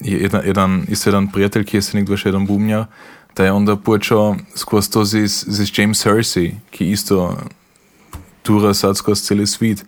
je 0.00 0.18
jedan, 0.18 0.42
jedan, 0.44 0.84
isto 0.88 1.10
jedan 1.10 1.28
prijatelj, 1.28 1.64
ki 1.64 1.76
je 1.76 1.82
se 1.82 1.96
nekdo 1.96 2.16
še 2.16 2.28
jedan 2.28 2.46
bubnjar, 2.46 2.84
da 3.36 3.44
je 3.44 3.52
onda 3.52 3.76
počeo 3.76 4.36
skozi 4.54 4.90
to 4.90 5.04
z, 5.04 5.18
z 5.26 5.78
James 5.78 6.06
Hersey, 6.06 6.52
ki 6.70 6.90
isto 6.90 7.36
tura 8.42 8.74
sad 8.74 8.96
skozi 8.96 9.22
celi 9.22 9.46
svet, 9.46 9.84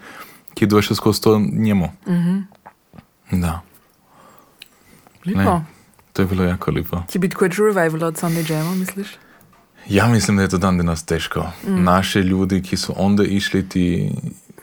ki 0.55 0.65
je 0.65 0.69
došel 0.69 0.97
skozi 0.97 1.21
to 1.21 1.41
njemu. 1.53 1.93
Mm 2.07 2.13
-hmm. 2.13 2.43
Da, 3.33 3.61
Lipo. 5.25 5.41
Ne. 5.41 5.65
to 6.13 6.23
je 6.23 6.27
bilo 6.27 6.45
jako 6.45 6.71
lepo. 6.71 7.03
Će 7.09 7.19
biti 7.19 7.37
koji 7.37 7.51
revival 7.51 8.09
od 8.09 8.21
Sunday 8.21 8.53
Jama, 8.53 8.75
misliš? 8.75 9.09
Ja 9.89 10.07
mislim, 10.07 10.37
da 10.37 10.43
je 10.43 10.49
to 10.49 10.59
dan 10.59 10.77
danas 10.77 11.05
teško. 11.05 11.47
Mm. 11.67 11.85
Naši 11.85 12.19
ljudi, 12.19 12.63
ki 12.63 12.77
su 12.77 12.95
onda 12.97 13.25
išli, 13.25 13.69
ti 13.69 14.11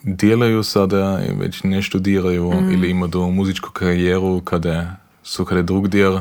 delaju 0.04 0.64
sada 0.64 1.22
već 1.40 1.64
ne 1.64 1.82
študiraju 1.82 2.52
mm. 2.52 2.72
ili 2.72 2.90
imaju 2.90 3.32
muzičku 3.32 3.70
karijeru 3.72 4.42
kada 4.42 4.96
su 5.24 5.46
kada 5.46 5.62
drugdjer 5.62 6.20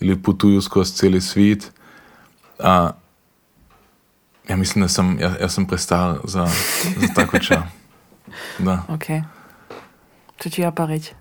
ili 0.00 0.22
putuju 0.22 0.60
skozi 0.60 0.94
cijeli 0.94 1.20
svijet. 1.20 1.72
A 2.58 2.90
ja 4.48 4.56
mislim 4.56 4.82
da 4.82 4.88
sam, 4.88 5.18
ja, 5.20 5.36
ja 5.40 5.48
sam 5.48 5.66
prestar 5.66 6.18
za, 6.24 6.46
za 6.96 7.06
tako 7.14 7.38
ča. 7.38 7.62
Da. 8.58 8.82
Ok. 8.88 9.04
Če 10.38 10.50
ti 10.50 10.62
ja 10.62 10.70
pa 10.70 10.86
reči. 10.86 11.12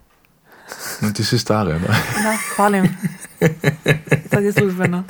No, 1.02 1.14
ti 1.14 1.24
si 1.24 1.40
stara, 1.40 1.80
da. 1.80 1.88
Da, 2.18 2.34
hvalim. 2.56 2.86
Sad 4.26 4.44
je 4.44 4.52
službeno. 4.52 5.04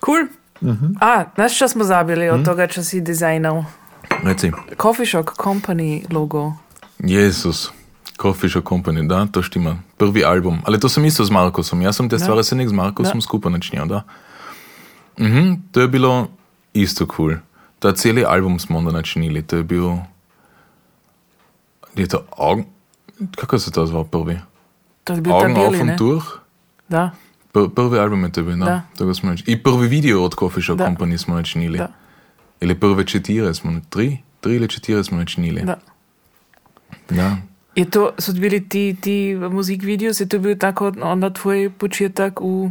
Cool. 0.00 0.26
A, 1.00 1.24
znaš, 1.34 1.58
čo 1.58 1.68
smo 1.68 1.84
zabili 1.84 2.28
od 2.28 2.44
toga, 2.44 2.66
čo 2.66 2.82
si 2.82 3.00
dizajnal? 3.00 3.64
Reci. 4.22 4.50
Coffee 4.76 5.06
Shock 5.06 5.34
Company 5.34 6.06
logo. 6.08 6.52
Jezus. 6.98 7.70
Coffee 8.14 8.48
Shop 8.48 8.62
Company, 8.64 9.02
da, 9.02 9.26
to 9.26 9.42
štima. 9.42 9.78
Prvi 9.96 10.24
album. 10.24 10.62
Ali 10.64 10.78
to 10.78 10.88
sem 10.88 11.04
isto 11.04 11.24
z 11.24 11.30
Markosom. 11.30 11.82
Jaz 11.82 11.96
sem 11.96 12.08
te 12.08 12.16
Da. 12.16 12.18
stvari 12.20 12.44
se 12.44 12.54
nek 12.54 12.68
z 12.68 12.72
Markosom 12.72 13.18
Da. 13.18 13.22
skupaj 13.22 13.52
načinjal, 13.52 13.86
da. 13.86 14.02
Mhm, 15.18 15.52
to 15.72 15.80
je 15.80 15.88
bilo 15.88 16.28
isto 16.72 17.06
kul. 17.06 17.28
Cool. 17.28 17.38
Ta 17.78 17.92
celi 17.92 18.24
album 18.24 18.58
smo 18.58 18.78
onda 18.78 18.92
načinili. 18.92 19.42
To 19.42 19.56
je 19.56 19.62
bil... 19.62 19.96
Je 21.96 22.06
to 22.06 22.24
Augen... 22.36 22.64
Kako 23.36 23.58
se 23.58 23.70
to 23.70 23.86
zval 23.86 24.04
prvi? 24.04 24.38
To 25.04 25.12
je 25.12 25.20
bil 25.20 25.32
ta 25.32 25.36
Augen 25.38 25.54
beli, 25.54 25.80
und 25.80 25.86
ne? 25.86 25.96
durch? 25.96 26.26
Da, 26.88 27.10
Pr 27.52 27.68
prvi 27.74 27.98
album 27.98 28.24
je 28.24 28.32
to 28.32 28.42
bil, 28.42 28.56
da. 28.56 28.64
Da. 28.64 28.82
Toga 28.96 29.14
smo 29.14 29.30
načinili. 29.30 29.52
I 29.52 29.62
prvi 29.62 29.88
video 29.88 30.22
od 30.22 30.34
Coffee 30.38 30.62
Shop 30.62 30.78
Da. 30.78 30.86
Company 30.86 31.16
smo 31.16 31.34
načinili. 31.34 31.78
da, 31.78 31.88
Ili 32.60 32.74
prve 32.74 33.04
četire 33.04 33.54
smo, 33.54 33.80
tri? 33.90 34.18
Tri 34.40 34.56
ili 34.56 34.68
četire 34.68 35.04
smo 35.04 35.18
načinili. 35.18 35.62
da. 35.62 35.76
da. 37.10 37.36
Je 37.74 37.90
to, 37.90 38.10
so 38.18 38.32
bili 38.32 38.68
ti, 38.68 38.96
ti 39.00 39.34
musikvideos, 39.50 40.20
je 40.20 40.28
to 40.28 40.38
bil 40.38 40.58
tako 40.58 40.92
onda 41.02 41.30
tvoj 41.30 41.70
početak 41.78 42.40
v, 42.40 42.70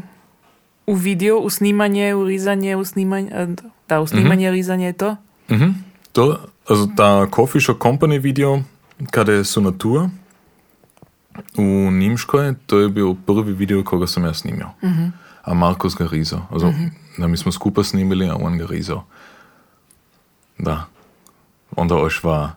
v 0.87 0.93
video, 0.93 1.41
v 1.45 1.49
snimanje, 1.49 2.13
v 2.15 2.27
rizanje, 2.27 2.75
v 2.75 2.85
snimanje, 2.85 3.29
eh, 3.33 3.47
da, 3.89 3.99
v 3.99 4.07
snimanje, 4.07 4.47
mm 4.47 4.51
-hmm. 4.51 4.55
rizanje 4.55 4.85
je 4.85 4.93
to? 4.93 5.15
Mhm. 5.51 5.69
To, 6.11 6.37
also 6.69 6.87
ta 6.97 7.27
Coffee 7.35 7.61
Shop 7.61 7.77
Company 7.77 8.19
video, 8.19 8.61
kada 9.11 9.43
su 9.43 9.61
na 9.61 9.71
tour 9.71 10.09
u 11.57 11.91
Nimškoj, 11.91 12.53
to 12.65 12.79
je 12.79 12.89
bil 12.89 13.15
prvi 13.25 13.53
video 13.53 13.83
koga 13.83 14.07
sam 14.07 14.25
ja 14.25 14.33
snimio. 14.33 14.69
A 15.43 15.53
Markus 15.53 15.95
ga 15.95 16.07
rizao. 16.11 16.47
Also, 16.51 16.73
da 17.17 17.27
mi 17.27 17.37
smo 17.37 17.51
skupa 17.51 17.83
snimili, 17.83 18.29
a 18.29 18.35
on 18.35 18.57
ga 18.57 18.65
rizao. 18.65 19.03
Da. 20.57 20.85
Onda 21.75 21.95
još 21.95 22.23
va, 22.23 22.51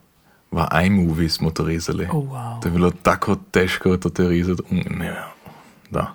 va 0.53 0.69
iMovie 0.87 1.29
smo 1.29 1.51
to 1.51 1.65
rizali. 1.65 2.09
Oh, 2.13 2.25
wow. 2.25 2.63
To 2.63 2.69
je 2.69 2.73
bilo 2.73 2.91
tako 3.03 3.37
teško 3.51 3.97
to 3.97 4.09
te 4.09 4.29
rizati. 4.29 4.63
Mm, 4.71 4.99
Ne, 4.99 5.23
da. 5.91 6.15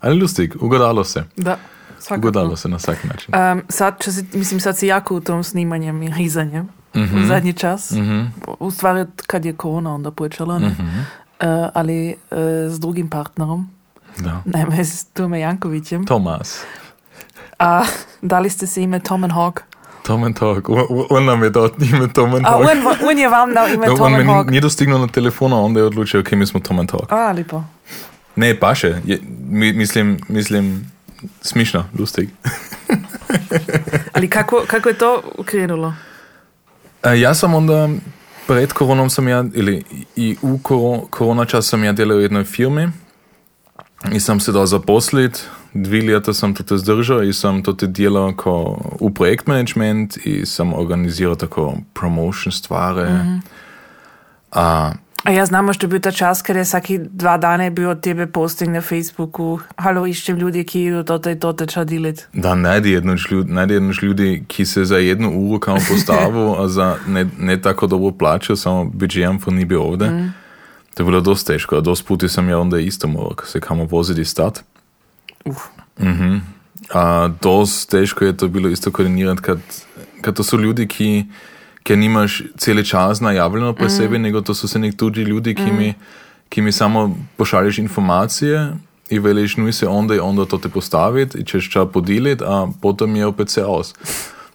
Ali 0.00 0.20
lustig, 0.20 0.56
ugodalo 0.60 1.04
se. 1.04 1.24
Da, 1.36 1.58
svakako. 1.98 2.28
Ugodalo 2.28 2.56
se 2.56 2.68
na 2.68 2.78
svaki 2.78 3.08
način. 3.08 3.34
Um, 3.34 3.62
sad, 3.68 3.96
si, 4.02 4.38
mislim, 4.38 4.60
sad 4.60 4.78
si 4.78 4.86
jako 4.86 5.16
u 5.16 5.20
tom 5.20 5.44
snimanjem 5.44 6.02
i 6.02 6.12
rizanjem 6.16 6.68
u 6.94 7.26
zadnji 7.26 7.52
čas. 7.52 7.92
U 8.58 8.70
stvari, 8.70 9.00
od 9.00 9.22
kad 9.22 9.44
je 9.44 9.52
korona 9.52 9.94
onda 9.94 10.10
počela, 10.10 10.58
ne? 10.58 10.66
Uh, 10.68 10.74
ali 11.74 12.08
uh, 12.30 12.38
s 12.68 12.80
drugim 12.80 13.10
partnerom, 13.10 13.68
Da. 14.18 14.42
naime 14.44 14.84
s 14.84 15.04
Tome 15.14 15.40
Jankovićem. 15.40 16.06
Tomas. 16.06 16.60
A 17.58 17.84
dali 18.22 18.50
ste 18.50 18.66
se 18.66 18.82
ime 18.82 19.00
Tom 19.00 19.24
and 19.24 19.32
Hawk. 19.32 19.60
Tom 20.02 20.24
and 20.24 20.36
Talk. 20.36 20.68
On- 21.10 21.24
nam 21.24 21.42
je 21.42 21.50
dao 21.50 21.68
ime 21.84 22.08
Tom 22.08 22.34
and 22.34 22.46
A 22.46 22.50
Talk. 22.50 22.62
on, 22.62 23.08
on 23.08 23.18
je 23.18 23.28
vam 23.28 23.54
dao 23.54 23.68
ime 23.68 23.86
No, 23.86 23.96
Tom 23.96 24.14
and 24.14 24.26
Hawk. 24.26 24.50
nije 24.50 24.60
dostignuo 24.60 24.98
na 24.98 25.06
telefonu, 25.08 25.56
a 25.56 25.60
onda 25.60 25.80
je 25.80 25.86
odlučio, 25.86 26.20
ok, 26.20 26.32
mi 26.32 26.46
smo 26.46 26.60
Tom 26.60 26.78
and 26.78 26.88
Talk. 26.88 27.12
A, 27.12 27.32
lipo. 27.32 27.62
Ne, 28.36 28.54
paše. 28.56 29.00
Je, 29.04 29.18
mi, 29.40 29.72
mislim, 29.72 30.18
mislim, 30.28 30.90
smišno, 31.42 31.84
lustig. 31.98 32.30
Ali 34.12 34.28
kako, 34.28 34.64
kako 34.66 34.88
je 34.88 34.94
to 34.94 35.22
krenulo? 35.44 35.94
E, 37.02 37.20
ja 37.20 37.34
sam 37.34 37.54
onda 37.54 37.88
pred 38.46 38.72
koronom 38.72 39.10
sam 39.10 39.28
ja, 39.28 39.44
ili 39.54 39.84
i 40.16 40.36
u 40.42 40.58
korona 41.10 41.44
čas 41.44 41.68
sam 41.68 41.84
ja 41.84 41.92
delao 41.92 42.16
u 42.16 42.20
jednoj 42.20 42.44
firmi 42.44 42.88
i 44.12 44.20
sam 44.20 44.40
se 44.40 44.52
dal 44.52 44.66
zaposliti. 44.66 45.40
Dve 45.74 46.02
leta 46.02 46.32
zdržao 46.78 47.22
i 47.22 47.32
sam 47.32 47.62
to 47.62 47.72
te 47.72 47.86
tudi 47.86 48.36
kao 48.36 48.78
u 49.00 49.10
projekt 49.14 49.46
management 49.46 50.16
i 50.16 50.46
sam 50.46 50.74
organizirao 50.74 51.34
tako 51.34 51.74
promotion 51.94 52.52
stvari. 52.52 53.10
Mm 53.10 53.16
-hmm. 53.16 53.40
A, 54.52 54.92
A 55.22 55.30
ja 55.30 55.46
znamo, 55.46 55.72
što 55.72 55.86
je 55.86 55.88
bil 55.88 56.00
ta 56.00 56.10
čas, 56.10 56.42
ker 56.42 56.56
je 56.56 56.62
vsaki 56.62 56.98
dva 56.98 57.36
dana 57.38 57.70
bil 57.70 57.90
od 57.90 58.00
tebe 58.00 58.26
posting 58.26 58.72
na 58.72 58.80
Facebooku. 58.80 59.58
Halo, 59.76 60.06
iščem 60.06 60.38
ljudi, 60.38 60.64
ki 60.64 60.84
idu 60.84 61.02
toto 61.04 61.30
in 61.30 61.40
toto 61.40 61.66
ča 61.66 61.84
deliti. 61.84 62.24
Da, 62.32 62.54
najdi 62.54 62.90
jednoč 62.90 63.30
ljudi, 63.30 63.52
najdi 63.52 63.74
jednoč 63.74 64.02
ljudi, 64.02 64.44
ki 64.48 64.66
se 64.66 64.84
za 64.84 64.96
jednu 64.96 65.30
uru 65.30 65.60
kamo 65.60 65.78
postavu, 65.88 66.54
a 66.58 66.68
za 66.68 66.96
ne, 67.06 67.26
ne 67.38 67.60
tako 67.62 67.86
dobro 67.86 68.12
plaću, 68.18 68.56
samo 68.56 68.84
budžejem 68.84 69.40
for 69.40 69.52
ni 69.52 69.64
bio 69.64 69.82
ovde. 69.82 70.10
Mm. 70.10 70.32
To 70.94 71.02
je 71.02 71.04
bilo 71.04 71.20
dosta 71.20 71.52
teško, 71.52 71.76
a 71.76 71.80
dost 71.80 72.06
puti 72.06 72.28
sam 72.28 72.48
ja 72.48 72.58
onda 72.58 72.78
isto 72.78 73.08
morao 73.08 73.34
se 73.44 73.60
kamo 73.60 73.84
voziti 73.84 74.24
stat. 74.24 74.64
Uf. 75.44 75.58
A 76.94 77.28
dost 77.42 77.90
teško 77.90 78.24
je 78.24 78.36
to 78.36 78.48
bilo 78.48 78.68
isto 78.68 78.90
koordinirati, 78.90 79.42
kad, 79.42 79.58
kad 80.20 80.36
to 80.36 80.42
su 80.42 80.58
ljudi, 80.58 80.88
ki, 80.88 80.94
ki 80.96 81.24
nimaš 81.88 82.42
cijeli 82.58 82.84
čas 82.84 83.20
najavljeno 83.20 83.72
pri 83.72 83.90
sebi, 83.90 84.18
nego 84.18 84.40
to 84.40 84.54
su 84.54 84.68
se 84.68 84.78
nek 84.78 84.96
tuđi 84.96 85.22
ljudi, 85.22 85.54
ki, 85.54 85.72
mi, 85.72 85.94
ki 86.48 86.62
mi 86.62 86.72
samo 86.72 87.16
pošalješ 87.36 87.78
informacije 87.78 88.72
i 89.08 89.18
veliš, 89.18 89.56
nuj 89.56 89.72
se 89.72 89.88
onda 89.88 90.14
i 90.14 90.18
onda 90.18 90.44
to 90.44 90.58
te 90.58 90.68
postaviti 90.68 91.38
i 91.38 91.44
ćeš 91.44 91.70
ča 91.70 91.86
podijelit, 91.86 92.42
a 92.42 92.68
potom 92.82 93.16
je 93.16 93.26
opet 93.26 93.50
se 93.50 93.62
aus. 93.62 93.94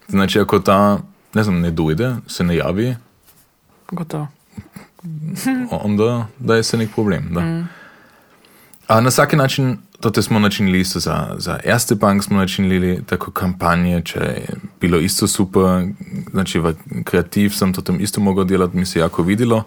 Znači, 0.08 0.40
ako 0.40 0.58
ta, 0.58 0.98
ne 1.34 1.42
znam, 1.42 1.60
ne 1.60 1.70
dojde, 1.70 2.16
se 2.26 2.44
ne 2.44 2.56
javi, 2.56 2.96
Gotovo. 3.90 4.28
onda 5.70 6.26
da 6.38 6.56
je 6.56 6.62
se 6.62 6.76
nek 6.76 6.90
problem. 6.94 7.28
Da. 7.34 7.64
A 8.86 9.00
na 9.00 9.10
svaki 9.10 9.36
način, 9.36 9.78
to 10.00 10.10
te 10.10 10.22
smo 10.22 10.38
načinili 10.38 10.80
isto 10.80 11.00
za, 11.00 11.34
za 11.38 11.58
Erste 11.64 11.94
Bank, 11.94 12.22
smo 12.24 12.36
načinili 12.36 13.02
tako 13.06 13.30
kampanje, 13.30 14.02
če 14.04 14.18
je 14.18 14.48
bilo 14.80 14.98
isto 14.98 15.26
super, 15.26 15.86
znači 16.30 16.58
v 16.58 16.74
kreativ 17.04 17.50
sam 17.50 17.72
to 17.72 17.82
tam 17.82 18.00
isto 18.00 18.20
mogao 18.20 18.44
delati, 18.44 18.76
mi 18.76 18.86
se 18.86 18.98
jako 18.98 19.22
videlo. 19.22 19.62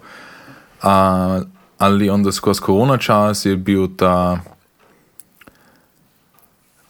A, 0.81 1.41
ali 1.77 2.09
onda 2.09 2.31
skozi 2.31 2.61
korona 2.61 2.97
čas 2.97 3.45
je 3.45 3.55
bil 3.55 3.87
ta 3.97 4.39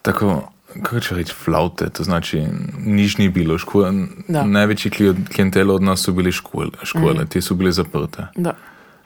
tako, 0.02 0.52
kako 0.84 1.00
će 1.00 1.16
reći, 1.16 1.34
flaute, 1.34 1.90
to 1.90 2.04
znači 2.04 2.44
niš 2.86 3.18
ni 3.18 3.30
bilo. 3.30 3.58
Škola, 3.58 3.94
Da. 4.28 4.44
Najveći 4.44 4.90
klijentelo 5.36 5.76
od 5.76 5.84
nas 5.84 6.02
su 6.02 6.14
bili 6.14 6.32
škole, 6.32 6.70
škole 6.84 7.26
te 7.26 7.42
su 7.42 7.56
bile 7.56 7.72
zaprte. 7.72 8.28
Da. 8.36 8.54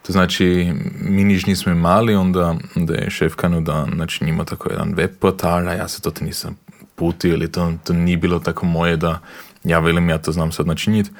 To 0.03 0.11
znači, 0.11 0.73
mi 1.01 1.23
nič 1.23 1.45
nismo 1.45 1.71
imali, 1.71 2.15
onda, 2.15 2.55
onda 2.75 2.93
je 2.93 3.09
šef 3.09 3.35
kanu 3.35 3.61
da 3.61 3.85
načinimo 3.85 4.43
tako 4.43 4.71
jedan 4.71 4.93
web 4.93 5.11
portal, 5.19 5.67
a 5.67 5.73
ja 5.73 5.87
se 5.87 6.01
to 6.01 6.11
te 6.11 6.25
nisam 6.25 6.57
putio, 6.95 7.33
ili 7.33 7.51
to, 7.51 7.73
to 7.83 7.93
ni 7.93 8.17
bilo 8.17 8.39
tako 8.39 8.65
moje 8.65 8.97
da 8.97 9.19
ja 9.63 9.79
velim, 9.79 10.09
ja 10.09 10.17
to 10.17 10.31
znam 10.31 10.51
sad 10.51 10.67
načiniti. 10.67 11.11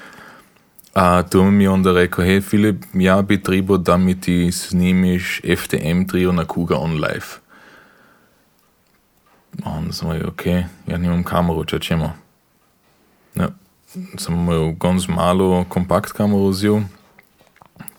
A 0.94 1.24
tu 1.24 1.44
mi 1.44 1.64
je 1.64 1.70
onda 1.70 1.94
rekao, 1.94 2.26
hej 2.26 2.42
Filip, 2.42 2.84
ja 2.94 3.22
bi 3.22 3.44
trebao 3.44 3.78
da 3.78 3.98
mi 3.98 4.22
ti 4.22 4.52
snimiš 4.52 5.42
FTM 5.58 6.04
trio 6.04 6.32
na 6.32 6.46
Kuga 6.46 6.76
on 6.78 6.94
live. 6.94 7.26
Onda 9.66 9.94
sam 9.94 10.12
rekao, 10.12 10.30
ok, 10.30 10.46
ja 10.88 10.98
nimam 10.98 11.24
kameru, 11.24 11.66
če 11.66 11.80
ćemo. 11.80 12.14
Ja, 13.36 13.50
sam 14.18 14.34
imel 14.34 14.72
gonz 14.72 15.08
malo 15.08 15.66
kompakt 15.70 16.12
kameru 16.12 16.48
vzel, 16.48 16.82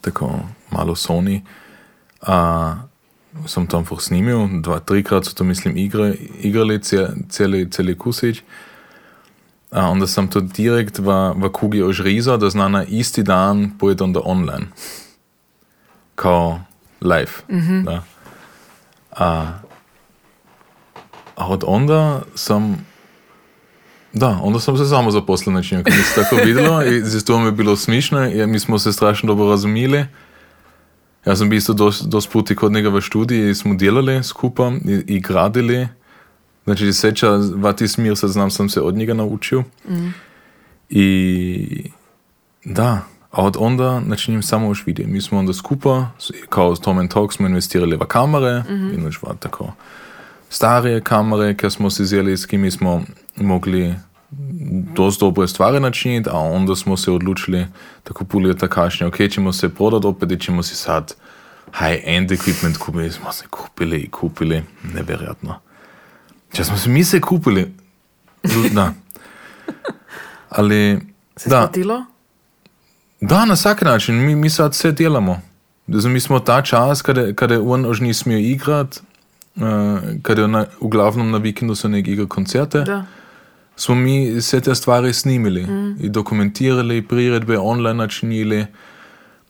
tako 0.01 0.39
malo 0.71 0.95
Sony. 0.95 1.41
A 2.21 2.75
sem 3.47 3.67
tam 3.67 3.85
fur 3.85 3.99
snimil, 3.99 4.61
dva, 4.63 4.79
trikrat 4.79 5.25
so 5.25 5.35
to 5.35 5.43
mislim 5.43 5.77
igre, 5.77 6.15
igrali 6.39 6.79
cel, 6.81 7.07
celi, 7.29 7.69
celi 7.71 7.97
kusič. 7.97 8.41
A 9.71 9.89
onda 9.89 10.07
sam 10.07 10.27
to 10.27 10.39
direkt 10.39 10.99
v, 10.99 11.11
v 11.35 11.49
kugi 11.51 11.83
ožrizal, 11.83 12.37
da 12.37 12.49
zna 12.49 12.67
na 12.67 12.83
isti 12.83 13.23
dan 13.23 13.75
pojede 13.79 14.03
onda 14.03 14.21
online. 14.23 14.71
Kao 16.15 16.59
live. 17.01 17.31
Da. 17.83 18.03
A, 19.11 19.59
a 21.35 21.47
od 21.47 21.63
onda 21.67 22.21
sam 22.35 22.85
da, 24.13 24.39
onda 24.41 24.59
sam 24.59 24.77
se 24.77 24.85
samo 24.85 25.11
zaposlil 25.11 25.53
na 25.53 25.59
način, 25.59 25.83
ker 25.83 25.93
mi 25.97 26.03
se 26.03 26.23
tako 26.23 26.35
videlo 26.45 26.83
in 26.83 27.05
zato 27.05 27.39
mi 27.39 27.45
je 27.45 27.51
bilo 27.51 27.75
smišno 27.75 28.29
in 28.29 28.49
mi 28.49 28.59
smo 28.59 28.79
se 28.79 28.93
strašno 28.93 29.27
dobro 29.27 29.49
razumeli. 29.49 30.05
Jaz 31.25 31.39
sem 31.39 31.49
bil 31.49 31.57
isto 31.57 31.73
dost, 31.73 32.05
dost 32.05 32.31
puti 32.31 32.55
kod 32.55 32.71
njega 32.71 32.89
v 32.89 33.01
študiji, 33.01 33.55
smo 33.55 33.75
delali 33.75 34.23
skupaj 34.23 34.71
in 35.07 35.21
gradili. 35.21 35.87
Znači, 36.63 36.93
seča, 36.93 37.29
vati 37.55 37.87
smir, 37.87 38.17
sad 38.17 38.29
znam, 38.29 38.51
sam 38.51 38.69
se 38.69 38.81
od 38.81 38.95
njega 38.95 39.13
naučil. 39.13 39.63
I 40.89 41.91
da, 42.65 43.01
a 43.31 43.43
od 43.43 43.55
onda 43.59 43.99
načinjem 43.99 44.43
samo 44.43 44.67
još 44.67 44.85
video. 44.85 45.07
Mi 45.07 45.21
smo 45.21 45.39
onda 45.39 45.53
skupa, 45.53 46.07
kao 46.49 46.75
Tom 46.75 46.97
and 46.97 47.09
Talk, 47.09 47.33
smo 47.33 47.47
investirali 47.47 47.95
v 47.95 48.05
kamere, 48.05 48.63
in 48.69 49.07
už 49.07 49.19
tako 49.39 49.71
starije 50.49 51.01
kamere, 51.01 51.53
ker 51.57 51.71
smo 51.71 51.89
si 51.89 52.03
vzeli, 52.03 52.37
s 52.37 52.45
kimi 52.45 52.71
smo 52.71 53.03
mogli 53.35 53.95
dosta 54.95 55.25
dobre 55.25 55.47
stvari 55.47 55.79
načiniti, 55.79 56.29
a 56.29 56.37
onda 56.37 56.75
smo 56.75 56.97
se 56.97 57.11
odločili, 57.11 57.67
da 58.05 58.13
kupili 58.13 58.57
takašnje, 58.57 59.07
ok, 59.07 59.15
ćemo 59.31 59.53
se 59.53 59.69
prodati 59.69 60.07
opet 60.07 60.31
i 60.31 60.39
ćemo 60.39 60.63
si 60.63 60.75
sad 60.75 61.13
high-end 61.79 62.31
equipment 62.31 62.77
kupili, 62.77 63.11
smo 63.11 63.31
se 63.31 63.45
kupili 63.49 63.97
i 63.97 64.09
kupili, 64.09 64.63
nevjerojatno. 64.93 65.59
Če 66.53 66.63
smo 66.63 66.77
se 66.77 66.89
mi 66.89 67.03
se 67.03 67.21
kupili, 67.21 67.73
da. 68.73 68.93
Ali, 70.49 70.99
Se 71.37 71.49
da, 71.49 71.61
splatilo? 71.61 72.05
da, 73.21 73.45
na 73.45 73.53
vsak 73.53 73.81
način, 73.81 74.25
mi, 74.25 74.35
mi 74.35 74.49
sad 74.49 74.75
sve 74.75 74.91
delamo. 74.91 75.41
Zdaj, 75.87 76.11
mi 76.11 76.19
smo 76.19 76.39
ta 76.39 76.61
čas, 76.61 77.01
kada, 77.01 77.33
kada 77.33 77.61
on 77.61 77.85
už 77.85 77.99
ni 77.99 78.13
smio 78.13 78.37
igrat, 78.39 79.01
uh, 79.55 79.63
kada 80.21 80.41
je 80.41 80.47
na, 80.47 80.65
v 80.81 80.87
glavnom 80.87 81.31
na 81.31 81.37
vikendu 81.37 81.75
se 81.75 81.89
nek 81.89 82.07
igra 82.07 82.25
koncerte, 82.25 82.83
Da. 82.83 83.05
Smo 83.75 83.95
mi 83.95 84.41
sve 84.41 84.61
te 84.61 84.75
stvari 84.75 85.13
snimili 85.13 85.63
mm. 85.63 85.97
i 85.99 86.09
dokumentirali, 86.09 87.07
priredbe 87.07 87.59
online 87.59 87.93
načinili. 87.93 88.65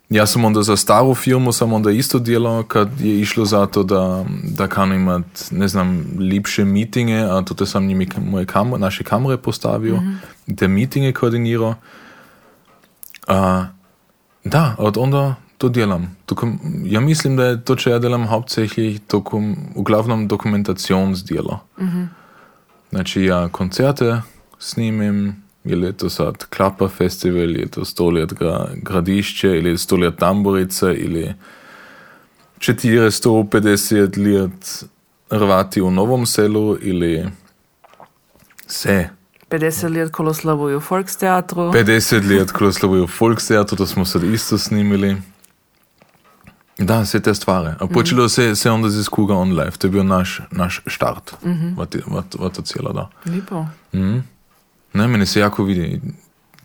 Ja 0.10 0.26
sam 0.26 0.46
onda 0.46 0.64
za 0.64 0.78
staru 0.78 1.16
firmu 1.16 1.52
sam 1.52 1.74
onda 1.74 1.92
isto 1.92 2.20
delao 2.20 2.64
kad 2.64 3.02
je 3.02 3.20
išlo 3.20 3.46
za 3.46 3.66
to 3.66 3.84
da, 3.84 4.26
da 4.44 4.68
kan 4.68 4.94
imat, 4.94 5.26
ne 5.52 5.68
znam, 5.68 6.06
lipše 6.20 6.66
meetinge, 6.66 7.20
a 7.20 7.42
to 7.42 7.66
sam 7.66 7.86
njimi 7.86 8.08
moje 8.18 8.46
kam, 8.46 8.70
naše 8.70 9.04
kamere 9.04 9.38
postavio, 9.38 9.96
mm 9.96 10.20
-hmm. 10.48 10.58
te 10.58 10.68
meetinge 10.68 11.14
koordinirao. 11.14 11.76
A, 13.28 13.66
da, 14.44 14.76
od 14.78 14.98
onda 14.98 15.36
to 15.58 15.70
delam. 15.70 16.16
Dokum, 16.28 16.60
ja 16.86 17.00
mislim 17.00 17.36
da 17.36 17.46
je 17.46 17.62
to, 17.62 17.76
čo 17.76 17.90
ja 17.90 18.00
delam 18.00 18.28
hauptsächlich 18.28 19.00
dokum, 19.12 19.56
uglavnom 19.76 20.28
dokumentationsdjelo. 20.28 21.60
Mm 21.80 21.88
-hmm. 21.88 22.25
Znači 22.90 23.24
ja 23.24 23.50
koncerte 23.50 24.22
snimim, 24.60 25.44
je 25.64 25.94
to 25.94 26.10
sad 26.10 26.46
Klapa 26.46 26.88
festival, 26.88 27.50
je 27.50 27.68
to 27.68 27.86
Stoljet 27.86 28.34
gra, 28.34 28.68
gradišće, 28.76 29.48
ili 29.48 29.70
je 29.70 29.78
Stoljet 29.78 30.18
tamburica, 30.18 30.94
ili 30.94 31.34
450 32.58 34.34
let 34.34 34.86
Hrvati 35.30 35.82
u 35.82 35.92
Novom 35.92 36.26
selu, 36.26 36.78
ili 36.82 37.26
se 38.68 39.10
50 39.50 39.98
let 39.98 40.12
koloslavuju 40.12 40.78
u 40.78 40.82
Volksteatru. 40.90 41.62
50 41.62 42.38
let 42.40 42.52
Kroslovo 42.52 43.04
u 43.04 43.08
Volksteatru, 43.20 43.78
to 43.78 43.86
smo 43.86 44.06
sad 44.06 44.24
isto 44.24 44.58
snimili. 44.58 45.18
Da, 46.78 47.06
sve 47.06 47.20
te 47.20 47.36
stvari. 47.36 47.70
A 47.80 47.88
počelo 47.88 48.30
se, 48.30 48.56
se 48.56 48.72
onda 48.72 48.90
z 48.90 49.08
Kuga 49.08 49.34
on 49.36 49.50
live, 49.50 49.72
to 49.72 49.88
je 49.88 49.92
bio 49.92 50.04
naš, 50.04 50.42
naš 50.52 50.82
štart. 50.86 51.36
Mm 51.44 51.50
-hmm. 51.50 51.78
vat, 51.78 51.96
vat, 52.08 52.36
vat 52.40 52.54
to 52.54 52.62
cijelo, 52.62 52.94
da. 52.94 53.10
Lipo. 53.26 53.66
Mm. 53.94 54.24
Ne, 54.94 55.08
meni 55.08 55.26
se 55.26 55.40
jako 55.40 55.64
vidi. 55.64 56.02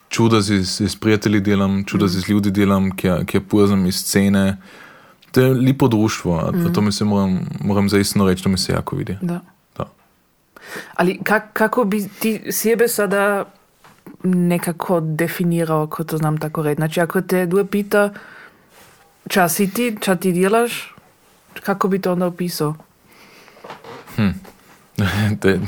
Čuda 0.09 0.43
si, 0.43 0.65
s 0.65 0.97
prijatelji 1.01 1.41
delam, 1.41 1.85
čuda 1.85 2.09
si 2.09 2.21
s 2.21 2.29
ljudi 2.29 2.51
delam, 2.51 2.97
kjer, 2.97 3.27
kjer 3.27 3.43
puzam 3.49 3.87
iz 3.87 3.95
scene. 3.95 4.57
To 5.33 5.41
je 5.41 5.55
lipo 5.55 5.89
društvo, 5.89 6.35
a, 6.37 6.53
a 6.69 6.73
to 6.73 6.81
mi 6.81 6.93
se 6.93 7.05
moram, 7.05 7.41
moram 7.61 7.89
zaistno 7.89 8.27
reći, 8.27 8.43
to 8.43 8.49
mi 8.49 8.59
se 8.59 8.73
jako 8.73 8.97
vidi. 8.97 9.17
Da. 9.23 9.41
Da. 9.77 9.85
Ali 10.95 11.19
kak, 11.25 11.53
kako 11.53 11.85
bi 11.85 12.09
ti 12.19 12.43
sebe 12.51 12.89
sada 12.89 13.45
nekako 14.25 15.01
definirao, 15.01 15.87
ko 15.87 16.05
to 16.05 16.17
znam 16.17 16.39
tako 16.39 16.63
reći? 16.63 16.77
Znači, 16.77 17.01
ako 17.01 17.21
te 17.21 17.47
duje 17.47 17.67
pita 17.67 18.11
ča 19.31 19.49
si 19.49 19.71
ti, 19.71 19.97
ča 20.01 20.17
ti 20.17 20.33
djelaš, 20.33 20.95
kako 21.57 21.89
bi 21.89 21.99
to 21.99 22.13
onda 22.13 22.27
opisao? 22.27 22.75
to, 24.17 25.05
je- 25.05 25.37
to 25.41 25.49
je 25.49 25.61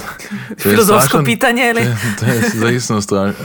Filozofsko 0.58 1.08
strašan- 1.10 1.24
pitanje, 1.26 1.70
ili? 1.70 1.82
To 2.18 2.26
je 2.26 2.40
zaistno 2.50 3.00
strašno. 3.00 3.44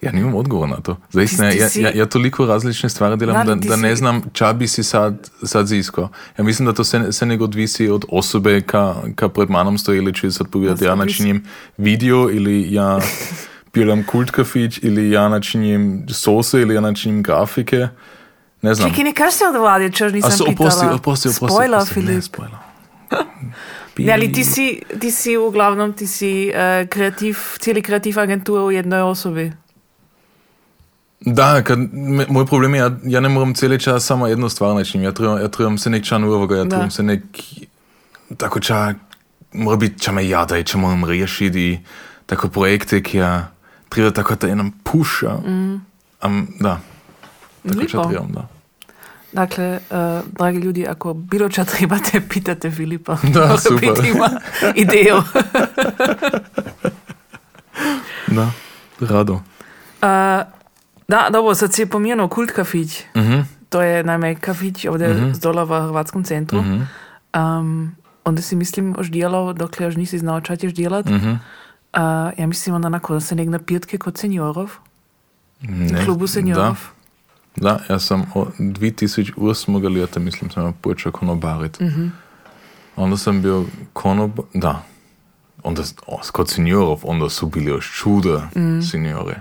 Ja 0.00 0.12
nimam 0.12 0.34
odgovor 0.34 0.68
na 0.68 0.76
to. 0.76 0.94
Ti- 1.12 1.26
ti 1.28 1.42
ja, 1.78 1.88
ja, 1.88 1.90
ja 1.92 2.06
toliko 2.06 2.46
različne 2.46 2.88
stvari 2.88 3.16
delam, 3.16 3.46
Da, 3.46 3.54
da, 3.54 3.68
da, 3.68 3.76
ne 3.76 3.90
si- 3.90 3.98
znam 3.98 4.22
ča 4.32 4.52
bi 4.52 4.68
si 4.68 4.82
sad, 4.82 5.30
sad 5.42 5.66
ziskao. 5.66 6.08
Ja 6.38 6.44
mislim 6.44 6.66
da 6.66 6.72
to 6.72 6.84
se, 6.84 7.12
se 7.12 7.26
nego 7.26 7.44
odvisi 7.44 7.88
od 7.88 8.04
osobe, 8.10 8.60
ka 9.14 9.28
pred 9.28 9.50
manom 9.50 9.78
stoji 9.78 10.12
ću 10.12 10.32
sad 10.32 10.48
povedati, 10.48 10.84
ja 10.84 10.94
načinim 10.96 11.44
video 11.76 12.30
ili 12.30 12.72
ja 12.72 12.98
piram 13.72 14.04
kult 14.06 14.30
kafić 14.30 14.78
ili 14.82 15.10
ja 15.10 15.28
načinim 15.28 16.06
sose 16.08 16.60
ili 16.60 16.74
ja 16.74 16.80
načinim 16.80 17.22
grafike. 17.22 17.88
Ne 18.62 18.74
znam. 18.74 18.90
Čekaj, 18.90 19.04
ne 19.04 19.12
kaži 19.14 19.36
se 19.36 19.44
odvadi, 19.46 19.92
če 19.92 20.10
nisam 20.10 20.30
A 20.30 20.36
so, 20.36 20.44
pitala. 20.44 20.68
oprosti, 20.68 20.86
oprosti, 20.86 21.28
oprosti. 21.28 21.54
Spoiler, 21.54 21.86
Filip. 21.86 22.22
spoiler. 22.24 22.56
Ne, 23.98 24.12
ali 24.14 24.32
ti 24.32 24.44
si, 24.44 24.82
ti 25.00 25.10
si 25.10 25.36
uglavnom, 25.36 25.92
ti 25.92 26.06
si 26.06 26.52
uh, 26.54 26.88
kreativ, 26.88 27.36
cijeli 27.58 27.82
kreativ 27.82 28.18
agentur 28.20 28.60
u 28.60 28.70
jednoj 28.70 29.00
osobi. 29.00 29.52
Da, 31.20 31.62
kad, 31.62 31.78
me, 31.92 32.26
moj 32.28 32.46
problem 32.46 32.74
je, 32.74 32.78
ja, 32.78 32.90
ja 33.04 33.20
ne 33.20 33.28
moram 33.28 33.54
cijeli 33.54 33.80
čas 33.80 34.04
samo 34.06 34.26
jednu 34.26 34.48
stvar 34.48 34.74
način. 34.74 35.02
Ja 35.02 35.12
trebam, 35.12 35.40
ja 35.40 35.48
trebam 35.48 35.78
se 35.78 35.90
nek 35.90 36.04
čan 36.04 36.24
uvoga, 36.24 36.56
ja 36.56 36.64
Da. 36.64 36.70
trebam 36.70 36.90
se 36.90 37.02
nek, 37.02 37.22
tako 38.36 38.60
ča, 38.60 38.94
mora 39.52 39.76
biti 39.76 39.98
ča 40.00 40.12
me 40.12 40.28
jada 40.28 40.58
i 40.58 40.64
ča 40.64 40.78
moram 40.78 41.04
riješiti 41.04 41.60
i 41.60 41.78
tako 42.26 42.48
projekte, 42.48 43.02
ki 43.02 43.18
ja, 43.18 43.50
treba 43.88 44.10
tako 44.10 44.34
da 44.34 44.46
jedan 44.46 44.72
puša. 44.82 45.30
Mm. 45.30 45.80
Um, 46.24 46.48
da, 46.60 46.80
tako 47.68 47.80
Lipo. 47.80 48.04
trebam, 48.08 48.32
da. 48.32 48.48
Dakle, 49.32 49.78
uh, 49.90 49.98
dragi 50.38 50.58
ljudi, 50.58 50.86
ako 50.86 51.14
bilo 51.14 51.48
ča 51.48 51.64
trebate, 51.64 52.20
pitate 52.30 52.70
Filipa. 52.70 53.16
Da, 53.34 53.56
super. 53.56 54.04
ima 54.04 54.30
idejo. 54.74 55.22
Da, 58.26 58.50
rado. 59.00 59.32
Uh, 59.32 59.40
da, 61.08 61.28
dobro, 61.32 61.54
sad 61.54 61.72
si 61.74 61.82
je 61.82 61.86
pomenil 61.86 62.28
kult 62.28 62.50
kafić. 62.50 63.04
Mhm. 63.16 63.40
To 63.68 63.82
je 63.82 64.04
naime 64.04 64.34
kafić 64.34 64.84
ovdje 64.84 65.08
mm 65.08 65.16
-hmm. 65.16 65.34
zdola 65.34 65.64
v 65.64 65.80
Hrvatskom 65.80 66.24
centru. 66.24 66.62
Mm 66.62 66.86
-hmm. 67.32 67.58
um, 67.60 67.96
onda 68.24 68.42
si 68.42 68.56
mislim, 68.56 68.96
už 68.98 69.10
delal, 69.10 69.54
dokler 69.54 69.88
už 69.88 69.96
nisi 69.96 70.18
znal, 70.18 70.40
ča 70.40 70.56
ćeš 70.56 70.74
delat. 70.74 71.06
Mm. 71.06 71.14
-hmm. 71.14 71.36
Uh, 71.96 72.00
ja 72.38 72.46
mislim 72.46 72.74
onda 72.74 73.20
se 73.20 73.34
nek 73.34 73.48
napitke 73.48 73.98
kod 73.98 74.18
seniorov. 74.18 74.70
Ne, 75.60 76.04
klubu 76.04 76.26
seniorov. 76.26 76.76
Da, 77.56 77.78
da, 77.78 77.80
ja 77.88 77.98
sam 77.98 78.30
od 78.34 78.48
2008. 78.58 79.94
leta, 80.00 80.20
mislim, 80.20 80.50
sam 80.50 80.72
počeo 80.80 81.12
konobarit. 81.12 81.80
Mhm. 81.80 82.06
Onda 82.96 83.16
sam 83.16 83.42
bio 83.42 83.64
konob... 83.92 84.38
Da. 84.54 84.82
Onda, 85.62 85.82
o, 86.06 86.20
kod 86.32 86.50
seniorov, 86.50 87.00
onda 87.02 87.28
su 87.28 87.46
bili 87.46 87.66
još 87.66 87.98
čuda 87.98 88.48
Mhm. 88.56 88.80
seniore. 88.80 89.40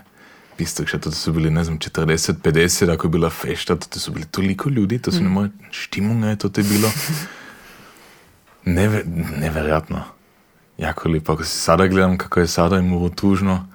Isto, 0.58 0.86
što 0.86 0.98
to 1.00 1.12
su 1.12 1.34
bili, 1.34 1.52
ne 1.52 1.64
znam, 1.64 1.78
40, 1.80 2.34
50, 2.34 2.94
ako 2.94 3.08
je 3.08 3.12
bila 3.12 3.30
fešta, 3.30 3.76
to 3.76 4.00
su 4.00 4.12
bili 4.12 4.26
toliko 4.26 4.70
ljudi, 4.70 5.00
to 5.00 5.12
Mhm. 5.12 5.20
mm. 5.20 5.24
nemoj, 5.24 5.50
štimunga 5.72 6.28
je 6.28 6.36
to 6.36 6.50
te 6.50 6.64
bilo. 6.64 6.90
Neve, 8.66 9.04
nevjerojatno. 9.38 10.04
Jako 10.78 11.10
lijepo. 11.10 11.34
Ako 11.34 11.44
se 11.44 11.60
sada 11.60 11.88
gledam 11.88 12.18
kako 12.18 12.40
je 12.40 12.48
sada 12.48 12.78
im 12.78 12.90
bilo 12.90 13.10
tužno, 13.10 13.68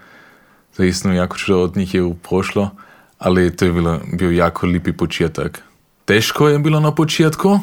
zaistno 0.76 1.14
jako 1.14 1.36
čudo 1.36 1.60
od 1.60 1.76
njih 1.76 1.94
je 1.94 2.14
prošlo, 2.28 2.70
ali 3.18 3.56
to 3.56 3.64
je 3.64 3.72
bilo, 3.72 4.00
bio 4.12 4.30
jako 4.30 4.66
lipi 4.66 4.92
početak. 4.92 5.62
Teško 6.04 6.48
je 6.48 6.58
bilo 6.58 6.80
na 6.80 6.94
početku, 6.94 7.60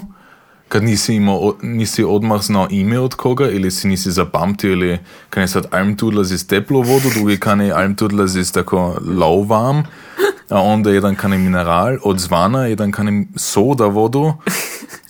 kad 0.67 0.83
nisi, 0.83 1.15
imao, 1.15 1.53
nisi 1.61 2.03
odmah 2.03 2.41
znao 2.41 2.67
ime 2.69 2.99
od 2.99 3.15
koga, 3.15 3.49
ili 3.49 3.71
si 3.71 3.87
nisi 3.87 4.11
zapamtio, 4.11 4.71
ili 4.71 4.99
kan 5.29 5.43
je 5.43 5.47
sad 5.47 5.65
Almtudla 5.71 6.23
z 6.23 6.47
teplo 6.47 6.81
vodu, 6.81 7.09
drugi 7.13 7.39
kan 7.39 7.61
je 7.61 7.73
Almtudla 7.73 8.27
z 8.27 8.51
tako 8.51 8.97
lauvam, 9.17 9.83
a 10.49 10.61
onda 10.61 10.91
jedan 10.91 11.15
kan 11.15 11.33
je 11.33 11.39
mineral 11.39 11.97
od 12.03 12.19
zvana, 12.19 12.65
jedan 12.65 12.91
kan 12.91 13.07
je 13.07 13.25
soda 13.35 13.85
vodu, 13.85 14.33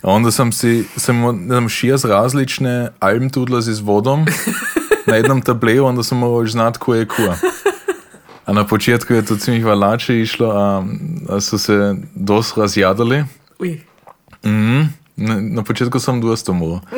onda 0.02 0.30
sam 0.30 0.52
si, 0.52 0.84
sam 0.96 1.16
ne 1.20 1.54
znam, 1.54 1.68
šest 1.68 2.04
različne 2.04 2.88
Almtudla 3.00 3.60
z 3.60 3.80
vodom 3.80 4.26
na 5.06 5.16
jednom 5.16 5.42
tableju, 5.42 5.84
onda 5.84 6.02
sam 6.02 6.18
morao 6.18 6.46
znat 6.46 6.76
ko 6.76 6.94
je 6.94 7.08
kuja. 7.08 7.36
A 8.46 8.52
na 8.52 8.66
početku 8.66 9.14
je 9.14 9.24
to 9.24 9.34
ziemlich 9.34 9.66
valače 9.66 10.20
išlo, 10.20 10.50
a, 10.50 10.84
a 11.28 11.40
su 11.40 11.58
se 11.58 11.94
dost 12.14 12.56
razjadali. 12.56 13.24
Uj. 13.58 13.80
Mhm. 14.44 14.82
Na, 15.16 15.40
na 15.40 15.62
početku 15.62 15.98
sam 15.98 16.20
dosta 16.20 16.52
morao. 16.52 16.80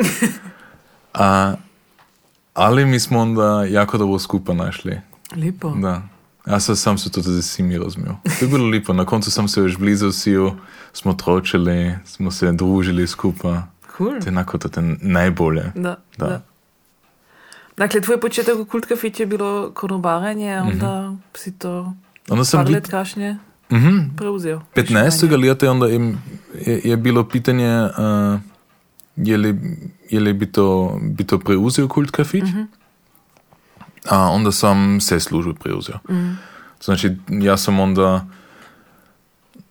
A, 1.13 1.55
ali 2.53 2.85
mi 2.85 2.99
smo 2.99 3.19
onda 3.19 3.65
jako 3.69 3.97
dobro 3.97 4.19
skupa 4.19 4.53
našli. 4.53 5.01
Lipo. 5.35 5.69
Da. 5.69 6.01
Ja 6.47 6.59
sam, 6.59 6.75
sam 6.75 6.97
se 6.97 7.11
tudi 7.11 7.29
z 7.29 7.39
vsemi 7.39 7.77
razumel. 7.77 8.13
To 8.39 8.45
je 8.45 8.49
bilo 8.49 8.69
lepo. 8.69 8.93
Na 8.93 9.05
koncu 9.05 9.31
sem 9.31 9.47
se 9.47 9.59
još 9.59 9.77
blizu 9.77 10.07
vsiju, 10.07 10.51
smo 10.93 11.13
tročili, 11.13 11.95
smo 12.05 12.31
se 12.31 12.51
družili 12.51 13.07
skupaj. 13.07 13.59
Cool. 13.97 14.09
To 14.09 14.15
je 14.15 14.27
enako 14.27 14.57
to 14.57 14.81
je 14.81 14.97
najbolje. 15.01 15.71
Da, 15.75 15.95
Da. 16.17 16.27
da. 16.27 16.41
Dakle, 17.77 18.01
tvoj 18.01 18.19
početak 18.19 18.59
u 18.59 18.65
kult 18.65 18.85
kafić 18.85 19.19
je 19.19 19.25
bilo 19.25 19.71
konobaranje, 19.73 20.53
a 20.53 20.63
onda 20.63 21.15
si 21.33 21.51
to 21.51 21.93
Onda 22.29 22.45
sam 22.45 22.65
par 22.65 22.73
let 22.73 22.87
kasnije 22.87 23.37
mhm, 23.71 23.97
preuzeo. 24.17 24.61
15. 24.75 25.47
leta 25.47 25.65
je 25.65 25.69
onda 25.69 25.89
im, 25.89 26.17
je, 26.65 26.81
je 26.83 26.97
bilo 26.97 27.29
pitanje, 27.29 27.81
uh, 27.83 28.39
je, 29.15 29.37
li, 29.37 29.77
ili 30.09 30.33
bi 30.33 30.51
to, 30.51 30.99
bi 31.01 31.23
to 31.23 31.39
preuzeo 31.39 31.87
kult 31.87 32.11
kafić, 32.11 32.43
a 34.09 34.31
onda 34.31 34.51
sam 34.51 35.01
sve 35.01 35.19
službe 35.19 35.53
preuzeo. 35.53 35.99
Znači, 36.81 37.15
ja 37.29 37.57
sam 37.57 37.79
onda 37.79 38.25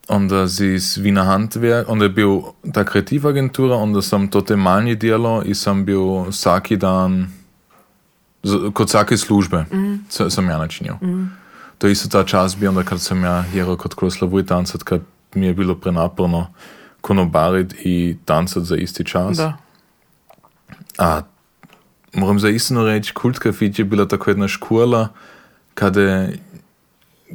onda 0.08 0.46
z 0.46 0.62
Wiener 0.98 1.26
Handwerk, 1.26 1.84
onda 1.88 2.04
je 2.04 2.08
bil 2.08 2.40
ta 2.74 2.84
kreativ 2.84 3.26
agentura, 3.26 3.76
onda 3.76 4.02
sam 4.02 4.28
to 4.28 4.40
te 4.40 4.56
manje 4.56 4.94
delo 4.94 5.42
i 5.42 5.54
sam 5.54 5.84
bil 5.84 6.22
vsaki 6.28 6.76
dan 6.76 7.32
z- 8.42 8.70
kod 8.74 8.88
vsake 8.88 9.16
službe 9.16 9.64
mm. 9.72 10.06
sam 10.28 10.48
ja 10.48 10.58
načinil. 10.58 10.94
Mm. 10.94 11.30
To 11.78 11.86
je 11.86 11.92
isto 11.92 12.08
ta 12.08 12.24
čas 12.24 12.56
bio 12.56 12.68
onda 12.68 12.82
kad 12.82 13.00
sam 13.00 13.24
ja 13.24 13.44
jero 13.54 13.76
kod 13.76 13.94
Kroslavoj 13.94 14.46
tancat, 14.46 14.82
kad 14.82 15.00
mi 15.34 15.46
je 15.46 15.54
bilo 15.54 15.74
prenaporno 15.74 16.46
konobarit 17.00 17.74
i 17.84 18.16
tancat 18.24 18.62
za 18.62 18.76
isti 18.76 19.04
čas. 19.04 19.36
Da. 19.36 19.56
A 20.98 21.20
moram 22.12 22.38
za 22.38 22.48
istinu 22.48 22.86
reći, 22.86 23.12
Kult 23.14 23.38
Kafić 23.38 23.78
je 23.78 23.84
bila 23.84 24.08
tako 24.08 24.30
jedna 24.30 24.48
škola 24.48 25.08
kada, 25.74 26.28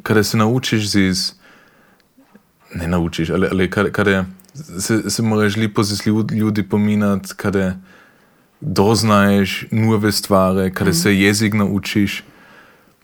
kada 0.03 0.23
se 0.23 0.37
naučiš 0.37 0.95
iz 0.95 1.33
ne 2.75 2.87
naučiš, 2.87 3.29
ali, 3.29 3.47
ali 3.51 3.69
kada, 3.69 3.91
kada 3.91 4.25
se, 4.79 5.09
se 5.09 5.21
moraš 5.21 5.55
lipo 5.55 5.83
z 5.83 6.05
ljud, 6.05 6.31
ljudi 6.31 6.63
pominat, 6.63 7.33
kada 7.35 7.77
doznaješ 8.61 9.65
nove 9.71 10.11
stvari, 10.11 10.73
kada 10.73 10.93
se 10.93 11.19
jezik 11.19 11.53
naučiš. 11.53 12.23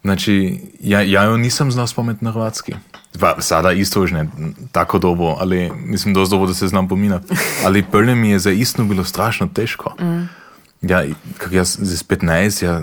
Znači, 0.01 0.59
ja, 0.79 1.01
ja 1.01 1.23
jo 1.23 1.37
nisam 1.37 1.71
znao 1.71 1.87
spomenuti 1.87 2.25
na 2.25 2.31
hrvatski. 2.31 2.73
Pa, 3.19 3.41
sada 3.41 3.71
isto 3.71 4.01
už 4.01 4.11
ne 4.11 4.27
tako 4.71 4.99
dobro, 4.99 5.35
ali 5.39 5.71
mislim 5.75 6.13
dosta 6.13 6.35
dobro 6.35 6.47
da 6.47 6.53
se 6.53 6.67
znam 6.67 6.87
pominat. 6.87 7.23
Ali 7.65 7.83
prvo 7.91 8.15
mi 8.15 8.29
je 8.29 8.39
za 8.39 8.51
istinu 8.51 8.87
bilo 8.87 9.03
strašno 9.03 9.49
teško. 9.53 9.95
Ja, 10.83 11.03
kak 11.37 11.51
ja 11.51 11.63
z 11.63 12.03
15, 12.03 12.65
ja 12.65 12.81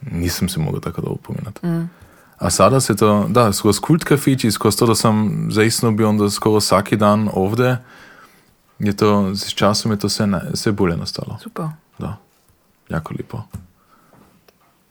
nisam 0.00 0.48
se 0.48 0.60
mogao 0.60 0.80
tako 0.80 1.00
dobro 1.00 1.16
pominat. 1.22 1.60
A 2.38 2.50
sada 2.50 2.80
se 2.80 2.96
to, 2.96 3.26
da, 3.28 3.52
skozi 3.52 3.80
kult 3.80 4.04
kafići, 4.04 4.50
skozi 4.50 4.78
to 4.78 4.86
da 4.86 4.94
sam 4.94 5.48
zaistino 5.50 5.92
bio 5.92 6.08
onda 6.08 6.30
skoro 6.30 6.60
svaki 6.60 6.96
dan 6.96 7.28
ovdje, 7.32 7.78
je 8.78 8.96
to, 8.96 9.34
s 9.34 9.54
časom 9.54 9.92
je 9.92 9.98
to 9.98 10.08
sve, 10.08 10.26
na- 10.26 10.42
sve 10.54 10.72
bolje 10.72 10.96
nastalo. 10.96 11.38
Super. 11.42 11.64
Da, 11.98 12.16
jako 12.88 13.14
lipo. 13.18 13.42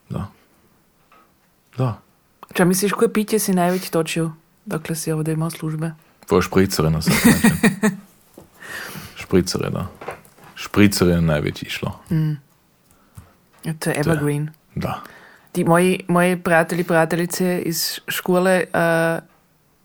Da. 0.09 0.27
Da. 1.77 1.99
Če 2.53 2.65
misliš, 2.65 2.91
koje 2.91 3.13
pitje 3.13 3.39
si 3.39 3.53
največ 3.53 3.89
točil, 3.89 4.29
dokler 4.65 4.97
si 4.97 5.11
ovdje 5.11 5.33
imel 5.33 5.49
službe? 5.49 5.91
Po 6.27 6.41
špricere 6.41 6.89
na 6.89 6.97
vsak 6.97 7.13
način. 7.25 7.51
špricere, 9.21 9.69
da. 9.69 9.87
Špricere 10.57 11.11
je 11.11 11.21
največ 11.21 11.63
išlo. 11.63 11.93
Ja, 13.63 13.73
To 13.79 13.89
je 13.89 13.95
evergreen. 13.99 14.49
Da. 14.75 15.01
Ti 15.51 15.63
moji, 15.63 16.03
moji 16.07 16.37
prijatelji, 16.37 16.83
prijateljice 16.83 17.61
iz 17.65 17.99
škole, 18.07 18.63
uh, 18.73 19.23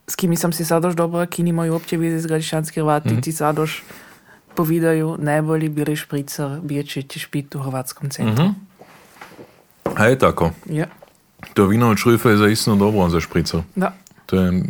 s 0.06 0.16
kimi 0.16 0.36
sam 0.36 0.52
si 0.52 0.64
sadoš 0.64 0.94
dobro, 0.94 1.26
ki 1.26 1.42
nimajo 1.42 1.72
uopće 1.72 1.96
vize 1.96 2.18
z 2.18 2.26
Gradišanski 2.26 2.80
Hrvati, 2.80 3.20
ti 3.20 3.32
sadoš 3.32 3.82
povedajo, 4.54 5.16
najbolji 5.18 5.68
bili 5.68 5.96
špricer, 5.96 6.60
biječe 6.62 7.02
ćeš 7.02 7.26
piti 7.26 7.56
u 7.56 7.62
Hrvatskom 7.62 8.10
centru. 8.10 8.54
A 9.96 10.04
je 10.04 10.18
tako. 10.18 10.50
Ja, 10.70 10.86
To 11.54 11.66
vino 11.66 11.90
od 11.90 11.98
šrifa 11.98 12.30
je 12.30 12.36
zaistino 12.36 12.76
dobro 12.76 13.08
za 13.08 13.20
špricer. 13.20 13.60
da. 13.76 13.92
To 14.26 14.36
je, 14.40 14.62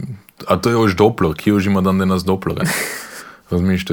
a 0.49 0.57
to 0.57 0.71
je 0.71 0.77
už 0.77 0.97
Doppler, 0.97 1.35
ki 1.37 1.53
už 1.53 1.67
ima 1.67 1.81
dan 1.81 1.99
danas 1.99 2.25
Dopplere. 2.25 2.65
Razumiješ, 3.51 3.85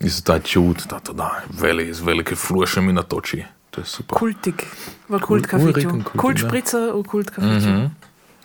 isto 0.00 0.32
ta 0.32 0.38
čut, 0.38 0.86
da 0.90 0.98
to 0.98 1.12
da, 1.12 1.42
veli, 1.60 1.88
iz 1.88 2.00
velike 2.00 2.34
fluše 2.34 2.80
mi 2.80 2.92
natoči. 2.92 3.44
To 3.70 3.80
je 3.80 3.84
super. 3.84 4.18
Kultik, 4.18 4.66
v 5.08 5.20
kult 5.20 5.46
Kultik, 5.46 5.88
Kult 6.16 6.36
da. 6.36 6.48
špricer 6.48 6.90
u 6.94 7.02
kult 7.02 7.30
kafiću. 7.30 7.68
Mhm. 7.68 7.84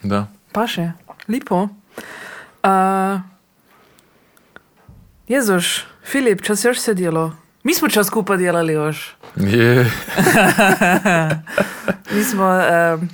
Da. 0.03 0.27
Paše, 0.51 0.91
lipo. 1.27 1.63
Uh, 1.63 3.21
Jezuš, 5.27 5.85
Filip, 6.03 6.41
čas 6.41 6.65
još 6.65 6.79
se 6.79 6.93
djelo? 6.93 7.35
Mi 7.63 7.73
smo 7.73 7.89
čas 7.89 8.07
skupa 8.07 8.37
djelali 8.37 8.73
još. 8.73 9.15
Je, 9.35 9.91
Mi 12.13 12.23
smo, 12.23 12.45
um, 12.45 13.09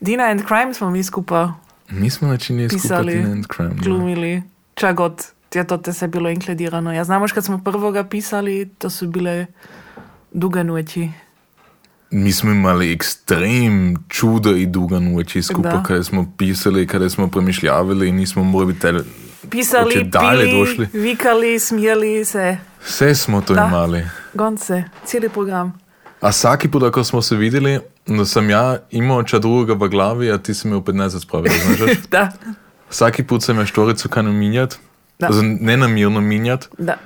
Dina 0.00 0.24
and 0.24 0.40
Crime 0.48 0.74
smo 0.74 0.90
mi 0.90 1.02
skupa 1.04 1.52
mi 1.88 2.10
smo 2.10 2.28
načinili 2.28 2.78
skupaj 2.78 3.04
Teen 3.04 3.32
and 3.32 3.46
Crime. 3.56 3.68
da. 3.68 3.82
glumili. 3.82 4.42
Čak 4.74 4.96
god 4.96 5.26
je 5.54 5.66
to 5.66 5.76
te 5.76 5.92
se 5.92 6.08
bilo 6.08 6.30
inkledirano. 6.30 6.92
Ja 6.92 7.04
znam 7.04 7.22
još 7.22 7.32
kad 7.32 7.44
smo 7.44 7.58
prvoga 7.60 8.04
pisali, 8.04 8.70
to 8.78 8.90
su 8.90 9.06
bile 9.06 9.46
duge 10.32 10.64
noći. 10.64 11.08
Mi 12.10 12.32
smo 12.32 12.50
imali 12.50 12.92
ekstrem 12.92 13.96
čuda 14.08 14.50
i 14.50 14.66
duga 14.66 14.98
noći 14.98 15.42
skupaj, 15.42 15.72
Da. 15.72 15.82
kada 15.82 16.04
smo 16.04 16.32
pisali, 16.38 16.86
kada 16.86 17.10
smo 17.10 17.28
premišljavali 17.28 18.08
i 18.08 18.12
nismo 18.12 18.44
mogli 18.44 18.74
biti 18.74 18.86
Pisali, 19.50 19.84
Hoće 19.84 20.04
dalje 20.04 20.44
pili, 20.44 20.58
došli? 20.58 20.88
vikali, 20.92 21.58
smijeli 21.58 22.24
se. 22.24 22.56
Sve 22.84 23.14
smo 23.14 23.40
to 23.40 23.54
Da. 23.54 23.66
imali. 23.66 24.04
Gonce, 24.34 24.84
cijeli 25.04 25.28
program. 25.28 25.78
A 26.20 26.32
svaki 26.32 26.68
put 26.70 26.82
ako 26.82 27.04
smo 27.04 27.22
se 27.22 27.36
vidjeli, 27.36 27.80
da 28.06 28.24
sam 28.24 28.50
ja 28.50 28.78
imao 28.90 29.22
ča 29.22 29.38
drugoga 29.38 29.74
v 29.74 29.88
glavi, 29.88 30.32
a 30.32 30.38
ti 30.38 30.54
si 30.54 30.68
me 30.68 30.76
opet 30.76 30.94
nazad 30.94 31.22
spravila, 31.22 31.54
znaš? 31.76 31.90
Da, 32.10 32.32
Svaki 32.90 33.24
put 33.24 33.42
sam 33.42 33.58
ja 33.58 33.66
štoricu 33.66 34.08
kanu 34.08 34.32
minjat, 34.32 34.78
Da. 35.22 35.26
also 35.28 35.42
nenamirno 35.42 36.20
minjat. 36.20 36.68
da. 36.78 36.96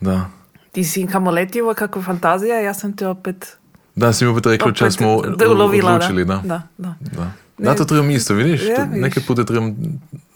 Da. 0.00 0.26
Ti 0.72 0.84
si 0.84 1.06
kamo 1.06 1.30
letivo, 1.30 1.74
kako 1.74 2.02
fantazija, 2.02 2.56
ja 2.56 2.74
sam 2.74 2.96
te 2.96 3.06
opet, 3.06 3.56
Da, 3.94 4.12
si 4.12 4.24
mi 4.24 4.30
opet 4.30 4.46
rekao 4.46 4.90
smo 4.90 5.22
da 5.22 5.48
ulovila. 5.48 5.92
odlučili, 5.92 6.24
da. 6.24 6.36
da, 6.36 6.62
da. 6.78 6.94
Da, 7.00 7.30
da 7.58 7.74
to 7.74 7.84
trebam 7.84 8.10
isto, 8.10 8.34
vidiš? 8.34 8.62
Ja, 8.62 8.76
To- 8.76 8.82
vidiš. 8.82 9.00
Neke 9.00 9.20
pute 9.20 9.44
trebam, 9.44 9.76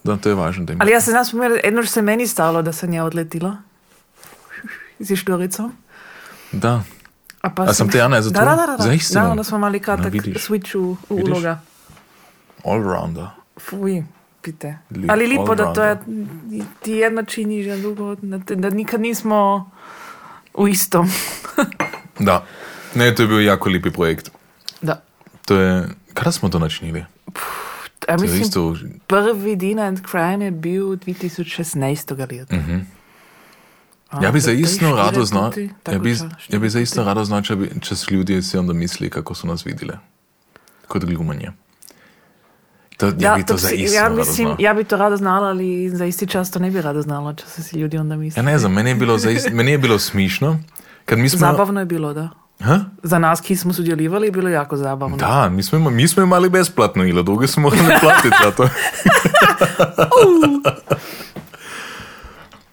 da 0.05 0.17
to 0.17 0.29
je 0.29 0.35
važno. 0.35 0.65
Da 0.65 0.75
Ali 0.79 0.91
ja 0.91 1.01
se 1.01 1.11
znam 1.11 1.25
spomenuti, 1.25 1.61
jedno 1.65 1.83
što 1.83 1.93
se 1.93 2.03
meni 2.03 2.27
stalo 2.27 2.63
da 2.63 2.73
sam 2.73 2.93
ja 2.93 3.05
odletila. 3.05 3.57
Z 4.99 5.17
štoricom. 5.17 5.73
Da, 6.53 6.83
A, 7.41 7.51
pa 7.51 7.63
A 7.63 7.73
sam 7.75 7.89
te 7.89 7.99
ja 7.99 8.09
nazad 8.09 8.33
Da, 8.33 8.41
tu? 8.41 8.45
da, 8.47 8.57
da, 8.57 8.77
da. 8.77 8.83
Zaistino? 8.85 9.21
Da, 9.21 9.31
onda 9.31 9.45
smo 9.45 9.59
mali 9.59 9.81
No, 9.81 9.97
switch 10.39 10.77
u, 10.77 10.97
u 11.09 11.15
uloga. 11.17 11.61
all-rounder. 12.65 13.27
Fuj, 13.61 14.05
pite. 14.47 14.79
Li- 14.93 15.07
Ali 15.09 15.27
lipo 15.27 15.55
da 15.55 15.73
to 15.73 15.85
je, 15.85 15.99
ti 16.83 16.93
jedno 16.93 17.23
činiš, 17.25 17.67
a 17.69 17.77
drugo, 17.77 18.15
da, 18.17 18.39
da 18.55 18.71
nikad 18.71 19.01
nismo 19.01 19.71
u 20.55 20.69
istom. 20.69 21.11
Da. 22.19 22.45
Ne, 22.95 23.15
to 23.15 23.23
je 23.23 23.29
bio 23.29 23.41
jako 23.41 23.69
lipi 23.69 23.91
projekt. 23.91 24.31
Da. 24.83 25.03
To 25.45 25.57
je, 25.57 25.85
kada 26.15 26.33
smo 26.33 26.49
to 26.49 26.59
načinili? 26.59 26.99
Ja 26.99 27.07
To 28.01 28.13
je 28.15 28.19
mislim, 28.21 28.41
isto, 28.41 28.77
prvi 29.07 29.57
Dina 29.57 29.83
and 29.83 30.01
Crime 30.03 30.45
je 30.45 30.51
bil 30.53 30.87
2016. 30.87 32.19
leta. 32.31 32.57
A, 34.11 34.25
ja 34.25 34.31
bi 34.31 34.41
za 34.41 34.47
to- 34.47 34.55
to 34.55 34.61
isto 34.61 34.87
rado 34.89 35.21
puti, 35.45 35.71
ja 35.87 35.99
bi, 35.99 36.17
ja 36.49 36.59
bi 36.59 36.71
za 36.71 36.81
isto 36.81 37.05
rado 37.05 37.25
znao, 37.25 37.43
če, 37.43 37.57
bi, 37.57 37.71
če 37.81 37.97
su 37.97 38.15
ljudi 38.15 38.43
si 38.43 38.59
onda 38.59 38.73
mislili 38.73 39.11
kako 39.11 39.35
su 39.35 39.47
nas 39.47 39.67
vidjeli. 39.67 39.95
Kod 40.89 41.05
glumanje. 41.07 41.51
To, 42.97 43.13
ja, 43.19 43.35
bi 43.35 43.45
to, 43.45 43.57
za 43.57 43.69
bi- 43.69 43.75
isto 43.77 43.97
ja, 43.97 44.09
mislim, 44.11 44.49
ja 44.59 44.75
bi 44.75 44.85
to 44.85 44.97
rado 44.97 45.17
znala, 45.17 45.49
ali 45.49 45.91
za 45.91 46.05
isti 46.07 46.27
čas 46.27 46.51
to 46.51 46.59
ne 46.59 46.71
bi 46.71 46.81
rado 46.81 47.03
znala, 47.03 47.35
če 47.35 47.47
se 47.47 47.63
si 47.63 47.77
ljudi 47.77 47.99
onda 47.99 48.17
misli. 48.17 48.39
Ja 48.39 48.43
ne 48.43 48.59
znam, 48.59 48.73
meni 48.73 48.91
je 48.91 48.95
bilo, 48.95 49.19
za 49.19 49.31
ist, 49.31 49.49
meni 49.53 49.71
je 49.71 49.79
bilo 49.79 49.99
mi 51.13 51.29
smo, 51.29 51.39
Zabavno 51.39 51.81
je 51.81 51.87
bilo, 51.87 52.13
da. 52.13 52.29
Ha? 52.61 52.81
Za 53.03 53.19
nas, 53.19 53.41
ki 53.41 53.57
smo 53.57 53.73
sudjelovali, 53.73 54.27
je 54.27 54.33
bilo 54.33 54.49
jako 54.49 54.77
zabavno. 54.77 55.17
Da, 55.17 55.49
mi 55.49 55.63
smo, 55.63 55.91
mi 55.91 56.09
smo 56.09 56.23
imali 56.23 56.49
besplatno 56.49 57.05
ili 57.05 57.25
druge 57.25 57.47
smo 57.47 57.63
morali 57.63 57.95
platiti 58.01 58.29
za 58.45 58.51
to. 58.53 58.69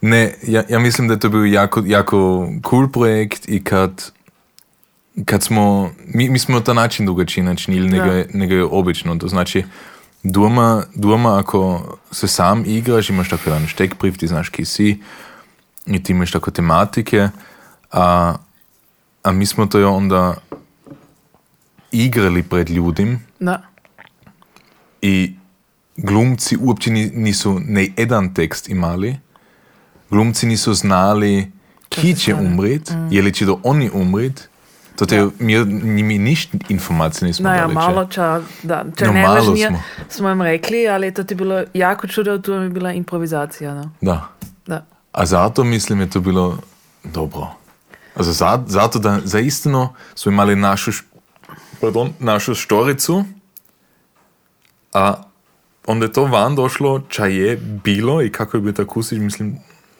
ne, 0.01 0.33
ja, 0.43 0.63
ja 0.69 0.79
mislim 0.79 1.07
da 1.07 1.13
je 1.13 1.19
to 1.19 1.29
bio 1.29 1.43
jako, 1.43 1.83
jako 1.85 2.47
cool 2.63 2.87
projekt 2.89 3.49
i 3.49 3.63
kad, 3.63 4.11
kad 5.25 5.43
smo, 5.43 5.91
mi, 6.05 6.29
mi 6.29 6.39
smo 6.39 6.59
to 6.59 6.73
način 6.73 7.05
drugačiji 7.05 7.43
načinili 7.43 7.89
nego, 7.89 8.05
Da. 8.05 8.13
je- 8.13 8.27
nego 8.33 8.53
je 8.53 8.63
obično. 8.63 9.15
To 9.15 9.27
znači, 9.27 9.63
doma, 10.23 10.83
doma 10.95 11.39
ako 11.39 11.81
se 12.11 12.27
sam 12.27 12.63
igraš, 12.65 13.09
imaš 13.09 13.29
tako 13.29 13.49
jedan 13.49 13.67
štekbrief, 13.67 14.17
ti 14.17 14.27
znaš 14.27 14.49
ki 14.49 14.65
si 14.65 15.01
i 15.85 16.03
ti 16.03 16.11
imaš 16.11 16.31
tako 16.31 16.51
tematike, 16.51 17.29
a, 17.91 18.35
a 19.23 19.31
mi 19.31 19.45
smo 19.45 19.65
to 19.65 19.89
onda 19.89 20.35
igrali 21.91 22.43
pred 22.43 22.69
ljudim 22.69 23.19
Da. 23.39 23.61
i 25.01 25.35
glumci 25.97 26.57
uopće 26.57 26.91
ni- 26.91 27.11
nisu 27.11 27.59
ne 27.59 27.87
jedan 27.97 28.33
tekst 28.33 28.69
imali. 28.69 29.15
Glumci 30.09 30.45
nisu 30.45 30.73
znali 30.73 31.51
ki 31.89 32.15
će 32.15 32.35
umrit, 32.35 32.91
je 33.11 33.21
li 33.21 33.33
će 33.33 33.45
do 33.45 33.59
oni 33.63 33.89
umrit. 33.93 34.49
To 34.95 35.05
te, 35.05 35.27
mi, 35.39 35.63
mi 36.03 36.17
niš 36.19 36.49
informacije 36.69 37.27
nismo 37.27 37.43
No 37.43 37.51
ja, 37.51 37.61
dali. 37.61 37.69
če- 37.69 37.75
malo, 37.75 38.05
ča, 38.05 38.27
da, 38.63 38.83
če 38.97 39.05
No, 39.05 39.13
ne 39.13 39.21
malo 39.21 39.35
važnije, 39.35 39.67
smo. 39.67 39.81
smo 40.09 40.29
jim 40.29 40.41
rekli, 40.41 40.87
ali 40.87 41.13
to 41.13 41.23
ti 41.23 41.35
bilo 41.35 41.63
jako 41.73 42.07
čudo, 42.07 42.37
tu 42.37 42.51
je 42.53 42.69
bila 42.69 42.91
improvizacija. 42.91 43.73
No. 43.73 43.91
Da. 44.01 44.27
Da. 44.67 44.85
A 45.11 45.25
zato 45.25 45.63
mislim 45.63 45.99
je 45.99 46.09
to 46.09 46.19
bilo 46.19 46.57
dobro. 47.05 47.47
Also 48.15 48.31
za, 48.31 48.63
zato 48.67 48.99
da 48.99 49.19
za 49.23 49.39
istino 49.39 49.93
smo 50.15 50.31
imali 50.31 50.55
našu, 50.55 50.91
š- 50.91 51.03
pardon, 51.81 52.13
našu 52.19 52.55
štoricu, 52.55 53.23
a 54.93 55.13
onda 55.85 56.05
je 56.05 56.11
to 56.11 56.25
van 56.25 56.55
došlo, 56.55 57.01
čaj 57.01 57.35
je 57.37 57.55
bilo 57.57 58.21
i 58.21 58.29
kako 58.29 58.57
je 58.57 58.61
bio 58.61 58.73
tako 58.73 58.89
kusić, 58.89 59.19
mislim, 59.19 59.57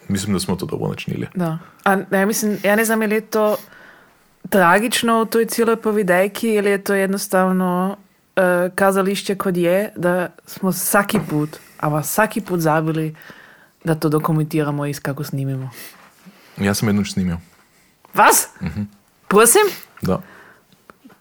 mislim 0.08 0.32
da 0.32 0.40
smo 0.40 0.56
to 0.56 0.66
dobro 0.66 0.88
načinili. 0.88 1.26
Da. 1.34 1.58
A 1.84 1.96
ne, 2.10 2.26
mislim, 2.26 2.58
ja 2.62 2.76
ne 2.76 2.84
znam 2.84 3.02
je 3.02 3.20
to 3.20 3.56
tragično 4.50 5.22
u 5.22 5.24
toj 5.24 5.46
cijeloj 5.46 5.76
povidajki 5.76 6.48
ili 6.48 6.70
je 6.70 6.84
to 6.84 6.94
jednostavno 6.94 7.96
e, 8.36 8.70
kazalište 8.74 9.38
kod 9.38 9.56
je 9.56 9.92
da 9.96 10.28
smo 10.46 10.72
svaki 10.72 11.18
put, 11.30 11.56
a 11.80 12.02
svaki 12.02 12.40
put 12.40 12.60
zabili 12.60 13.14
da 13.84 13.94
to 13.94 14.08
dokumentiramo 14.08 14.86
i 14.86 14.94
kako 14.94 15.24
snimimo. 15.24 15.70
Ja 16.58 16.74
sam 16.74 16.88
jednom 16.88 17.04
snimio. 17.04 17.38
Was? 18.14 18.46
Prosim? 19.28 19.62
Da. 20.02 20.22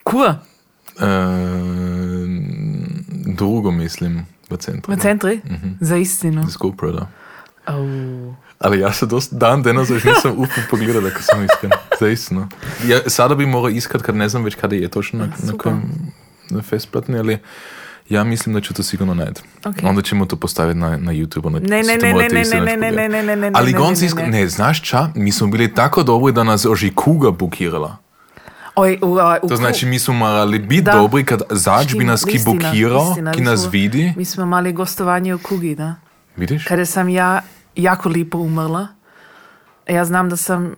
Kur? 0.03 0.27
E, 0.27 0.35
drugo 3.25 3.71
mislim 3.71 4.25
v 4.49 4.57
centru. 4.57 4.93
V 4.93 4.99
centri? 4.99 5.41
Za 5.79 5.97
istinu. 5.97 6.43
Z 6.49 6.57
GoPro, 6.57 6.91
da. 6.91 7.07
Oh. 7.67 8.33
Ali 8.63 8.79
ja 8.79 8.93
se 8.93 9.05
dost 9.05 9.33
dan 9.33 9.63
danas 9.63 9.89
još 9.89 10.03
nisam 10.03 10.31
upao 10.31 10.63
pogledati, 10.69 11.07
ako 11.07 11.21
sam 11.21 11.45
iskren. 11.45 11.71
Zaistino. 11.99 12.47
Ja 12.87 12.99
sada 13.07 13.35
bi 13.35 13.45
morao 13.45 13.69
iskat 13.69 14.01
kad 14.01 14.15
ne 14.15 14.29
znam 14.29 14.43
već 14.43 14.55
kada 14.55 14.75
je 14.75 14.87
točno 14.87 15.19
na, 15.19 15.25
na 15.25 15.37
Super. 15.37 15.57
kojem 15.57 15.81
na 16.49 16.61
festplatni, 16.61 17.17
ali 17.17 17.37
ja 18.09 18.23
mislim 18.23 18.55
da 18.55 18.61
ću 18.61 18.73
to 18.73 18.83
sigurno 18.83 19.13
naći. 19.13 19.41
Ok. 19.65 19.75
Onda 19.83 20.01
ćemo 20.01 20.25
to 20.25 20.35
postaviti 20.35 20.79
na, 20.79 20.97
na 20.97 21.11
YouTube. 21.11 21.69
Ne, 21.69 21.83
ne, 21.83 21.97
ne, 21.97 22.13
ne, 22.13 22.13
ne, 22.13 22.43
ne, 22.43 22.77
ne, 22.77 22.91
ne, 22.91 23.09
ne, 23.09 23.23
ne, 23.23 23.35
ne, 23.35 23.51
Ali 23.53 23.71
ne, 23.71 23.77
gonc 23.77 23.99
ne, 24.01 24.05
isk... 24.07 24.17
ne. 24.17 24.27
ne, 24.27 24.47
znaš 24.47 24.81
ča? 24.81 25.09
Mi 25.15 25.31
smo 25.31 25.47
bili 25.47 25.73
tako 25.73 26.03
dobri 26.03 26.33
da 26.33 26.43
nas 26.43 26.65
još 26.65 26.83
i 26.83 26.95
Kuga 26.95 27.31
bukirala. 27.31 27.97
Oj, 28.75 28.99
u, 29.01 29.17
a, 29.17 29.37
u, 29.41 29.47
To 29.47 29.55
znači 29.55 29.85
mi 29.85 29.99
smo 29.99 30.13
morali 30.13 30.59
biti 30.59 30.81
Da. 30.81 30.91
dobri 30.91 31.25
kad 31.25 31.41
zač 31.49 31.95
bi 31.95 32.03
nas 32.03 32.25
ki 32.25 32.39
bukirao, 32.45 33.15
ki 33.35 33.41
nas 33.41 33.67
vidi. 33.71 34.13
Mi 34.17 34.25
smo 34.25 34.45
mali 34.45 34.73
gostovanje 34.73 35.35
u 35.35 35.39
Kugi, 35.39 35.75
da? 35.75 35.95
Vidiš? 36.35 36.65
Kada 36.65 36.85
sam 36.85 37.09
ja 37.09 37.41
jako 37.75 38.09
lipo 38.09 38.37
umrla, 38.37 38.87
ja 39.87 40.05
znam 40.05 40.29
da 40.29 40.37
sam 40.37 40.75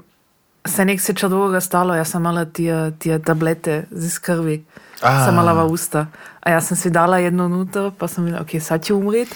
se 0.68 0.86
nek 0.86 1.02
seča 1.02 1.28
drugoga 1.28 1.62
stalo, 1.62 1.96
ja 1.96 2.06
sam 2.06 2.22
mala 2.22 2.46
tije, 2.46 2.92
tije 3.00 3.22
tablete 3.22 3.86
iz 3.92 4.20
krvi, 4.20 4.66
A. 5.02 5.26
sam 5.26 5.36
mala 5.36 5.54
va 5.54 5.64
usta. 5.64 6.08
A 6.42 6.52
ja 6.52 6.62
sam 6.62 6.78
si 6.78 6.90
dala 6.90 7.18
jedno 7.18 7.46
unutra, 7.46 7.92
pa 7.98 8.08
sam 8.08 8.26
bila, 8.26 8.42
ok, 8.42 8.62
sad 8.62 8.84
će 8.84 8.94
umrit. 8.94 9.36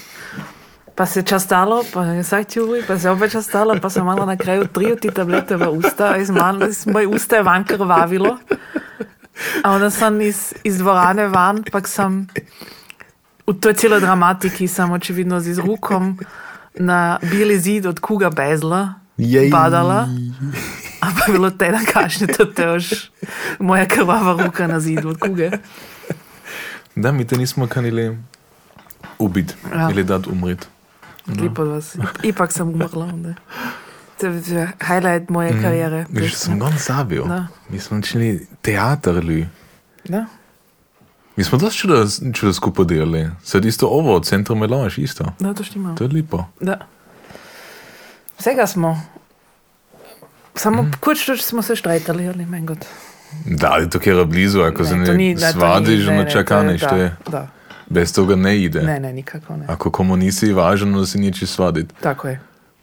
Pa 0.96 1.06
se 1.06 1.22
čas 1.22 1.44
stalo, 1.44 1.84
pa 1.94 2.24
sad 2.24 2.48
će 2.48 2.62
umrit, 2.62 2.88
pa 2.88 3.00
se 3.00 3.10
opet 3.10 3.32
čas 3.32 3.46
stalo, 3.46 3.76
pa 3.82 3.90
sam 3.90 4.06
mala 4.06 4.26
na 4.26 4.38
kraju 4.38 4.68
tri 4.68 4.92
od 4.92 5.00
ti 5.00 5.12
tablete 5.12 5.56
v 5.56 5.70
usta, 5.70 6.18
iz, 6.18 6.30
moje 6.86 7.08
usta 7.08 7.36
je 7.36 7.44
van 7.44 7.64
krvavilo. 7.64 8.38
A 9.64 9.72
onda 9.72 9.90
sam 9.90 10.22
iz, 10.22 10.54
iz 10.64 10.78
dvorane 10.78 11.28
van, 11.28 11.64
pak 11.72 11.88
sam 11.88 12.28
u 13.48 13.54
toj 13.54 13.74
cijeloj 13.74 14.00
dramatiki 14.00 14.68
sam 14.68 14.92
očividno 14.92 15.40
z 15.40 15.60
rukom 15.60 16.20
na 16.76 17.20
bili 17.22 17.60
zid 17.60 17.86
od 17.86 18.00
kuga 18.00 18.30
bezla 18.30 18.94
Jej. 19.18 19.50
padala. 19.52 20.08
A 21.02 21.08
pa 21.16 21.26
je 21.28 21.32
bilo 21.34 21.50
teden 21.50 21.86
kasneje 21.86 22.34
to 22.38 22.46
tež 22.46 23.10
moja 23.60 23.86
krvava 23.86 24.44
ruka 24.44 24.68
na 24.68 24.80
zidu 24.80 25.10
od 25.10 25.20
kuge. 25.20 25.52
Da, 26.96 27.12
mi 27.12 27.28
te 27.28 27.38
nismo 27.38 27.68
kanili 27.68 28.18
ubiti 29.20 29.54
Ja. 29.76 29.90
ili 29.92 30.04
dat 30.04 30.28
umrit. 30.28 30.68
Lipo 31.28 31.62
od 31.62 31.68
vas. 31.68 31.96
Ipak 32.24 32.52
sam 32.52 32.68
umrla 32.70 33.06
onda. 33.06 33.34
To 34.18 34.28
je 34.28 34.72
highlight 34.88 35.30
moje 35.30 35.62
karijere. 35.62 36.06
Viš, 36.10 36.36
sam 36.36 36.60
gon 36.60 36.74
zabio. 36.78 37.24
Da. 37.24 37.48
Mi 37.70 37.80
smo 37.80 38.02
činili 38.02 38.48
teatar, 38.62 39.14
lü. 39.14 39.46
Da. 40.04 40.26
Mi 41.40 41.44
smo 41.44 41.58
dosta 41.58 41.78
čuda, 41.78 42.06
čuda 42.34 42.54
skupo 42.54 42.84
delali. 42.84 43.30
Sad 43.44 43.66
isto 43.66 43.88
ovo, 43.88 44.20
Centro 44.20 44.56
Melange, 44.56 44.94
isto. 44.98 45.26
Da, 45.40 45.54
to 45.54 45.64
štima. 45.64 45.96
To 45.96 46.04
je 46.04 46.08
lipo. 46.08 46.46
Da. 46.60 46.78
Vsega 48.40 48.68
smo. 48.68 49.02
Samo 50.56 50.82
mm. 50.82 50.92
kurč 51.00 51.30
smo 51.42 51.62
se 51.62 51.76
štrajtali, 51.76 52.28
ali 52.28 52.46
meni 52.46 52.66
god. 52.66 52.86
Da, 53.46 53.70
ali 53.72 53.90
to 53.90 54.00
kjera 54.00 54.24
blizu, 54.24 54.62
ako 54.62 54.86
se 54.86 54.96
ne, 54.96 55.06
svadiš, 55.52 56.06
ne, 56.06 56.14
ono 56.14 56.24
ne, 56.24 56.32
čakaniš, 56.32 56.82
to 56.82 56.90
to 56.90 56.96
je, 56.96 57.02
je, 57.02 57.16
da, 57.26 57.32
da. 57.32 57.48
bez 57.90 58.14
toga 58.14 58.36
ne 58.36 58.62
ide. 58.62 58.82
Ne, 58.82 59.00
ne, 59.00 59.14
nikako 59.14 59.58
ne. 59.58 59.66
Ako 59.68 59.92
komu 59.92 60.16
nisi 60.16 60.54
važan, 60.54 60.94
onda 60.94 61.06
se 61.06 61.20
neće 61.20 61.48
svadit. 61.48 61.94
Tako 62.02 62.28
je. 62.28 62.40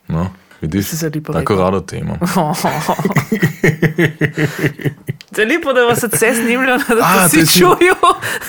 No, 0.09 0.31
vidiš, 0.61 0.87
Si 0.87 1.11
tako 1.33 1.55
rado 1.55 1.81
te 1.81 1.99
imam. 1.99 2.19
Je 5.39 5.47
lepo, 5.47 5.73
da 5.73 5.81
vas 5.81 6.03
vse 6.03 6.35
snimljeno, 6.35 6.79
da 6.89 7.05
A, 7.09 7.15
to 7.15 7.27
vsi 7.27 7.39
je 7.39 7.47
čujo. 7.47 7.95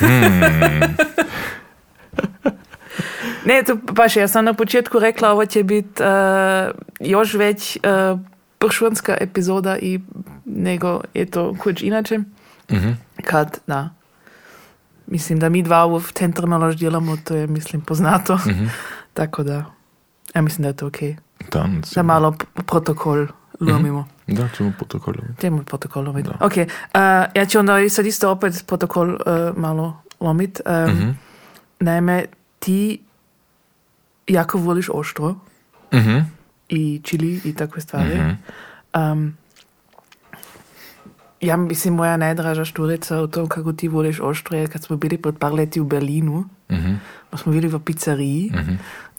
ne, 3.47 3.63
to 3.63 3.77
pa 3.95 4.09
še, 4.09 4.19
jaz 4.19 4.31
sem 4.31 4.45
na 4.45 4.53
početku 4.53 4.99
rekla, 4.99 5.31
ovo 5.31 5.45
će 5.45 5.63
biti 5.63 6.03
uh, 6.03 6.07
još 6.99 7.33
već 7.33 7.77
uh, 7.77 8.19
pršvanska 8.59 9.17
epizoda 9.21 9.77
i 9.77 9.99
nego 10.45 11.01
je 11.13 11.25
to 11.25 11.55
kuć 11.59 11.81
inače. 11.81 12.19
Mhm. 12.71 12.89
Kad, 13.23 13.59
da, 13.67 13.89
mislim 15.07 15.39
da 15.39 15.49
mi 15.49 15.63
dva 15.63 15.85
u 15.85 16.01
centru 16.01 16.47
malo 16.47 16.73
djelamo, 16.73 17.17
to 17.23 17.35
je, 17.35 17.47
mislim, 17.47 17.81
poznato. 17.81 18.35
Mhm. 18.35 18.65
Tako 19.13 19.43
da, 19.43 19.65
ja 20.35 20.41
mislim 20.41 20.63
da 20.63 20.67
je 20.67 20.75
to. 20.75 20.91
Dan, 21.51 21.81
Da 21.95 22.03
malo 22.03 22.35
protokol 22.65 23.27
lomimo. 23.61 24.07
Da, 24.27 24.49
ćemo 24.49 24.71
protokolom. 24.71 25.25
Temu 25.35 25.63
protokol 25.63 26.03
lomit. 26.03 26.25
Da. 26.25 26.31
Ok, 26.39 26.53
uh, 26.53 26.65
ja 27.35 27.45
ću 27.45 27.59
onda 27.59 27.89
sad 27.89 28.05
isto 28.05 28.31
opet 28.31 28.63
protokol 28.67 29.09
uh, 29.09 29.17
malo 29.57 29.97
lomit. 30.19 30.61
Um, 30.65 30.93
Mhm. 30.93 31.09
Naime, 31.79 32.25
ti 32.59 32.99
jako 34.27 34.57
voliš 34.57 34.89
oštro 34.89 35.35
Mhm. 35.93 36.17
i 36.69 37.01
čili 37.03 37.41
i 37.45 37.53
takve 37.53 37.81
stvari. 37.81 38.15
Mhm. 38.15 38.29
Um, 38.95 39.37
ja 41.41 41.57
mislim, 41.57 41.93
moja 41.93 42.17
najdraža 42.17 42.65
šturica 42.65 43.17
o 43.17 43.27
tom 43.27 43.47
kako 43.47 43.73
ti 43.73 43.87
voliš 43.87 44.19
oštro 44.19 44.57
je 44.57 44.67
kad 44.67 44.83
smo 44.83 44.97
bili 44.97 45.17
pred 45.17 45.35
par 45.35 45.53
leti 45.53 45.81
u 45.81 45.85
Berlinu, 45.85 46.45
Mhm. 46.69 46.93
pa 47.29 47.37
smo 47.37 47.51
bili 47.51 47.67
v 47.67 47.79
pizzeriji, 47.79 48.51
Mhm. 48.53 48.73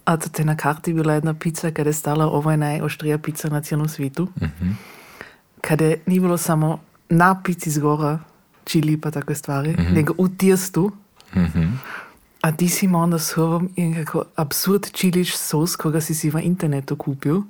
A 0.09 0.17
to 0.17 0.29
te 0.29 0.45
na 0.45 0.57
karti 0.57 0.93
bila 0.93 1.15
jedna 1.15 1.35
pizza 1.35 1.71
kada 1.71 1.91
je 1.91 1.95
stala 1.95 2.27
ovo 2.27 2.51
je 2.51 2.57
najoštrija 2.57 3.19
pizza 3.19 3.49
na 3.49 3.61
cijelom 3.61 3.89
svijetu. 3.89 4.29
Mhm. 4.43 4.71
kada 5.61 5.95
ni 6.07 6.21
bilo 6.21 6.39
samo 6.39 6.79
na 7.09 7.43
pici 7.45 7.71
zgora 7.71 8.19
čili 8.65 9.01
pa 9.01 9.11
takve 9.11 9.35
stvari, 9.35 9.77
nego 9.91 10.15
u 10.19 10.29
tjestu. 10.29 10.93
Mhm. 11.37 11.65
A 12.41 12.53
ti 12.53 12.69
si 12.69 12.87
ima 12.87 12.99
onda 12.99 13.19
s 13.19 13.33
sobom 13.35 13.69
i 13.77 13.85
nekako 13.87 14.25
absurd 14.37 14.93
čiliš 14.93 15.37
sos 15.37 15.77
koga 15.77 16.01
si 16.01 16.15
si 16.15 16.31
v 16.31 16.41
internetu 16.43 16.97
kupil, 16.97 17.43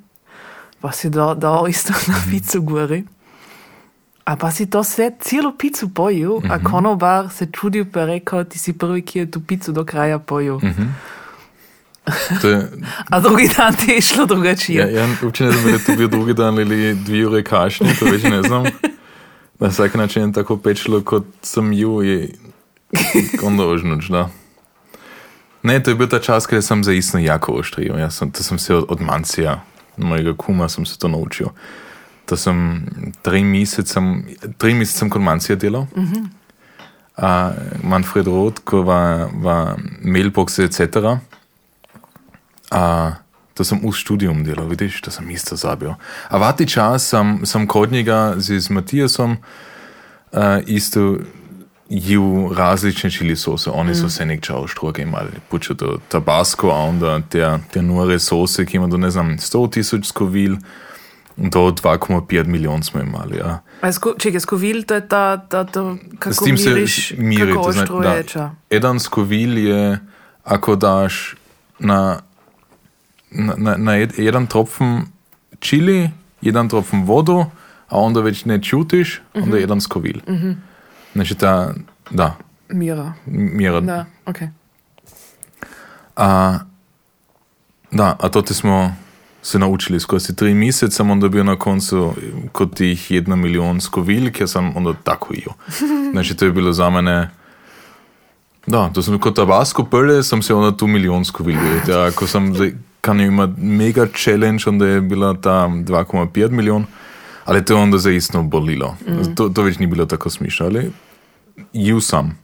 pa 0.81 0.93
si 0.93 1.11
dao, 1.11 1.35
dao 1.35 1.69
isto 1.69 1.93
na 2.07 2.15
picu 2.31 2.63
gori. 2.63 3.05
A 4.25 4.37
pa 4.37 4.51
si 4.51 4.67
to 4.67 4.85
sve, 4.85 5.11
cijelu 5.21 5.53
picu 5.59 5.95
pojil, 5.95 6.33
a 6.51 6.59
konobar 6.65 7.31
se 7.31 7.47
čudil 7.53 7.85
pa 7.93 8.05
rekao, 8.05 8.45
ti 8.45 8.59
si 8.59 8.73
prvi, 8.73 9.03
ki 9.03 9.19
je 9.19 9.31
tu 9.31 9.41
picu 9.41 9.73
do 9.73 9.85
kraja 9.85 10.19
pojil. 10.19 10.61
To 10.61 10.67
je, 12.43 12.71
A 13.11 13.21
drugi 13.21 13.51
dan 13.57 13.75
ti 13.77 13.91
je 13.91 13.99
išlo 13.99 14.27
drugačije. 14.27 14.93
ja, 14.93 15.01
ja 15.01 15.09
uopće 15.23 15.45
ne 15.45 15.53
znam 15.53 15.69
je 15.69 15.75
li 15.75 15.85
to 15.85 15.97
bio 15.97 16.09
drugi 16.09 16.35
dan 16.35 16.59
ili 16.59 16.95
dvije 16.95 17.27
ure 17.27 17.45
kašnje, 17.45 17.95
to 17.99 18.05
već 18.05 18.23
ne 18.23 18.43
znam. 18.43 18.65
Na 19.59 19.71
svaki 19.73 19.99
način 19.99 20.23
je 20.23 20.33
tako 20.33 20.57
pečilo 20.57 21.01
kot 21.01 21.25
sam 21.43 21.73
ju 21.73 22.05
i 22.05 22.35
onda 23.43 23.67
ožnuč, 23.67 24.05
da. 24.07 24.29
Ne, 25.63 25.83
to 25.83 25.91
je 25.91 25.95
bil 25.95 26.09
ta 26.09 26.19
čas 26.19 26.47
kada 26.47 26.63
sam 26.63 26.85
zaistno 26.85 27.21
jako 27.21 27.53
oštrio. 27.53 27.95
Ja 27.95 28.11
sam, 28.11 28.31
to 28.31 28.43
sam 28.43 28.59
se 28.59 28.75
od, 28.75 28.85
od 28.89 29.01
Mancija, 29.01 29.61
mojega 29.97 30.35
kuma, 30.37 30.69
sam 30.69 30.87
se 30.87 30.99
to 30.99 31.09
naučio. 31.09 31.49
To 32.27 32.37
sam 32.37 32.87
tri 33.23 33.45
mjeseca, 33.45 34.03
tri 34.59 34.75
mjeseca 34.75 34.99
sam 34.99 35.11
kod 35.11 35.23
Mancija 35.23 35.57
delal. 35.57 35.87
A 37.17 37.53
Manfred 37.83 38.27
Roth, 38.27 38.61
ko 38.65 38.83
va, 38.83 39.29
va 39.35 39.77
mailboxe 40.05 40.65
etc. 40.65 41.19
A 42.71 43.13
to 43.55 43.65
sam 43.65 43.81
uz 43.85 43.95
študijum 43.97 44.45
delal, 44.45 44.69
vidiš, 44.69 45.01
to 45.01 45.11
sam 45.11 45.31
isto 45.31 45.57
zabil. 45.57 45.91
A 46.29 46.39
vati 46.39 46.69
čas 46.69 47.09
sam, 47.09 47.47
sam 47.47 47.67
kod 47.67 47.93
njega 47.93 48.35
z, 48.37 48.61
z 48.61 48.71
Matijasom 48.71 49.37
uh, 50.33 50.39
isto 50.67 51.17
jil 51.89 52.55
različne 52.55 53.11
čili 53.11 53.37
sose. 53.37 53.71
Oni 53.71 53.95
so 53.95 54.09
se 54.09 54.27
nek 54.27 54.43
čao 54.43 54.67
štroke 54.67 55.03
imali. 55.03 55.31
Pučo 55.51 55.75
to 55.75 55.99
tabasco, 56.09 56.69
a 56.69 56.75
onda 56.75 57.21
te, 57.29 57.59
te 57.71 57.83
nore 57.83 58.19
sose, 58.19 58.67
ki 58.67 58.77
ima 58.77 58.87
do, 58.87 58.97
ne 58.97 59.11
znam, 59.11 59.39
100 59.39 59.71
tisoč 59.71 60.07
skovil, 60.07 60.57
do 61.37 61.61
2,5 61.61 62.47
milijon 62.47 62.83
smo 62.83 63.01
imali. 63.01 63.37
Ja. 63.37 63.61
Sko, 63.93 64.15
čekaj, 64.19 64.41
skovil, 64.41 64.83
to 64.83 64.95
je 64.95 65.09
ta, 65.09 65.37
ta 65.37 65.65
to, 65.65 65.97
kako 66.19 66.35
S 66.35 66.39
tim 66.39 66.59
se 66.59 66.71
miriš, 66.71 67.13
miri. 67.19 67.53
kako 67.53 67.69
oštro 67.69 68.03
je 68.03 68.23
ča. 68.23 68.51
Jedan 68.71 69.01
skovil 69.01 69.59
je, 69.59 69.99
ako 70.45 70.77
daš 70.77 71.35
na, 71.79 72.21
na, 73.31 73.55
na, 73.57 73.77
na 73.77 73.93
jed- 73.93 74.21
jedan 74.23 74.47
tropfen 74.47 75.03
čili, 75.59 76.11
jedan 76.41 76.69
tropfen 76.69 77.05
vodu, 77.05 77.45
a 77.89 77.99
onda 77.99 78.21
već 78.21 78.45
ne 78.45 78.63
čutiš, 78.63 79.23
onda 79.35 79.57
je 79.57 79.61
jedan 79.61 79.81
skovil. 79.81 80.19
Znači 81.13 81.35
ta, 81.35 81.75
da, 82.11 82.37
Mira. 82.69 83.13
mjera. 83.27 83.81
Da, 83.81 84.07
ok. 84.27 84.37
A, 86.17 86.59
da, 87.91 88.17
a 88.21 88.29
to 88.29 88.43
te 88.43 88.55
smo 88.55 88.95
se 89.43 89.59
naučili 89.59 90.01
skozi 90.01 90.37
tri 90.37 90.55
mjeseca, 90.55 90.97
sam 90.97 91.11
onda 91.11 91.29
bio 91.29 91.45
na 91.45 91.57
koncu 91.57 92.15
kod 92.53 92.77
tih 92.77 93.11
jedna 93.11 93.37
milion 93.37 93.81
skoviljk, 93.81 94.41
ja 94.41 94.47
sam 94.47 94.77
onda 94.77 94.93
tako 95.05 95.35
io. 95.35 95.53
Znači 96.13 96.37
to 96.37 96.45
je 96.45 96.53
bilo 96.53 96.73
za 96.73 96.91
mene, 96.91 97.31
da, 98.67 98.91
to 98.93 99.03
sam 99.03 99.19
kod 99.19 99.37
Tabasco 99.37 99.83
pölje, 99.83 100.23
sam 100.23 100.43
se 100.43 100.55
onda 100.55 100.77
tu 100.77 100.87
milion 100.87 101.25
skovilj 101.25 101.59
Ja, 101.89 102.07
ako 102.07 102.27
sam 102.27 102.55
kan 103.09 103.21
ima 103.21 103.49
mega 103.57 104.07
challenge, 104.15 104.65
onda 104.67 104.87
je 104.87 105.01
bila 105.01 105.35
ta 105.35 105.69
2,5 105.69 106.51
milijon, 106.51 106.85
ali 107.45 107.65
to 107.65 107.73
je 107.73 107.83
onda 107.83 107.99
zaistno 107.99 108.43
bolilo. 108.43 108.97
To, 109.37 109.49
to 109.49 109.63
već 109.63 109.79
ni 109.79 109.87
bilo 109.87 110.07
tako 110.07 110.31
smišno, 110.31 110.67
ali 110.67 110.91
ju 111.73 112.01
sam. 112.01 112.39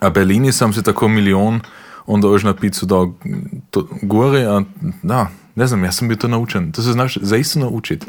A 0.00 0.10
Berlini 0.10 0.52
sam 0.52 0.72
se 0.72 0.82
tako 0.82 1.08
milijon 1.08 1.60
onda 2.06 2.28
još 2.28 2.42
na 2.42 2.54
picu 2.54 2.86
dao 2.86 3.14
to, 3.70 3.88
gore, 4.02 4.44
a 4.44 4.62
da, 5.02 5.28
ne 5.54 5.66
znam, 5.66 5.84
ja 5.84 5.92
sam 5.92 6.08
bio 6.08 6.16
to 6.16 6.28
naučen. 6.28 6.72
To 6.72 6.82
se 6.82 6.92
znaš 6.92 7.18
zaista 7.22 7.60
naučit. 7.60 8.04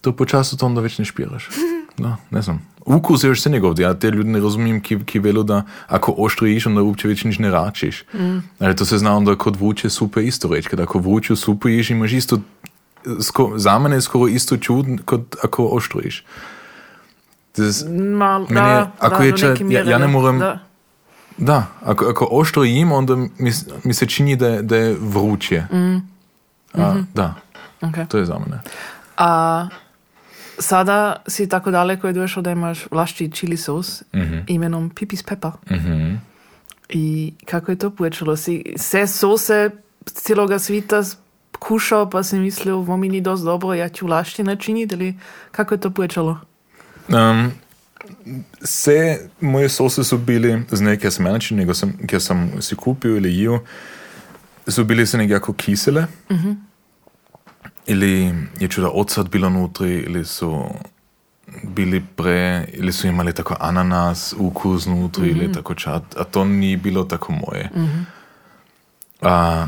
To 0.00 0.12
po 0.12 0.24
času 0.24 0.56
to 0.56 0.66
onda 0.66 0.80
već 0.80 0.98
ne 0.98 1.04
špiraš. 1.04 1.48
Da, 1.98 2.16
ne 2.30 2.42
znam. 2.42 2.66
Ukus 2.80 3.24
je 3.24 3.28
još 3.28 3.42
se 3.42 3.50
njegov, 3.50 3.80
ja 3.80 3.94
te 3.94 4.10
ljudi 4.10 4.30
ne 4.30 4.40
razumijem, 4.40 4.80
ki, 4.80 4.98
ki 5.00 5.18
velo 5.18 5.42
da 5.42 5.58
ako 5.88 6.14
oštrojiš, 6.18 6.66
onda 6.66 6.82
uopće 6.82 7.08
već 7.08 7.24
nič 7.24 7.38
ne 7.38 7.50
račiš. 7.50 8.04
Ali 8.58 8.76
to 8.76 8.84
se 8.84 8.98
zna 8.98 9.16
onda 9.16 9.36
kod 9.36 9.56
vuče 9.56 9.90
supe 9.90 10.22
isto 10.22 10.48
reći. 10.48 10.68
Kad 10.68 10.80
ako 10.80 10.98
vuču 10.98 11.36
supu 11.36 11.68
ješ, 11.68 11.90
imaš 11.90 12.12
isto, 12.12 12.38
sko, 13.20 13.52
za 13.56 13.78
mene 13.78 13.96
je 13.96 14.00
skoro 14.00 14.28
isto 14.28 14.56
čud, 14.56 14.86
kod 15.04 15.36
ako 15.42 15.66
oštrojiš. 15.66 16.24
To 17.52 17.62
je, 17.62 17.70
Mal, 18.10 18.40
Meni 18.40 18.54
da, 18.56 18.90
ako 18.98 19.18
da, 19.18 19.24
je 19.24 19.36
če- 19.36 19.54
ja- 19.66 19.82
ja 19.82 19.98
ne 19.98 20.06
morem- 20.08 20.38
Da. 20.38 20.58
Da, 21.38 21.66
ako, 21.82 22.04
ako 22.06 22.28
oštro 22.30 22.62
jim, 22.62 22.92
onda 22.92 23.16
mi, 23.16 23.52
mi 23.84 23.94
se 23.94 24.06
čini 24.06 24.36
da 24.36 24.62
da 24.62 24.76
je 24.76 24.96
vruće. 25.00 25.62
A, 26.74 26.94
da, 27.14 27.34
Ok. 27.80 27.94
to 28.08 28.18
je 28.18 28.24
za 28.24 28.34
mene. 28.36 28.60
A 29.16 29.68
sada 30.58 31.22
si 31.26 31.48
tako 31.48 31.70
daleko 31.70 32.08
i 32.08 32.12
došao 32.12 32.42
da 32.42 32.50
imaš 32.50 32.86
vlašći 32.90 33.30
chili 33.30 33.56
sos 33.56 34.02
imenom 34.46 34.90
Pipis 34.90 35.22
Pepper. 35.22 35.50
Mhm. 35.70 36.14
I 36.88 37.34
kako 37.44 37.72
je 37.72 37.78
to 37.78 37.90
počelo? 37.90 38.36
Si 38.36 38.64
sve 38.76 39.06
sose 39.06 39.70
cijeloga 40.06 40.58
svita 40.58 41.02
kušao 41.58 42.10
pa 42.10 42.22
si 42.22 42.38
mislio, 42.38 42.76
ovo 42.76 42.96
mi 42.96 43.08
ni 43.08 43.20
dost 43.20 43.44
dobro, 43.44 43.74
ja 43.74 43.88
ću 43.88 44.06
vlašći 44.06 44.42
načiniti 44.42 44.94
ili 44.94 45.14
kako 45.50 45.74
je 45.74 45.80
to 45.80 45.90
počelo? 45.90 46.40
Um, 47.08 47.52
vse 48.60 49.18
moje 49.40 49.68
sose 49.68 50.04
so 50.04 50.16
bili, 50.16 50.62
z 50.70 50.80
ne, 50.80 50.96
ker 50.96 51.12
sem 51.12 51.26
ja 51.26 51.32
način, 51.32 51.56
nego 51.56 51.74
sem, 51.74 51.92
ker 52.06 52.22
sem 52.22 52.62
si 52.62 52.76
kupil 52.76 53.16
ali 53.16 53.38
jel, 53.38 53.58
so 54.68 54.84
bili 54.84 55.06
se 55.06 55.18
nekako 55.18 55.52
kisele. 55.52 56.06
Ili 57.90 58.34
je 58.60 58.68
čuda 58.68 58.88
odsad 58.88 59.28
bilo 59.30 59.50
notri, 59.50 59.94
ili 59.94 60.24
so 60.24 60.64
bili 61.62 62.02
pre, 62.16 62.68
ili 62.72 62.92
so 62.92 63.08
imali 63.08 63.32
tako 63.32 63.56
ananas, 63.60 64.34
ukus 64.38 64.86
notri, 64.86 65.28
ili 65.28 65.52
tako 65.52 65.74
čat, 65.74 66.02
a 66.16 66.24
to 66.24 66.44
ni 66.44 66.76
bilo 66.76 67.04
tako 67.04 67.32
moje. 67.32 67.70
A, 69.22 69.66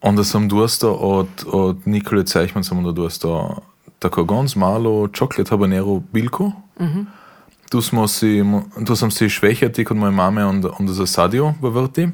onda 0.00 0.24
sam 0.24 0.48
dostao 0.48 0.92
od, 0.92 1.28
od 1.46 1.76
Nikole 1.84 2.24
Zeichmann 2.26 2.64
sam 2.64 2.78
onda 2.78 2.92
dostao 2.92 3.56
tako 3.98 4.24
ganz 4.24 4.56
malo 4.56 5.08
chocolate 5.08 5.50
habanero 5.50 6.00
bilko. 6.12 6.52
Tu, 7.70 7.82
smo 7.82 8.08
si, 8.08 8.42
tu 8.86 8.96
sam 8.96 9.10
si 9.10 9.28
švehjati 9.28 9.84
kod 9.84 9.96
moje 9.96 10.10
mame 10.10 10.44
onda, 10.44 10.68
onda 10.78 10.92
zasadio 10.92 11.54
v 11.60 11.68
vrti. 11.68 12.08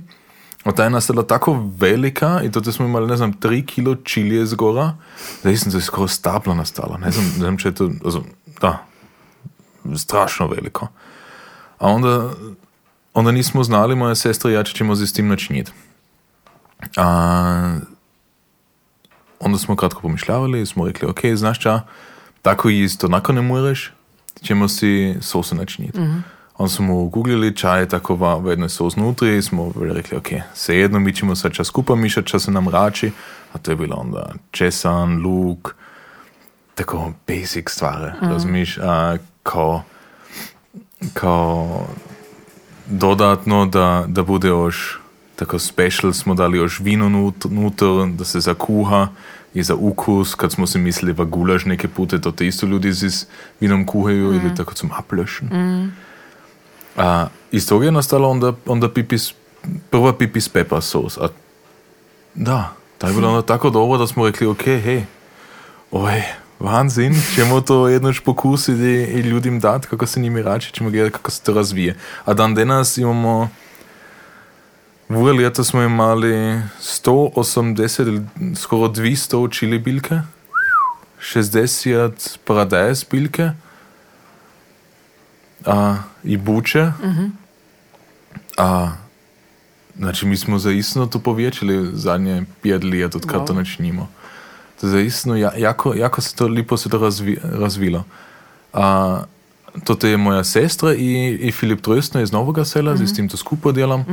A 0.65 0.73
ta 0.73 0.85
je 0.85 0.91
nastala 0.91 1.23
tako 1.23 1.71
velika 1.79 2.41
i 2.45 2.53
to 2.53 2.73
smo 2.73 2.87
imali, 2.87 3.07
ne 3.07 3.17
znam, 3.17 3.33
3 3.33 3.67
kilo 3.67 3.95
čilije 3.95 4.47
zgora. 4.47 4.97
Zdaj 5.41 5.57
sam 5.57 5.73
se 5.73 5.81
skoro 5.81 6.09
stapla 6.09 6.55
nastala. 6.55 6.99
Ne 6.99 7.11
znam, 7.11 7.25
ne 7.25 7.39
znam 7.39 7.59
če 7.59 7.69
je 7.69 7.75
to, 7.75 7.91
da, 8.61 8.85
strašno 9.97 10.47
veliko. 10.47 10.89
A 11.79 11.87
onda, 11.87 12.31
onda 13.15 13.31
nismo 13.31 13.65
znali, 13.65 13.97
moja 13.97 14.15
sestra 14.15 14.51
i 14.51 14.55
ja, 14.55 14.65
če 14.65 14.75
ćemo 14.75 14.97
se 14.97 15.07
s 15.07 15.13
tim 15.13 15.29
načiniti. 15.29 15.73
A, 16.97 17.79
onda 19.41 19.59
smo 19.59 19.77
kratko 19.77 20.01
pomišljavali, 20.01 20.67
smo 20.67 20.87
rekli, 20.87 21.09
ok, 21.09 21.21
znaš 21.35 21.61
ča, 21.61 21.81
tako 22.43 22.69
isto 22.69 23.09
nakon 23.09 23.35
ne 23.35 23.43
moreš, 23.43 23.93
ćemo 24.43 24.69
si 24.69 25.17
sosu 25.21 25.55
načiniti. 25.55 25.99
Onda 26.59 26.75
smo 26.75 27.05
googlili, 27.05 27.57
ča 27.57 27.77
je 27.77 27.89
takova 27.89 28.37
v 28.37 28.51
jednoj 28.51 28.69
sos 28.69 28.97
nutri, 28.97 29.43
smo 29.43 29.73
rekli, 29.81 30.19
ok, 30.19 30.29
svejedno, 30.55 30.99
mi 30.99 31.15
ćemo 31.15 31.37
sad 31.37 31.53
čas 31.53 31.67
skupa 31.67 31.95
mišati, 31.95 32.29
ča 32.29 32.39
se 32.39 32.51
nam 32.51 32.69
rači, 32.69 33.11
a 33.53 33.59
to 33.59 33.71
je 33.71 33.77
bilo 33.77 33.97
onda 33.97 34.33
česan, 34.51 35.23
luk, 35.23 35.75
tako 36.75 37.13
basic 37.29 37.71
stvari, 37.71 38.13
razumiješ, 38.21 38.79
a, 38.79 39.17
kao, 39.43 39.83
kao 41.15 41.87
dodatno, 42.87 43.67
da, 43.67 44.05
da 44.09 44.23
bude 44.23 44.49
još 44.49 44.99
tako 45.37 45.59
special, 45.59 46.13
smo 46.13 46.35
dali 46.35 46.59
još 46.59 46.81
vino 46.81 47.09
nut, 47.09 47.45
nuter, 47.51 48.09
da 48.19 48.25
se 48.25 48.41
zakuha 48.41 49.09
i 49.55 49.63
za 49.63 49.75
ukus, 49.75 50.35
kad 50.35 50.53
smo 50.53 50.67
si 50.67 50.79
mislili, 50.79 51.13
va 51.13 51.25
gulaš 51.25 51.65
neke 51.65 51.89
pute, 51.89 52.21
to 52.21 52.31
te 52.31 52.47
isto 52.47 52.67
ljudi 52.67 52.89
s 52.89 53.27
vinom 53.61 53.87
kuhaju 53.87 54.33
ili 54.35 54.55
tako 54.57 54.75
zum 54.75 54.91
ablöschen. 54.91 55.47
A, 55.53 56.08
toga 57.69 57.85
je 57.85 57.93
nastala 57.93 58.29
onda, 58.29 58.53
onda 58.67 58.89
pipis, 58.89 59.35
prva 59.91 60.13
pipis 60.13 60.49
pepper 60.49 60.83
sos. 60.83 61.19
A, 61.19 61.29
da, 62.35 62.73
ta 62.99 63.09
je 63.09 63.15
bila 63.15 63.29
onda 63.29 63.43
tako 63.43 63.71
dobro, 63.71 63.99
da 63.99 64.07
smo 64.07 64.27
rekli, 64.27 64.47
ok, 64.47 64.63
hej, 64.63 65.05
oj, 65.91 66.23
vanzin, 66.61 67.15
ćemo 67.35 67.61
to 67.61 67.89
jednoč 67.89 68.21
pokusiti 68.21 69.13
i 69.15 69.21
ljudim 69.21 69.61
dati, 69.61 69.87
kako 69.87 70.07
se 70.07 70.21
njimi 70.21 70.43
rači, 70.43 70.73
ćemo 70.73 70.91
gledati 70.91 71.13
kako 71.13 71.31
se 71.31 71.43
to 71.43 71.55
razvije. 71.55 71.97
A 72.25 72.35
dan 72.35 72.55
danas 72.55 72.99
imamo, 72.99 73.49
v 75.09 75.23
leta 75.23 75.65
smo 75.65 75.83
imali 75.83 76.61
180 76.81 78.03
ili 78.03 78.23
skoro 78.57 78.89
200 78.89 79.53
čili 79.53 79.79
biljke, 79.79 80.21
60 81.21 82.39
paradajz 82.45 83.05
biljke 83.05 83.51
a, 85.67 85.97
i 86.25 86.37
buče. 86.37 86.93
A, 88.59 88.93
znači 89.99 90.27
mi 90.27 90.37
smo 90.37 90.59
zaistno 90.59 91.07
to 91.07 91.19
povečali 91.19 91.91
zadnje 91.93 92.45
pet 92.63 92.85
let, 92.85 93.15
odkar 93.15 93.41
to 93.47 93.53
Wow. 93.53 93.57
načinimo. 93.57 94.09
To 94.81 94.87
je 94.87 94.91
zaistno, 94.91 95.37
ja, 95.37 95.53
jako, 95.57 95.95
jako 95.95 96.21
se 96.21 96.35
to 96.37 96.47
lipo 96.49 96.77
se 96.77 96.89
to 96.89 96.99
razvi, 96.99 97.39
razvilo. 97.43 98.05
A, 98.73 99.21
to 99.85 100.07
je 100.07 100.17
moja 100.17 100.45
sestra 100.45 100.95
i, 100.95 101.39
i 101.41 101.53
Filip 101.53 101.81
Tröstner 101.81 102.23
iz 102.23 102.33
Novega 102.33 102.65
sela, 102.65 102.95
mm 102.95 102.99
-hmm. 102.99 103.07
s 103.07 103.15
tim 103.15 103.29
to 103.29 103.37
skupaj 103.37 103.73
delam. 103.73 104.05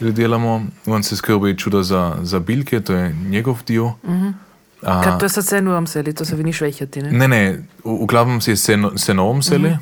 Ili 0.00 0.12
delamo, 0.12 0.66
on 0.86 1.02
se 1.02 1.16
skrbi 1.16 1.58
čuda 1.58 1.82
za, 1.82 2.16
za 2.22 2.38
biljke, 2.38 2.80
to 2.80 2.92
je 2.92 3.12
njegov 3.14 3.58
dio. 3.66 3.92
A, 4.82 5.02
Kad 5.02 5.18
to 5.20 5.24
je 5.24 5.28
sad 5.28 5.46
sve 5.46 5.62
nujem 5.62 5.86
seli, 5.86 6.14
to 6.14 6.24
se 6.24 6.36
vi 6.36 6.44
ni 6.44 6.52
švehjati, 6.52 7.02
ne? 7.02 7.10
Ne, 7.12 7.28
ne, 7.28 7.62
u- 7.84 8.02
uglavnom 8.02 8.40
se 8.40 8.56
seno, 8.56 8.92
senovom 8.98 9.42
seli. 9.42 9.76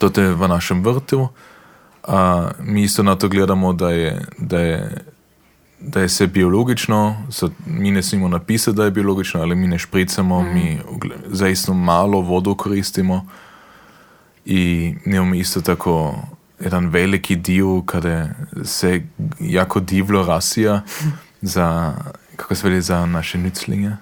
To 0.00 0.08
je 0.20 0.32
v 0.34 0.48
našem 0.48 0.80
vrtu. 0.80 1.28
A, 2.08 2.50
mi 2.64 2.82
isto 2.82 3.02
na 3.02 3.16
to 3.16 3.28
gledamo, 3.28 3.72
da 3.72 3.90
je, 3.90 4.24
da 4.38 4.58
je, 4.58 5.04
da 5.80 6.00
je 6.00 6.08
sve 6.08 6.26
biologično. 6.26 7.16
So, 7.30 7.50
mi 7.66 7.90
ne 7.90 8.02
smemo 8.02 8.28
napisati, 8.28 8.76
da 8.76 8.84
je 8.84 8.90
biologično, 8.90 9.40
ali 9.40 9.54
mi 9.56 9.66
ne 9.68 9.78
špricamo, 9.78 10.42
mi 10.42 10.80
ugle- 10.88 11.20
zaistno 11.26 11.74
malo 11.74 12.20
vodu 12.20 12.54
koristimo. 12.54 13.26
I 14.44 14.94
imamo 15.04 15.34
isto 15.34 15.60
tako 15.60 16.14
jedan 16.60 16.86
veliki 16.88 17.36
dio 17.36 17.82
kada 17.86 18.28
se 18.64 19.02
jako 19.40 19.80
divlo 19.80 20.26
rasija 20.26 20.80
za, 21.42 21.94
kako 22.36 22.54
se 22.54 22.68
veli, 22.68 22.82
za 22.82 23.06
naše 23.06 23.38
nützlinge. 23.38 23.92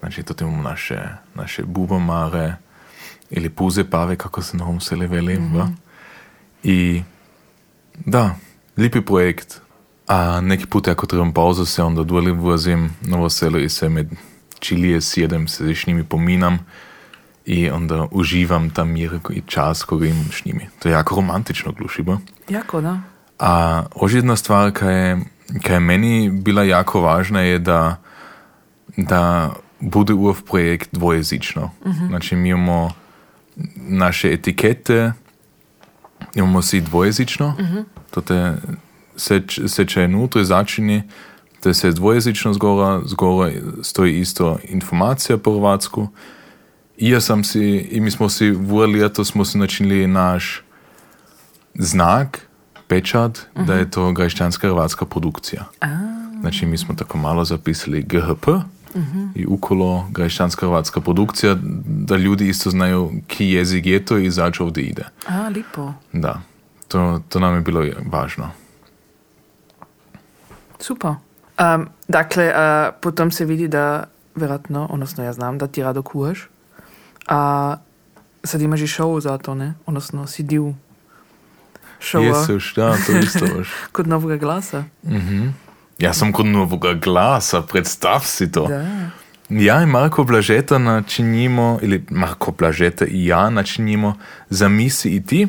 Znači, 0.00 0.22
to 0.22 0.44
imamo 0.44 0.62
naše, 0.62 0.98
naše 1.34 1.62
bubomare 1.62 2.54
ili 3.36 3.50
puze 3.50 3.84
pave, 3.84 4.16
kako 4.16 4.42
se 4.42 4.56
na 4.56 4.64
ovom 4.64 4.80
seli 4.80 5.06
veli. 5.06 5.38
va? 5.54 5.68
I 6.62 7.02
da, 8.06 8.34
lipi 8.76 9.00
projekt. 9.00 9.60
A 10.06 10.40
neki 10.40 10.66
put, 10.66 10.88
ako 10.88 11.06
trebam 11.06 11.32
pauzu, 11.32 11.64
se 11.64 11.82
onda 11.82 12.02
dole 12.02 12.32
vozim 12.32 12.90
na 13.00 13.16
ovo 13.16 13.30
selo 13.30 13.58
i 13.58 13.68
se 13.68 13.88
med 13.88 14.08
čilije 14.58 15.00
sjedem, 15.00 15.48
se 15.48 15.74
s 15.74 15.86
njimi 15.86 16.04
pominam 16.04 16.58
i 17.46 17.70
onda 17.70 18.08
uživam 18.10 18.70
tam 18.70 18.88
mir 18.92 19.18
i 19.30 19.42
čas 19.46 19.82
koga 19.82 20.06
imam 20.06 20.28
s 20.32 20.44
njimi. 20.44 20.68
To 20.78 20.88
je 20.88 20.92
jako 20.92 21.16
romantično 21.16 21.72
glušivo. 21.72 22.20
Jako, 22.48 22.80
da. 22.80 23.00
A 23.38 23.82
još 24.02 24.12
jedna 24.12 24.36
stvar, 24.36 24.72
kaj 24.72 25.08
je, 25.08 25.20
kaj 25.62 25.76
je 25.76 25.80
meni 25.80 26.30
bila 26.30 26.62
jako 26.62 27.00
važna, 27.00 27.40
je 27.40 27.58
da, 27.58 27.96
da 28.96 29.52
bude 29.80 30.12
UF 30.14 30.42
projekt 30.42 30.88
dvojezično. 30.92 31.70
Znači 32.08 32.36
mi 32.36 32.48
imamo 32.48 32.90
naše 33.76 34.32
etikete, 34.32 35.12
imamo 36.34 36.62
si 36.62 36.80
dvojezično, 36.80 37.56
to 38.10 38.20
te 38.20 38.56
seč, 39.16 39.60
seče 39.66 40.00
je 40.00 40.08
nutri, 40.08 40.44
začini, 40.44 41.02
te 41.60 41.74
se 41.74 41.92
dvojezično 41.92 42.52
zgora, 42.52 43.00
zgora 43.04 43.52
stoji 43.82 44.20
isto 44.20 44.58
informacija 44.68 45.38
po 45.38 45.54
hrvatsku. 45.54 46.08
I 46.96 47.10
ja 47.10 47.20
sam 47.20 47.44
si, 47.44 47.88
i 47.90 48.00
mi 48.00 48.10
smo 48.10 48.28
si 48.28 48.50
v 48.50 48.86
leto 48.86 49.24
smo 49.24 49.44
si 49.44 49.58
načinili 49.58 50.06
naš 50.06 50.62
znak, 51.74 52.48
pečat, 52.88 53.38
da 53.66 53.74
je 53.74 53.90
to 53.90 54.12
graščanska 54.12 54.68
hrvatska 54.68 55.06
produkcija. 55.06 55.64
Znači 56.40 56.66
mi 56.66 56.78
smo 56.78 56.94
tako 56.94 57.18
malo 57.18 57.44
zapisali 57.44 58.02
GHP 58.02 58.48
i 59.34 59.46
ukolo 59.46 60.08
graščanska 60.10 60.66
hrvatska 60.66 61.00
produkcija, 61.00 61.56
da 61.86 62.16
ljudi 62.16 62.48
isto 62.48 62.70
znaju 62.70 63.12
ki 63.26 63.46
jezik 63.46 63.86
je 63.86 64.04
to 64.04 64.18
i 64.18 64.30
zač 64.30 64.60
ovdje 64.60 64.84
ide. 64.84 65.04
A, 65.28 65.48
lipo. 65.48 65.92
Da, 66.12 66.40
to, 66.88 67.20
to 67.28 67.40
nam 67.40 67.54
je 67.54 67.60
bilo 67.60 67.84
važno. 68.06 68.50
Super. 70.78 71.10
Um, 71.10 71.88
dakle, 72.08 72.48
uh, 72.48 72.94
potom 73.00 73.30
se 73.30 73.44
vidi 73.44 73.68
da, 73.68 74.04
vjerojatno, 74.34 74.88
odnosno 74.90 75.24
ja 75.24 75.32
znam 75.32 75.58
da 75.58 75.66
ti 75.66 75.82
rado 75.82 76.02
kuhaš, 76.02 76.48
a 77.26 77.76
sad 78.44 78.60
imaš 78.60 78.80
i 78.80 78.86
show 78.86 79.20
za 79.20 79.38
to, 79.38 79.54
ne? 79.54 79.74
Odnosno 79.86 80.26
si 80.26 80.42
dio 80.42 80.74
showa 82.00 82.40
Jesuš, 82.40 82.74
da, 82.74 82.96
to 83.06 83.18
isto 83.18 83.46
baš. 83.56 83.68
kod 83.92 84.08
novog 84.08 84.38
glasa. 84.38 84.84
Ja 86.04 86.12
sam 86.12 86.32
kod 86.32 86.46
novoga 86.46 86.92
glasa, 86.94 87.62
predstav 87.62 88.20
si 88.24 88.52
to. 88.52 88.66
Da. 88.66 88.84
Ja 89.48 89.82
i 89.82 89.86
Marko 89.86 90.24
Blažeta 90.24 90.78
načinimo, 90.78 91.78
ili 91.82 92.04
Marko 92.10 92.52
Blažeta 92.52 93.04
i 93.04 93.26
ja 93.26 93.50
načinimo 93.50 94.14
Zamisli 94.50 95.10
i 95.10 95.26
ti. 95.26 95.48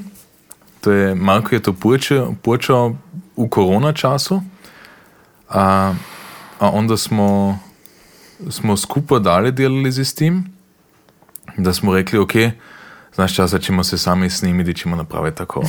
To 0.81 0.91
je, 0.91 1.15
Marko 1.15 1.55
je 1.55 1.59
to 1.59 1.73
počeo, 1.73 2.33
počeo 2.41 2.95
u 3.35 3.47
korona 3.47 3.93
času, 3.93 4.41
a, 5.49 5.93
a 6.59 6.69
onda 6.69 6.97
smo, 6.97 7.59
smo 8.49 8.77
skupa 8.77 9.19
dalje 9.19 9.51
delali 9.51 9.91
z 9.91 10.15
tim, 10.15 10.45
da 11.57 11.73
smo 11.73 11.93
rekli, 11.93 12.19
ok, 12.19 12.31
znaš 13.15 13.35
časa 13.35 13.59
ćemo 13.59 13.83
se 13.83 13.97
sami 13.97 14.29
snimiti, 14.29 14.75
ćemo 14.75 14.95
napraviti 14.95 15.37
tako 15.37 15.63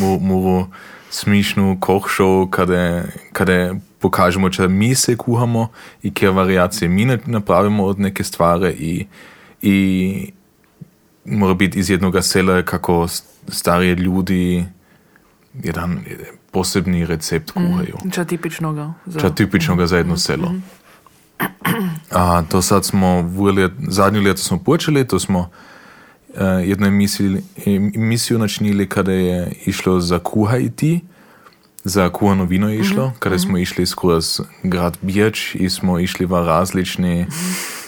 mu, 0.00 0.20
muru 0.20 0.66
smišnu 1.10 1.76
koch 1.80 2.06
show, 2.18 2.50
kada, 2.50 3.02
kada 3.32 3.74
pokažemo, 4.02 4.50
če 4.50 4.68
mi 4.68 4.94
se 4.94 5.16
kuhamo 5.16 5.68
i 6.02 6.10
kje 6.14 6.30
variacije 6.30 6.88
mi 6.88 7.06
napravimo 7.26 7.84
od 7.84 8.00
neke 8.00 8.24
stvari 8.24 8.70
i, 8.78 9.06
i 9.62 10.32
mora 11.24 11.54
biti 11.54 11.78
iz 11.78 11.90
jednoga 11.90 12.22
sela 12.22 12.62
kako 12.62 13.06
starije 13.48 13.94
ljudi 13.94 14.64
jedan 15.62 15.98
posebni 16.50 17.06
recept 17.06 17.50
kuhaju. 17.50 17.98
Ča 18.12 18.24
tipičnoga. 18.24 18.92
Za... 19.06 19.20
Ča 19.20 19.30
tipičnoga 19.30 19.86
za 19.86 19.96
jedno 19.96 20.16
selo. 20.16 20.52
A 22.10 22.42
to 22.48 22.62
sad 22.62 22.84
smo, 22.84 23.22
v 23.22 23.54
let, 23.56 23.72
zadnje 23.88 24.20
leto 24.20 24.42
smo 24.42 24.58
počeli, 24.58 25.06
to 25.06 25.18
smo 25.18 25.40
uh, 25.40 26.36
jednu 26.64 26.86
emisiju, 26.86 27.42
emisiju 27.94 28.38
načinili 28.38 28.88
kada 28.88 29.12
je 29.12 29.52
išlo 29.66 30.00
za 30.00 30.18
kuhaj 30.18 30.70
ti, 30.76 31.00
za 31.84 32.08
kuhano 32.08 32.44
vino 32.44 32.68
je 32.68 32.78
išlo, 32.78 33.12
kada 33.18 33.38
smo 33.38 33.58
išli 33.58 33.86
skozi 33.86 34.42
grad 34.62 34.98
Birč 35.02 35.54
i 35.54 35.70
smo 35.70 35.98
išli 35.98 36.26
v 36.26 36.46
različne 36.46 37.26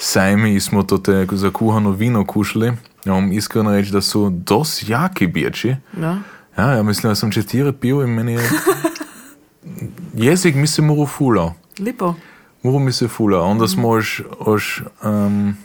sajme 0.01 0.55
i 0.55 0.61
smo 0.61 0.83
to 0.83 0.99
te 0.99 1.27
za 1.33 1.51
kuhano 1.51 1.91
vino 1.91 2.27
kušali. 2.27 2.73
Ja 3.05 3.13
vam 3.13 3.33
iskreno 3.33 3.73
reći 3.73 3.93
da 3.93 4.01
su 4.01 4.31
dosti 4.31 4.93
jaki 4.93 5.27
Birči. 5.27 5.77
Ja? 6.01 6.19
Ja, 6.59 6.73
ja 6.73 6.83
mislim 6.83 7.11
da 7.11 7.15
sam 7.15 7.31
četiri 7.31 7.73
pil 7.73 8.03
i 8.03 8.07
meni 8.07 8.33
je 8.33 8.51
jezik 10.29 10.55
mi 10.55 10.67
se 10.67 10.83
moral 10.83 11.07
fulao. 11.07 11.55
Lipo. 11.79 12.15
Moral 12.63 12.81
mi 12.81 12.93
se 12.93 13.09
fula. 13.09 13.43
Onda 13.43 13.69
smo 13.69 13.97
još, 13.97 14.23
još 14.47 14.83
um, 15.05 15.57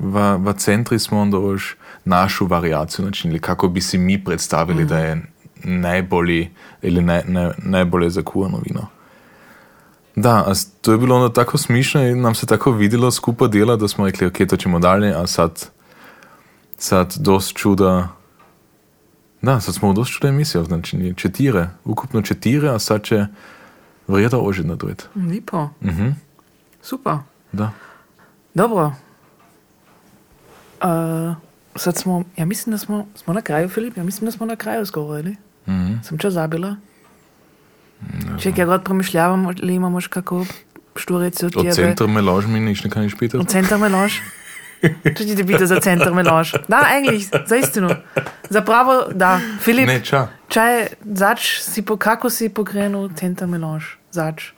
v, 0.00 0.36
v 0.36 0.52
centri 0.56 0.98
smo 0.98 1.20
onda 1.20 1.36
još 1.36 1.76
našu 2.04 2.46
variaciju 2.46 3.04
načinili, 3.04 3.40
kako 3.40 3.68
bi 3.68 3.80
si 3.80 3.98
mi 3.98 4.24
predstavili 4.24 4.84
da 4.84 4.98
je 4.98 5.22
najbolji 5.64 6.50
ili 6.82 7.02
naj, 7.02 7.22
naj, 7.26 7.50
najbolje 7.58 8.10
zakuhano 8.10 8.58
vino. 8.66 8.86
Da, 10.16 10.52
to 10.80 10.92
je 10.92 10.98
bilo 10.98 11.28
tako 11.28 11.58
smišno 11.58 12.02
i 12.02 12.14
nam 12.14 12.34
se 12.34 12.46
tako 12.46 12.70
vidjelo 12.72 13.10
skupa 13.10 13.46
dela, 13.46 13.76
da 13.76 13.88
smo 13.88 14.06
rekli, 14.06 14.26
ok, 14.26 14.36
to 14.48 14.56
ćemo 14.56 14.78
dalje, 14.78 15.14
a 15.14 15.26
sad, 15.26 15.68
sad 16.76 17.14
dost 17.16 17.56
čuda, 17.56 18.08
da, 19.42 19.60
sad 19.60 19.74
smo 19.74 19.90
u 19.90 19.92
dost 19.92 20.12
čuda 20.12 20.28
emisija, 20.28 20.64
znači 20.64 21.14
četire, 21.16 21.68
ukupno 21.84 22.22
četire, 22.22 22.68
a 22.68 22.78
sad 22.78 23.02
će 23.02 23.26
vrjeta 24.08 24.38
ožit 24.38 24.66
nadujeti. 24.66 25.04
Lipo. 25.14 25.68
Mhm, 25.84 26.08
Super. 26.82 27.14
da. 27.52 27.70
Dobro. 28.54 28.92
Uh, 30.82 31.36
sad 31.76 31.96
smo, 31.96 32.24
ja 32.36 32.44
mislim 32.44 32.70
da 32.70 32.78
smo, 32.78 33.06
smo 33.14 33.34
na 33.34 33.42
kraju, 33.42 33.68
Filip, 33.68 33.96
ja 33.96 34.04
mislim 34.04 34.26
da 34.26 34.32
smo 34.32 34.46
na 34.46 34.56
kraju 34.56 34.86
skoro, 34.86 35.18
ili? 35.18 35.36
Mhm. 35.64 36.02
Sam 36.02 36.18
čo 36.18 36.30
zabila? 36.30 36.76
Ček, 38.36 38.58
ja 38.58 38.66
god 38.66 38.82
promišljavam, 38.82 39.46
ali 39.46 39.74
imamo 39.74 40.00
še 40.00 40.08
kako 40.10 40.42
šturice 40.94 41.46
od 41.46 41.56
Od 41.56 41.62
tebe. 41.64 41.74
centra 41.74 42.06
melož 42.06 42.46
mi 42.46 42.60
nič 42.60 42.82
ne 42.82 42.90
kaniš 42.90 43.12
Od 43.12 43.18
pitati. 43.18 43.46
centar 43.46 43.78
melož. 43.78 44.18
Če 45.04 45.22
ti 45.22 45.36
te 45.36 45.44
pita 45.44 45.62
za 45.64 45.78
centar 45.78 46.10
melož. 46.10 46.58
Da, 46.66 46.82
eigentlich, 46.84 47.30
za 47.46 47.56
istinu. 47.56 47.94
Zapravo, 48.50 49.06
da. 49.12 49.38
Filip, 49.60 49.86
Ne, 49.86 50.00
ča. 50.00 50.28
čaj, 50.48 50.86
zač 51.04 51.60
si 51.60 51.82
po, 51.82 51.94
kako 51.96 52.26
si 52.28 52.48
pokrenul 52.48 53.08
centar 53.12 53.46
melož? 53.46 53.94
Zač. 54.10 54.50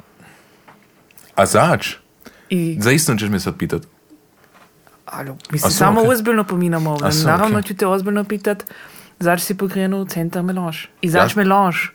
A 1.34 1.44
zač? 1.44 2.00
I, 2.48 2.80
Zaistno 2.80 3.14
ćeš 3.14 3.28
me 3.28 3.40
sad 3.40 3.57
pitat. 3.57 3.82
alo, 5.07 5.36
mi 5.52 5.59
A 5.59 5.61
so, 5.61 5.70
samo 5.70 6.00
okej. 6.00 6.11
ozbiljno 6.11 6.44
pominamo. 6.44 6.96
A 7.02 7.12
so, 7.12 7.26
Naravno 7.26 7.59
okej. 7.59 7.66
ću 7.66 7.76
te 7.76 7.86
ozbiljno 7.86 8.24
pitat, 8.24 8.64
zač 9.20 9.40
si 9.42 9.54
pokrenul 9.54 10.06
centar 10.06 10.42
melož? 10.42 10.88
I 11.02 11.08
zač 11.08 11.36
Ja. 11.36 11.42
melož? 11.44 11.90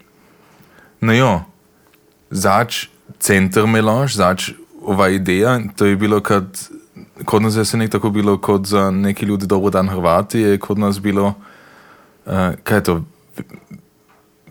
No 1.01 1.13
jo, 1.13 1.41
zač 2.32 2.88
centar 3.20 3.67
melož, 3.67 4.15
zač 4.15 4.51
ova 4.82 5.09
ideja, 5.09 5.59
to 5.76 5.86
je 5.86 5.95
bilo 5.95 6.22
kad, 6.22 6.45
kod 7.26 7.41
nas 7.41 7.55
je 7.55 7.65
se 7.65 7.78
nek 7.78 7.91
tako 7.91 8.09
bilo, 8.09 8.38
kod 8.38 8.65
za 8.65 8.91
neki 8.91 9.26
ljudi 9.26 9.47
dobro 9.47 9.70
dan 9.70 9.89
Hrvati, 9.89 10.39
je 10.39 10.57
kod 10.57 10.80
nas 10.80 10.99
bilo, 10.99 11.34
uh, 12.26 12.34
kaj 12.63 12.78
je 12.78 12.84
to, 12.84 13.03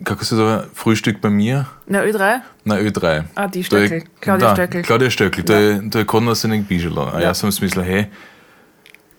kako 0.03 0.25
se 0.25 0.35
zove, 0.35 0.63
Frühstück 0.73 1.19
bei 1.21 1.31
mir? 1.31 1.63
Na 1.87 1.99
Ö3? 1.99 2.39
Na 2.65 2.75
Ö3. 2.79 3.23
A, 3.35 3.49
Stöckel. 3.49 4.01
Claudia 4.23 4.47
da, 4.47 4.55
Stöckel. 4.55 4.83
Claudia 4.83 5.09
Stöckel, 5.09 5.43
to, 5.43 5.53
Da. 5.53 5.59
je, 5.59 5.89
to 5.89 5.97
je 5.99 6.05
kod 6.05 6.23
nas 6.23 6.39
se 6.39 6.47
nek 6.47 6.67
bižalo. 6.67 7.11
A 7.13 7.19
ja 7.19 7.33
sam 7.33 7.51
smislil, 7.51 7.83
hej, 7.83 8.05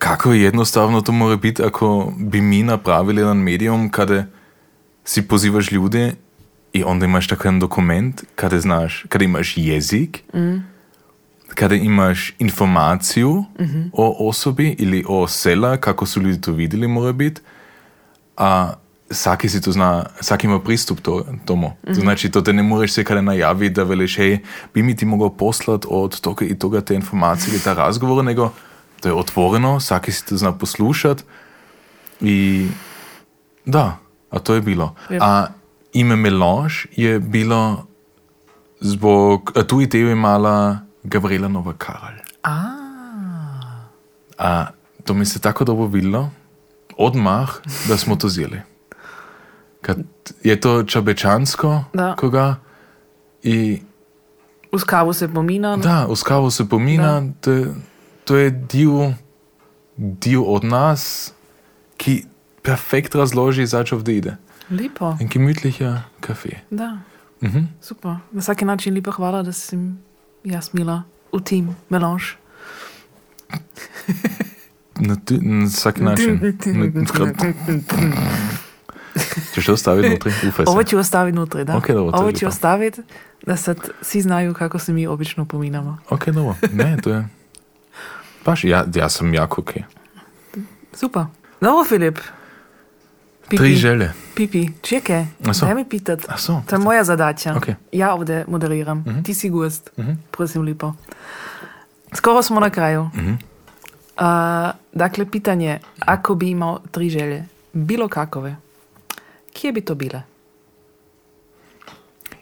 kako 0.00 0.32
jednostavno 0.32 1.00
to 1.00 1.12
mora 1.12 1.36
biti, 1.36 1.62
ako 1.62 2.12
bi 2.18 2.40
mi 2.40 2.62
napravili 2.62 3.20
jedan 3.20 3.36
medijum, 3.36 3.90
kada 3.90 4.24
si 5.04 5.28
pozivaš 5.28 5.72
ljude 5.72 6.12
i 6.72 6.84
onda 6.84 7.04
imaš 7.04 7.30
jedan 7.30 7.60
dokument, 7.60 8.22
kada 8.34 8.60
znaš, 8.60 9.04
kada 9.08 9.24
imaš 9.24 9.56
jezik, 9.56 10.22
kada 11.54 11.74
imaš 11.74 12.34
informaciju 12.38 13.44
o 13.92 14.28
osobi 14.28 14.76
ili 14.78 15.04
o 15.08 15.28
sela, 15.28 15.76
kako 15.76 16.06
su 16.06 16.20
ljudi 16.20 16.40
to 16.40 16.52
vidjeli, 16.52 16.88
mora 16.88 17.12
biti, 17.12 17.40
a 18.36 18.72
svaki 19.10 19.48
si 19.48 19.60
to 19.60 19.72
zna, 19.72 20.06
svaki 20.20 20.46
ima 20.46 20.60
pristup 20.60 21.00
to, 21.00 21.24
tomu. 21.44 21.72
To 21.86 22.00
znači, 22.00 22.30
to 22.30 22.40
te 22.40 22.52
ne 22.52 22.62
moreš 22.62 22.92
se 22.92 23.04
kada 23.04 23.20
najaviti 23.20 23.74
da 23.74 23.82
veliš, 23.82 24.16
hej, 24.16 24.38
bi 24.74 24.82
mi 24.82 24.96
ti 24.96 25.06
mogao 25.06 25.30
poslat 25.30 25.84
od 25.88 26.20
toga 26.20 26.46
i 26.46 26.58
toga 26.58 26.80
te 26.80 26.94
informacije 26.94 27.52
ili 27.52 27.62
ta 27.62 27.72
razgovor, 27.72 28.24
nego 28.24 28.52
to 29.00 29.08
je 29.08 29.14
otvoreno, 29.14 29.80
svaki 29.80 30.12
si 30.12 30.26
to 30.26 30.36
zna 30.36 30.52
poslušat 30.52 31.24
i 32.20 32.68
da, 33.64 33.96
a 34.30 34.38
to 34.38 34.54
je 34.54 34.60
bilo. 34.60 34.94
Ja. 35.10 35.18
A 35.20 35.46
ime 35.92 36.16
Melange 36.16 36.74
je 36.92 37.18
bilo 37.18 37.86
zbog, 38.80 39.52
a 39.54 39.62
tu 39.62 39.80
ideju 39.80 40.06
je 40.06 40.12
imala 40.12 40.78
Gabriela 41.02 41.48
Nova 41.48 41.72
Karl. 41.74 42.14
A, 42.42 42.56
A 44.38 44.66
to 45.04 45.14
mi 45.14 45.26
se 45.26 45.38
tako 45.38 45.64
dobro 45.64 45.86
videlo, 45.86 46.30
odmah, 46.96 47.48
da 47.88 47.96
smo 47.96 48.16
to 48.16 48.28
zjeli. 48.28 48.60
Kad 49.82 49.98
je 50.42 50.60
to 50.60 50.82
čabečansko, 50.82 51.84
Da. 51.92 52.14
koga, 52.14 52.56
i 53.42 53.80
uz 54.72 54.84
kavu 54.84 55.12
se 55.12 55.28
pomina. 55.28 55.76
da, 55.76 56.06
uz 56.08 56.22
kavu 56.22 56.50
se 56.50 56.68
pomina, 56.68 57.22
to, 57.40 57.50
je- 57.50 57.74
to 58.30 58.36
je 58.36 58.50
dio, 58.50 59.14
dio 59.96 60.42
od 60.44 60.64
nas, 60.64 61.32
ki 61.96 62.24
perfekt 62.62 63.14
razloži, 63.14 63.66
zač 63.66 63.92
ovdje 63.92 64.16
ide. 64.16 64.36
Lipo. 64.70 65.16
En 65.20 65.26
gemütlicher 65.28 65.98
Kaffee. 66.20 66.60
Da, 66.70 66.98
Mhm. 67.42 67.58
super. 67.80 68.10
Na 68.30 68.40
vsaki 68.40 68.64
način 68.64 68.94
lepa 68.94 69.10
hvala, 69.10 69.42
da 69.42 69.52
sem 69.52 69.98
jaz 70.44 70.70
mila 70.72 71.02
v 71.32 71.40
tim 71.40 71.76
melanž. 71.88 72.22
Na, 75.00 75.16
ty, 75.16 75.38
na 75.40 75.66
vsak 75.66 75.98
način. 76.00 76.38
Če 79.54 79.60
še 79.60 79.72
ostavi 79.72 80.08
notri, 80.08 80.30
ufaj 80.48 80.64
Ovo 80.68 80.82
ću 80.84 80.98
ostaviti 80.98 81.36
nutri, 81.36 81.64
da? 81.64 81.76
Ok, 81.76 81.88
dobro, 81.88 82.16
je 82.16 82.20
Ovo 82.20 82.32
ću 82.32 82.46
ostaviti 82.46 83.02
da 83.46 83.56
sad 83.56 83.76
svi 84.02 84.20
znaju 84.20 84.54
kako 84.54 84.78
se 84.78 84.92
mi 84.92 85.06
obično 85.06 85.44
pominamo. 85.44 85.98
Ok, 86.10 86.26
dobro. 86.26 86.54
Ne, 86.72 86.96
to 87.02 87.10
je... 87.10 87.39
Baš, 88.44 88.64
ja, 88.64 88.84
ja 88.94 89.08
sam 89.08 89.34
jako 89.34 89.60
ok. 89.60 89.70
Super. 90.92 91.22
Dobro, 91.60 91.84
Filip. 91.84 92.18
Pipi, 93.42 93.56
Tri 93.56 93.74
želje. 93.74 94.12
Pipi, 94.34 94.68
čekaj, 94.82 95.26
A 95.46 95.54
so? 95.54 95.66
daj 95.66 95.74
mi 95.74 95.84
pitat. 95.84 96.20
A 96.28 96.38
so? 96.38 96.62
To 96.66 96.74
je 96.74 96.80
moja 96.80 97.04
zadaća. 97.04 97.54
Ok. 97.56 97.66
Ja 97.92 98.14
ovdje 98.14 98.44
moderiram. 98.48 98.98
Mhm. 98.98 99.22
Ti 99.22 99.34
si 99.34 99.48
gost. 99.50 99.90
Prosim 100.30 100.62
lipo. 100.62 100.92
Skoro 102.12 102.42
smo 102.42 102.60
na 102.60 102.70
kraju. 102.70 103.10
Mhm. 103.14 103.32
A, 104.16 104.70
dakle, 104.92 105.26
pitanje, 105.26 105.78
ako 105.98 106.34
bi 106.34 106.50
imao 106.50 106.78
tri 106.90 107.10
želje, 107.10 107.44
bilo 107.72 108.08
kakove, 108.08 108.56
kje 109.52 109.72
bi 109.72 109.80
to 109.80 109.94
bile? 109.94 110.22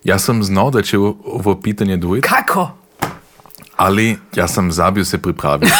Ja 0.05 0.19
sam 0.19 0.43
znao 0.43 0.71
da 0.71 0.83
će 0.83 0.99
ovo- 0.99 1.17
ovo 1.25 1.61
pitanje 1.61 1.97
dojeti, 1.97 2.29
Kako? 2.29 2.71
Ali 3.79 4.17
ja 4.35 4.49
sam 4.49 4.73
zabio 4.73 5.05
se 5.05 5.19
pripraviti. 5.19 5.73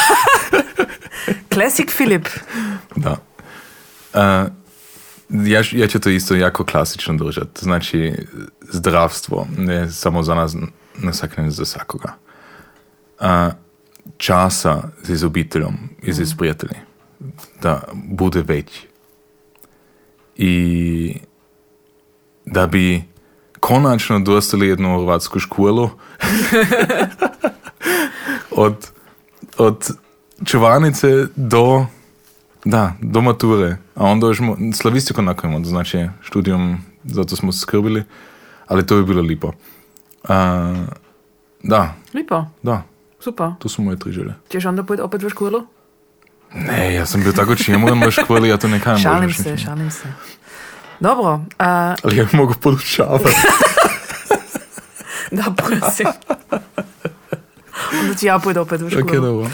Classic 1.53 1.89
Filip. 1.91 2.27
Da. 2.95 3.11
Uh, 4.13 4.51
ja, 5.29 5.63
ja 5.71 5.87
ću 5.87 5.99
to 5.99 6.09
isto 6.09 6.35
jako 6.35 6.65
klasično 6.65 7.13
držati. 7.13 7.61
Znači, 7.61 8.13
zdravstvo, 8.61 9.47
ne 9.57 9.91
samo 9.91 10.23
za 10.23 10.35
nas, 10.35 10.55
ne 10.97 11.13
sakne 11.13 11.51
za 11.51 11.65
svakoga. 11.65 12.13
Uh, 13.19 13.27
časa 14.17 14.83
z 15.03 15.23
obiteljom 15.23 15.75
i 16.01 16.13
z 16.13 16.37
prijatelji, 16.37 16.75
da 17.61 17.83
bude 17.93 18.41
veći. 18.41 18.87
I 20.35 21.15
da 22.45 22.67
bi 22.67 23.03
konačno 23.59 24.19
dostali 24.19 24.67
jednu 24.67 24.99
hrvatsku 24.99 25.39
školu 25.39 25.89
od, 28.59 28.91
od 29.57 29.91
čuvanice 30.45 31.07
do 31.35 31.85
da, 32.65 32.93
do 33.01 33.21
mature. 33.21 33.77
A 33.95 34.05
onda 34.05 34.27
još 34.27 34.39
mo- 34.39 34.81
slavistiku 34.81 35.21
nakon 35.21 35.65
znači 35.65 36.07
študijom, 36.21 36.77
zato 37.03 37.35
smo 37.35 37.51
se 37.51 37.59
skrbili, 37.59 38.03
ali 38.67 38.85
to 38.85 38.95
bi 38.95 39.03
bilo 39.03 39.21
lipo. 39.21 39.51
A, 40.27 40.75
da, 41.63 41.93
Lipo, 42.13 42.45
da, 42.63 42.83
super. 43.19 43.47
to 43.59 43.69
su 43.69 43.81
moje 43.81 43.99
tri 43.99 44.11
želje. 44.11 44.33
Ćeš 44.49 44.65
onda 44.65 44.83
pojeti 44.83 45.01
opet 45.01 45.23
u 45.23 45.29
školu? 45.29 45.67
Ne, 46.53 46.93
ja 46.93 47.05
sam 47.05 47.23
bio 47.23 47.31
tako 47.31 47.55
čemu 47.55 47.87
u 48.07 48.11
školi, 48.11 48.49
ja 48.49 48.57
to 48.57 48.67
ne 48.67 48.79
kajem. 48.79 48.99
Šalim 48.99 49.33
se, 49.33 49.57
šalim 49.57 49.91
se. 49.91 50.13
Dobro, 50.99 51.41
a, 51.59 51.95
Ali 52.03 52.17
ja 52.17 52.27
mogu 52.31 52.53
podučavati. 52.61 53.25
da 55.37 55.53
prosim. 55.57 56.07
onda 58.01 58.13
ću 58.15 58.25
ja 58.25 58.39
pojeti 58.39 58.59
opet 58.59 58.81
u 58.81 58.89
školu. 58.89 59.05
ok, 59.05 59.11
dobro. 59.13 59.49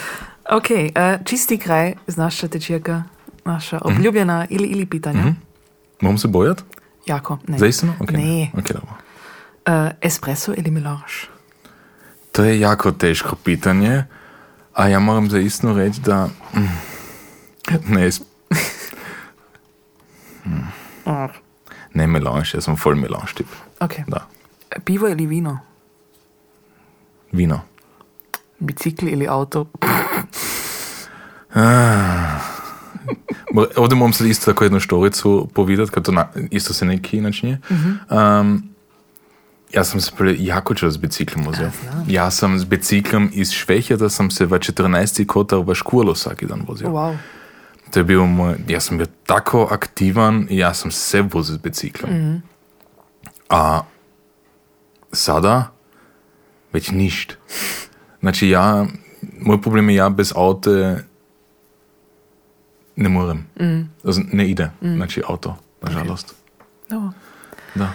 Ok, 0.52 0.72
e, 0.72 0.92
čisti 1.26 1.58
kraj, 1.58 1.94
znaš 2.08 2.38
šta 2.38 2.48
te 2.48 2.60
čeka, 2.60 3.04
naša 3.46 3.80
obljubljena 3.82 4.46
ili 4.50 4.68
ili 4.68 4.86
pitanja. 4.86 5.24
Moram 6.02 6.18
se 6.18 6.28
bojati? 6.28 6.64
Jako, 7.06 7.38
ne. 7.48 7.58
Zaistino? 7.58 7.94
Ok, 8.00 8.12
Ne. 8.12 8.52
Ok, 8.54 8.68
dobro. 8.68 8.94
E, 9.66 9.92
espresso 10.02 10.54
ili 10.54 10.72
melange? 10.72 11.04
To 12.32 12.44
je 12.44 12.60
jako 12.60 12.92
teško 12.92 13.36
pitanje, 13.36 14.04
a 14.74 14.88
ja 14.88 15.00
moram 15.00 15.30
zaistino 15.30 15.74
reći 15.74 16.02
da... 16.02 16.30
mm, 16.54 16.70
Ne, 17.88 18.08
es- 18.08 18.22
Mm. 20.46 20.68
ne 21.94 22.08
melange, 22.08 22.50
ja 22.54 22.62
sam 22.62 22.78
full 22.78 22.96
melange 22.96 23.32
tip. 23.36 23.48
Ok. 23.80 23.92
Da, 24.08 24.28
Pivo 24.80 25.08
ili 25.08 25.26
vino? 25.26 25.60
vino. 27.32 27.62
Bicikli 28.60 29.12
ili 29.12 29.28
auto? 29.28 29.66
Mo- 33.54 33.68
Ovdje 33.76 33.96
moram 33.96 34.14
sad 34.14 34.28
isto 34.28 34.46
tako 34.46 34.64
jednu 34.64 34.80
štoricu 34.80 35.50
povedati, 35.54 35.92
kad 35.92 36.06
to 36.06 36.12
na, 36.12 36.28
isto 36.52 36.74
se 36.74 36.86
neki 36.86 37.22
načinje. 37.22 37.60
Um, 38.10 38.70
ja 39.74 39.84
sam 39.84 40.02
se 40.02 40.12
prije 40.18 40.36
jako 40.40 40.74
čas 40.74 41.00
biciklom 41.00 41.46
vozil. 41.46 41.68
Ja 42.08 42.32
sam 42.32 42.60
s 42.60 42.64
biciklom 42.64 43.30
iz 43.34 43.52
Švehjata 43.52 44.10
sam 44.10 44.32
se 44.32 44.46
v 44.46 44.50
14. 44.50 45.26
kotar 45.26 45.60
v 45.60 45.76
školu 45.76 46.12
vsaki 46.12 46.46
dan 46.46 46.62
vozil. 46.68 46.88
Wow. 46.88 47.18
To 47.92 48.00
je 48.00 48.04
bil 48.04 48.26
moj, 48.26 48.56
ja 48.68 48.80
sam 48.80 48.98
bio 48.98 49.08
tako 49.26 49.68
aktivan 49.72 50.48
i 50.50 50.58
ja 50.58 50.74
sam 50.74 50.92
se 50.92 51.22
vozil 51.24 51.56
s 51.56 51.60
biciklom. 51.60 52.42
A 53.50 53.82
sada 55.12 55.72
već 56.74 56.92
ništ. 56.92 57.38
Znači 58.26 58.50
ja, 58.50 58.86
moj 59.42 59.62
problem 59.62 59.90
je 59.90 59.96
ja 59.96 60.10
bez 60.10 60.34
aute 60.36 61.04
ne 62.96 63.10
morem. 63.10 63.46
Also, 64.04 64.22
ne 64.32 64.48
ide, 64.50 64.70
znači 64.82 65.22
auto, 65.28 65.58
nažalost. 65.82 66.36
Dobro. 66.90 67.10
Da. 67.76 67.92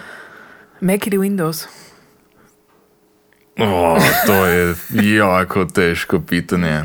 Mac 0.81 1.07
ili 1.07 1.19
Windows? 1.19 1.67
O, 3.59 3.99
to 4.27 4.47
je 4.47 4.75
jako 5.17 5.65
teško 5.65 6.21
pitanje. 6.21 6.85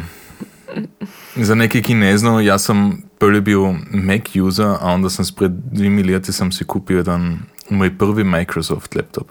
Za 1.36 1.56
neke, 1.56 1.82
ki 1.82 1.94
ne 1.94 2.18
znajo, 2.18 2.40
jaz 2.40 2.66
sem 2.66 3.04
prvi 3.20 3.42
bil 3.42 3.62
Mac 3.92 4.36
user, 4.42 4.66
a 4.66 4.94
onda 4.94 5.10
sem 5.10 5.26
spred 5.26 5.52
dvimi 5.72 6.04
leti 6.04 6.34
sem 6.34 6.52
si 6.52 6.66
kupil 6.66 6.98
jedan 6.98 7.40
moj 7.70 7.98
prvi 7.98 8.24
Microsoft 8.24 8.96
laptop. 8.96 9.28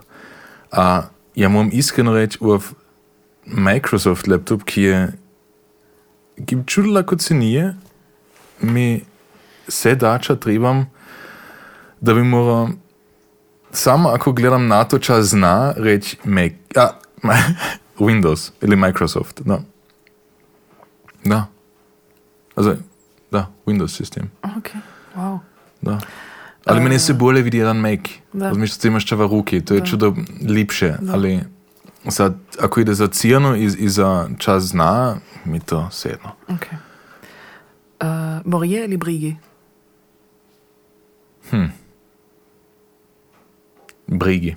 A 0.73 1.03
ja 1.35 1.49
moram 1.49 1.71
iskreno 1.73 2.13
reči, 2.13 2.39
v 2.41 2.61
Microsoft 3.47 4.27
laptop, 4.27 4.63
ki 4.65 4.83
je 4.83 5.13
čudila 6.67 7.03
kot 7.03 7.21
se 7.21 7.35
nije, 7.35 7.75
mi 8.61 9.01
se 9.69 9.95
dača 9.95 10.37
trebam, 10.37 10.87
da 12.01 12.15
bi 12.15 12.23
moral 12.23 12.69
samo 13.73 14.09
ako 14.09 14.33
gledam 14.33 14.67
na 14.67 14.85
to, 14.85 14.99
če 14.99 15.23
zna 15.23 15.73
reči 15.77 16.17
Mac, 16.25 16.53
a, 16.77 16.89
Windows 17.99 18.51
ili 18.63 18.77
Microsoft, 18.77 19.41
da. 19.45 19.61
Da. 21.25 21.47
Also, 22.57 22.77
da, 23.31 23.51
Windows 23.67 23.97
sistem, 23.97 24.31
Ok, 24.57 24.69
wow. 25.17 25.39
da. 25.83 26.01
Ali 26.65 26.81
meni 26.81 26.99
se 26.99 27.15
bolje 27.15 27.43
vidi 27.43 27.59
jedan 27.59 27.77
Mac. 27.77 28.01
Da. 28.33 28.47
Razumiješ, 28.47 28.79
da 28.79 28.89
imaš 28.89 29.13
v 29.13 29.21
ruki, 29.21 29.61
to 29.65 29.75
je 29.75 29.81
Da. 29.81 29.87
čudo 29.87 30.15
lipše, 30.49 30.95
ali 31.13 31.41
sad, 32.09 32.35
ako 32.61 32.81
ide 32.81 32.95
za 32.95 33.07
cijenu 33.07 33.57
i, 33.57 33.65
i 33.65 33.89
za 33.89 34.29
čas 34.39 34.63
zna, 34.63 35.17
mi 35.45 35.61
to 35.61 35.91
sedno. 35.91 36.31
Ok. 36.49 36.67
Uh, 38.01 38.09
Morie 38.45 38.85
ili 38.85 38.97
Brigi? 38.97 39.37
Brigi. 44.07 44.57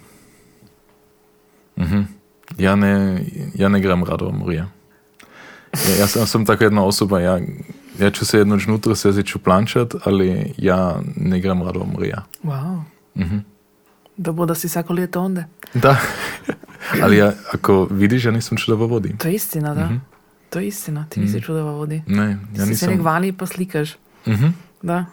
Mhm. 1.78 2.02
Ja 2.58 2.76
ne, 2.76 3.22
ja 3.54 3.70
ne 3.70 3.80
gram 3.80 4.04
rado 4.04 4.32
Morija. 4.32 4.68
Ja, 5.90 5.96
ja 6.00 6.08
sam, 6.08 6.28
sam 6.28 6.46
tako 6.46 6.64
jedna 6.64 6.84
osoba, 6.84 7.20
ja, 7.20 7.40
ja 8.00 8.12
ću 8.12 8.26
se 8.26 8.38
jedno 8.38 8.58
žnutra 8.58 8.96
se 8.96 9.24
ću 9.24 9.40
plančat, 9.40 9.94
ali 10.04 10.54
ja 10.58 11.00
ne 11.16 11.40
gram 11.40 11.64
rado 11.64 11.86
Morija. 11.94 12.24
Wow. 12.44 12.82
Mhm. 13.18 13.38
Dobro 14.18 14.46
da 14.46 14.56
si 14.56 14.70
svako 14.70 14.94
ljeto 14.94 15.22
onda. 15.22 15.44
Da, 15.74 15.98
ali 17.04 17.18
ja, 17.18 17.34
ako 17.54 17.88
vidiš, 17.92 18.26
ja 18.26 18.32
nisam 18.32 18.58
čudova 18.58 18.86
vodi. 18.86 19.18
To 19.18 19.28
je 19.28 19.34
istina, 19.34 19.74
da. 19.74 19.90
To 20.50 20.60
je 20.60 20.68
istina, 20.68 21.06
ti 21.10 21.20
nisi 21.20 21.42
čudova 21.42 21.72
vodi. 21.72 22.02
Ne, 22.08 22.38
ja 22.56 22.66
si 22.66 22.76
se 22.76 22.86
nek 22.86 22.96
nisam. 22.98 23.06
vali 23.06 23.32
pa 23.32 23.46
slikaš. 23.46 23.96
Mhm. 24.28 24.48
Da. 24.82 25.06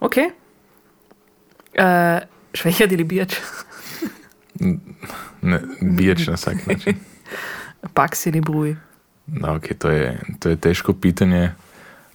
Ok. 0.00 0.16
Uh, 0.16 0.24
švehjad 2.54 2.92
ili 2.92 3.04
bijač? 3.04 3.34
Ne, 5.42 5.60
biječ 5.80 6.26
na 6.26 6.34
vsak 6.34 6.66
način. 6.66 6.94
Paks 7.94 8.26
ili 8.26 8.40
bruj? 8.40 8.76
Da, 9.26 9.52
ok, 9.52 9.64
to 9.78 9.90
je, 9.90 10.20
to 10.38 10.48
je 10.48 10.56
teško 10.56 10.92
pitanje, 10.92 11.52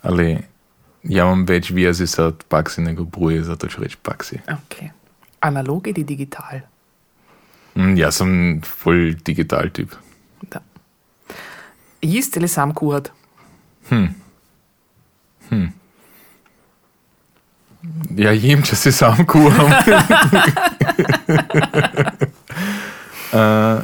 ali 0.02 0.38
ja 1.04 1.24
imam 1.24 1.46
več 1.46 1.70
vijezi 1.70 2.08
sa 2.08 2.32
paksi 2.48 2.82
nego 2.82 3.04
bruje, 3.04 3.44
zato 3.44 3.68
ću 3.68 3.82
reći 3.82 3.98
paksi. 4.02 4.40
Ok. 4.52 4.90
Analog 5.40 5.88
ili 5.88 6.04
digital? 6.04 6.60
Mm, 7.76 7.98
Ja 7.98 8.12
sam 8.12 8.62
full 8.62 9.14
digital 9.26 9.70
tip. 9.74 9.92
Da. 10.42 10.60
Jist 12.02 12.38
ili 12.38 12.48
sam 12.48 12.74
kuhat? 12.74 13.12
Ja 18.18 18.32
jem, 18.32 18.64
če 18.64 18.76
si 18.76 18.92
sam 18.92 19.26
kuham. 19.26 19.72
uh, 23.32 23.84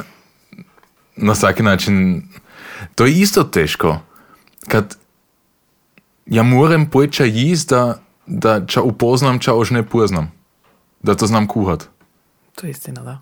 na 1.26 1.32
vsaki 1.32 1.62
način, 1.62 2.22
to 2.94 3.06
je 3.06 3.12
isto 3.20 3.44
teško. 3.44 3.98
kad 4.68 4.96
ja 6.26 6.42
moram 6.42 6.86
pojča 6.90 7.24
jíst, 7.24 7.68
da, 7.70 7.98
da 8.26 8.66
ča 8.66 8.80
upoznam, 8.82 9.38
ča 9.38 9.54
už 9.54 9.70
ne 9.70 9.82
poznam. 9.82 10.32
Da 11.02 11.14
to 11.14 11.26
znam 11.26 11.46
kuhat. 11.46 11.88
To 12.54 12.66
je 12.66 12.70
istina, 12.70 13.02
da. 13.02 13.18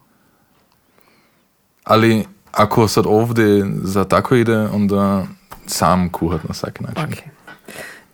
Ali 1.84 2.24
ako 2.52 2.88
sad 2.88 3.04
ovdje 3.08 3.66
za 3.82 4.04
tako 4.04 4.34
ide, 4.36 4.56
onda 4.58 5.26
sam 5.66 6.08
kuhat 6.08 6.48
na 6.48 6.54
svaki 6.54 6.84
način. 6.84 7.04
Ok. 7.04 7.18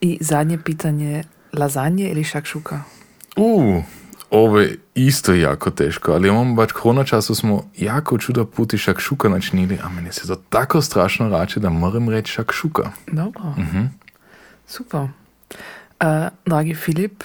I 0.01 0.19
zadnje 0.21 0.59
pitanje, 0.59 1.25
lazanje 1.53 2.09
ili 2.09 2.25
šakšuka? 2.25 2.81
U, 3.37 3.83
ovo 4.31 4.61
je 4.61 4.79
isto 4.95 5.35
jako 5.35 5.71
teško, 5.71 6.13
ali 6.13 6.29
imamo 6.29 6.55
baš 6.55 6.73
krono 6.73 7.05
času 7.05 7.35
smo 7.35 7.65
jako 7.77 8.19
čuda 8.19 8.45
puti 8.45 8.79
šakšuka 8.79 9.29
načinili, 9.29 9.79
a 9.83 9.89
meni 9.89 10.13
se 10.13 10.27
to 10.27 10.35
tako 10.37 10.83
strašno 10.83 11.29
rače, 11.29 11.61
da 11.61 11.71
moram 11.71 12.09
reći 12.09 12.33
šakšuka. 12.33 12.91
Dobro. 13.07 13.55
Super. 14.67 15.01
Uh, 15.01 15.09
dragi 16.47 16.75
Filip, 16.75 17.23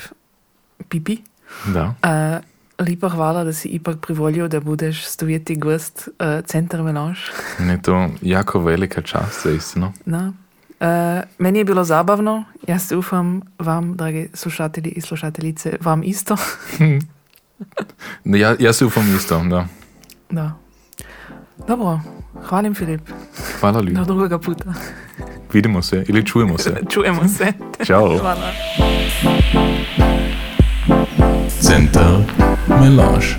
Pipi, 0.89 1.17
Da. 1.65 1.83
uh, 1.83 2.43
lepa 2.81 3.09
hvala, 3.09 3.43
da 3.43 3.53
si 3.53 3.67
ipak 3.67 3.97
privolil, 4.01 4.47
da 4.47 4.59
budeš 4.59 5.05
stojeti 5.05 5.55
gost 5.55 6.07
uh, 6.07 6.45
Center 6.45 6.83
Melange. 6.83 7.19
Meni 7.59 7.71
je 7.71 7.81
to 7.81 8.09
jako 8.21 8.59
velika 8.59 9.01
čast, 9.01 9.45
istino. 9.45 9.93
No. 10.05 10.33
Uh, 10.79 10.87
meni 11.37 11.59
je 11.59 11.65
bilo 11.65 11.83
zabavno, 11.83 12.43
jaz 12.67 12.87
se 12.87 12.95
upam 12.95 13.41
vam, 13.59 13.97
dragi 13.97 14.29
slušatelji 14.33 14.89
in 14.89 15.01
slušateljice, 15.01 15.77
vam 15.81 16.03
isto. 16.03 16.35
Ja, 18.25 18.55
ja 18.59 18.73
se 18.73 18.85
upam 18.85 19.15
isto, 19.15 19.43
da. 19.43 19.67
da. 20.29 20.51
Dobro, 21.67 21.99
hvalim 22.43 22.75
Filip, 22.75 23.01
Hvala 23.59 23.79
ljudi. 23.79 23.93
do 23.93 24.03
drugega 24.03 24.39
puta. 24.39 24.73
Vidimo 25.53 25.81
se 25.81 26.05
ili 26.07 26.25
čujemo 26.25 26.57
se. 26.57 26.75
Čujemo 26.93 27.27
se. 27.27 27.53
Ćao. 27.85 28.17
Hvala. 28.17 28.51
Center 31.61 32.50
melange 32.79 33.37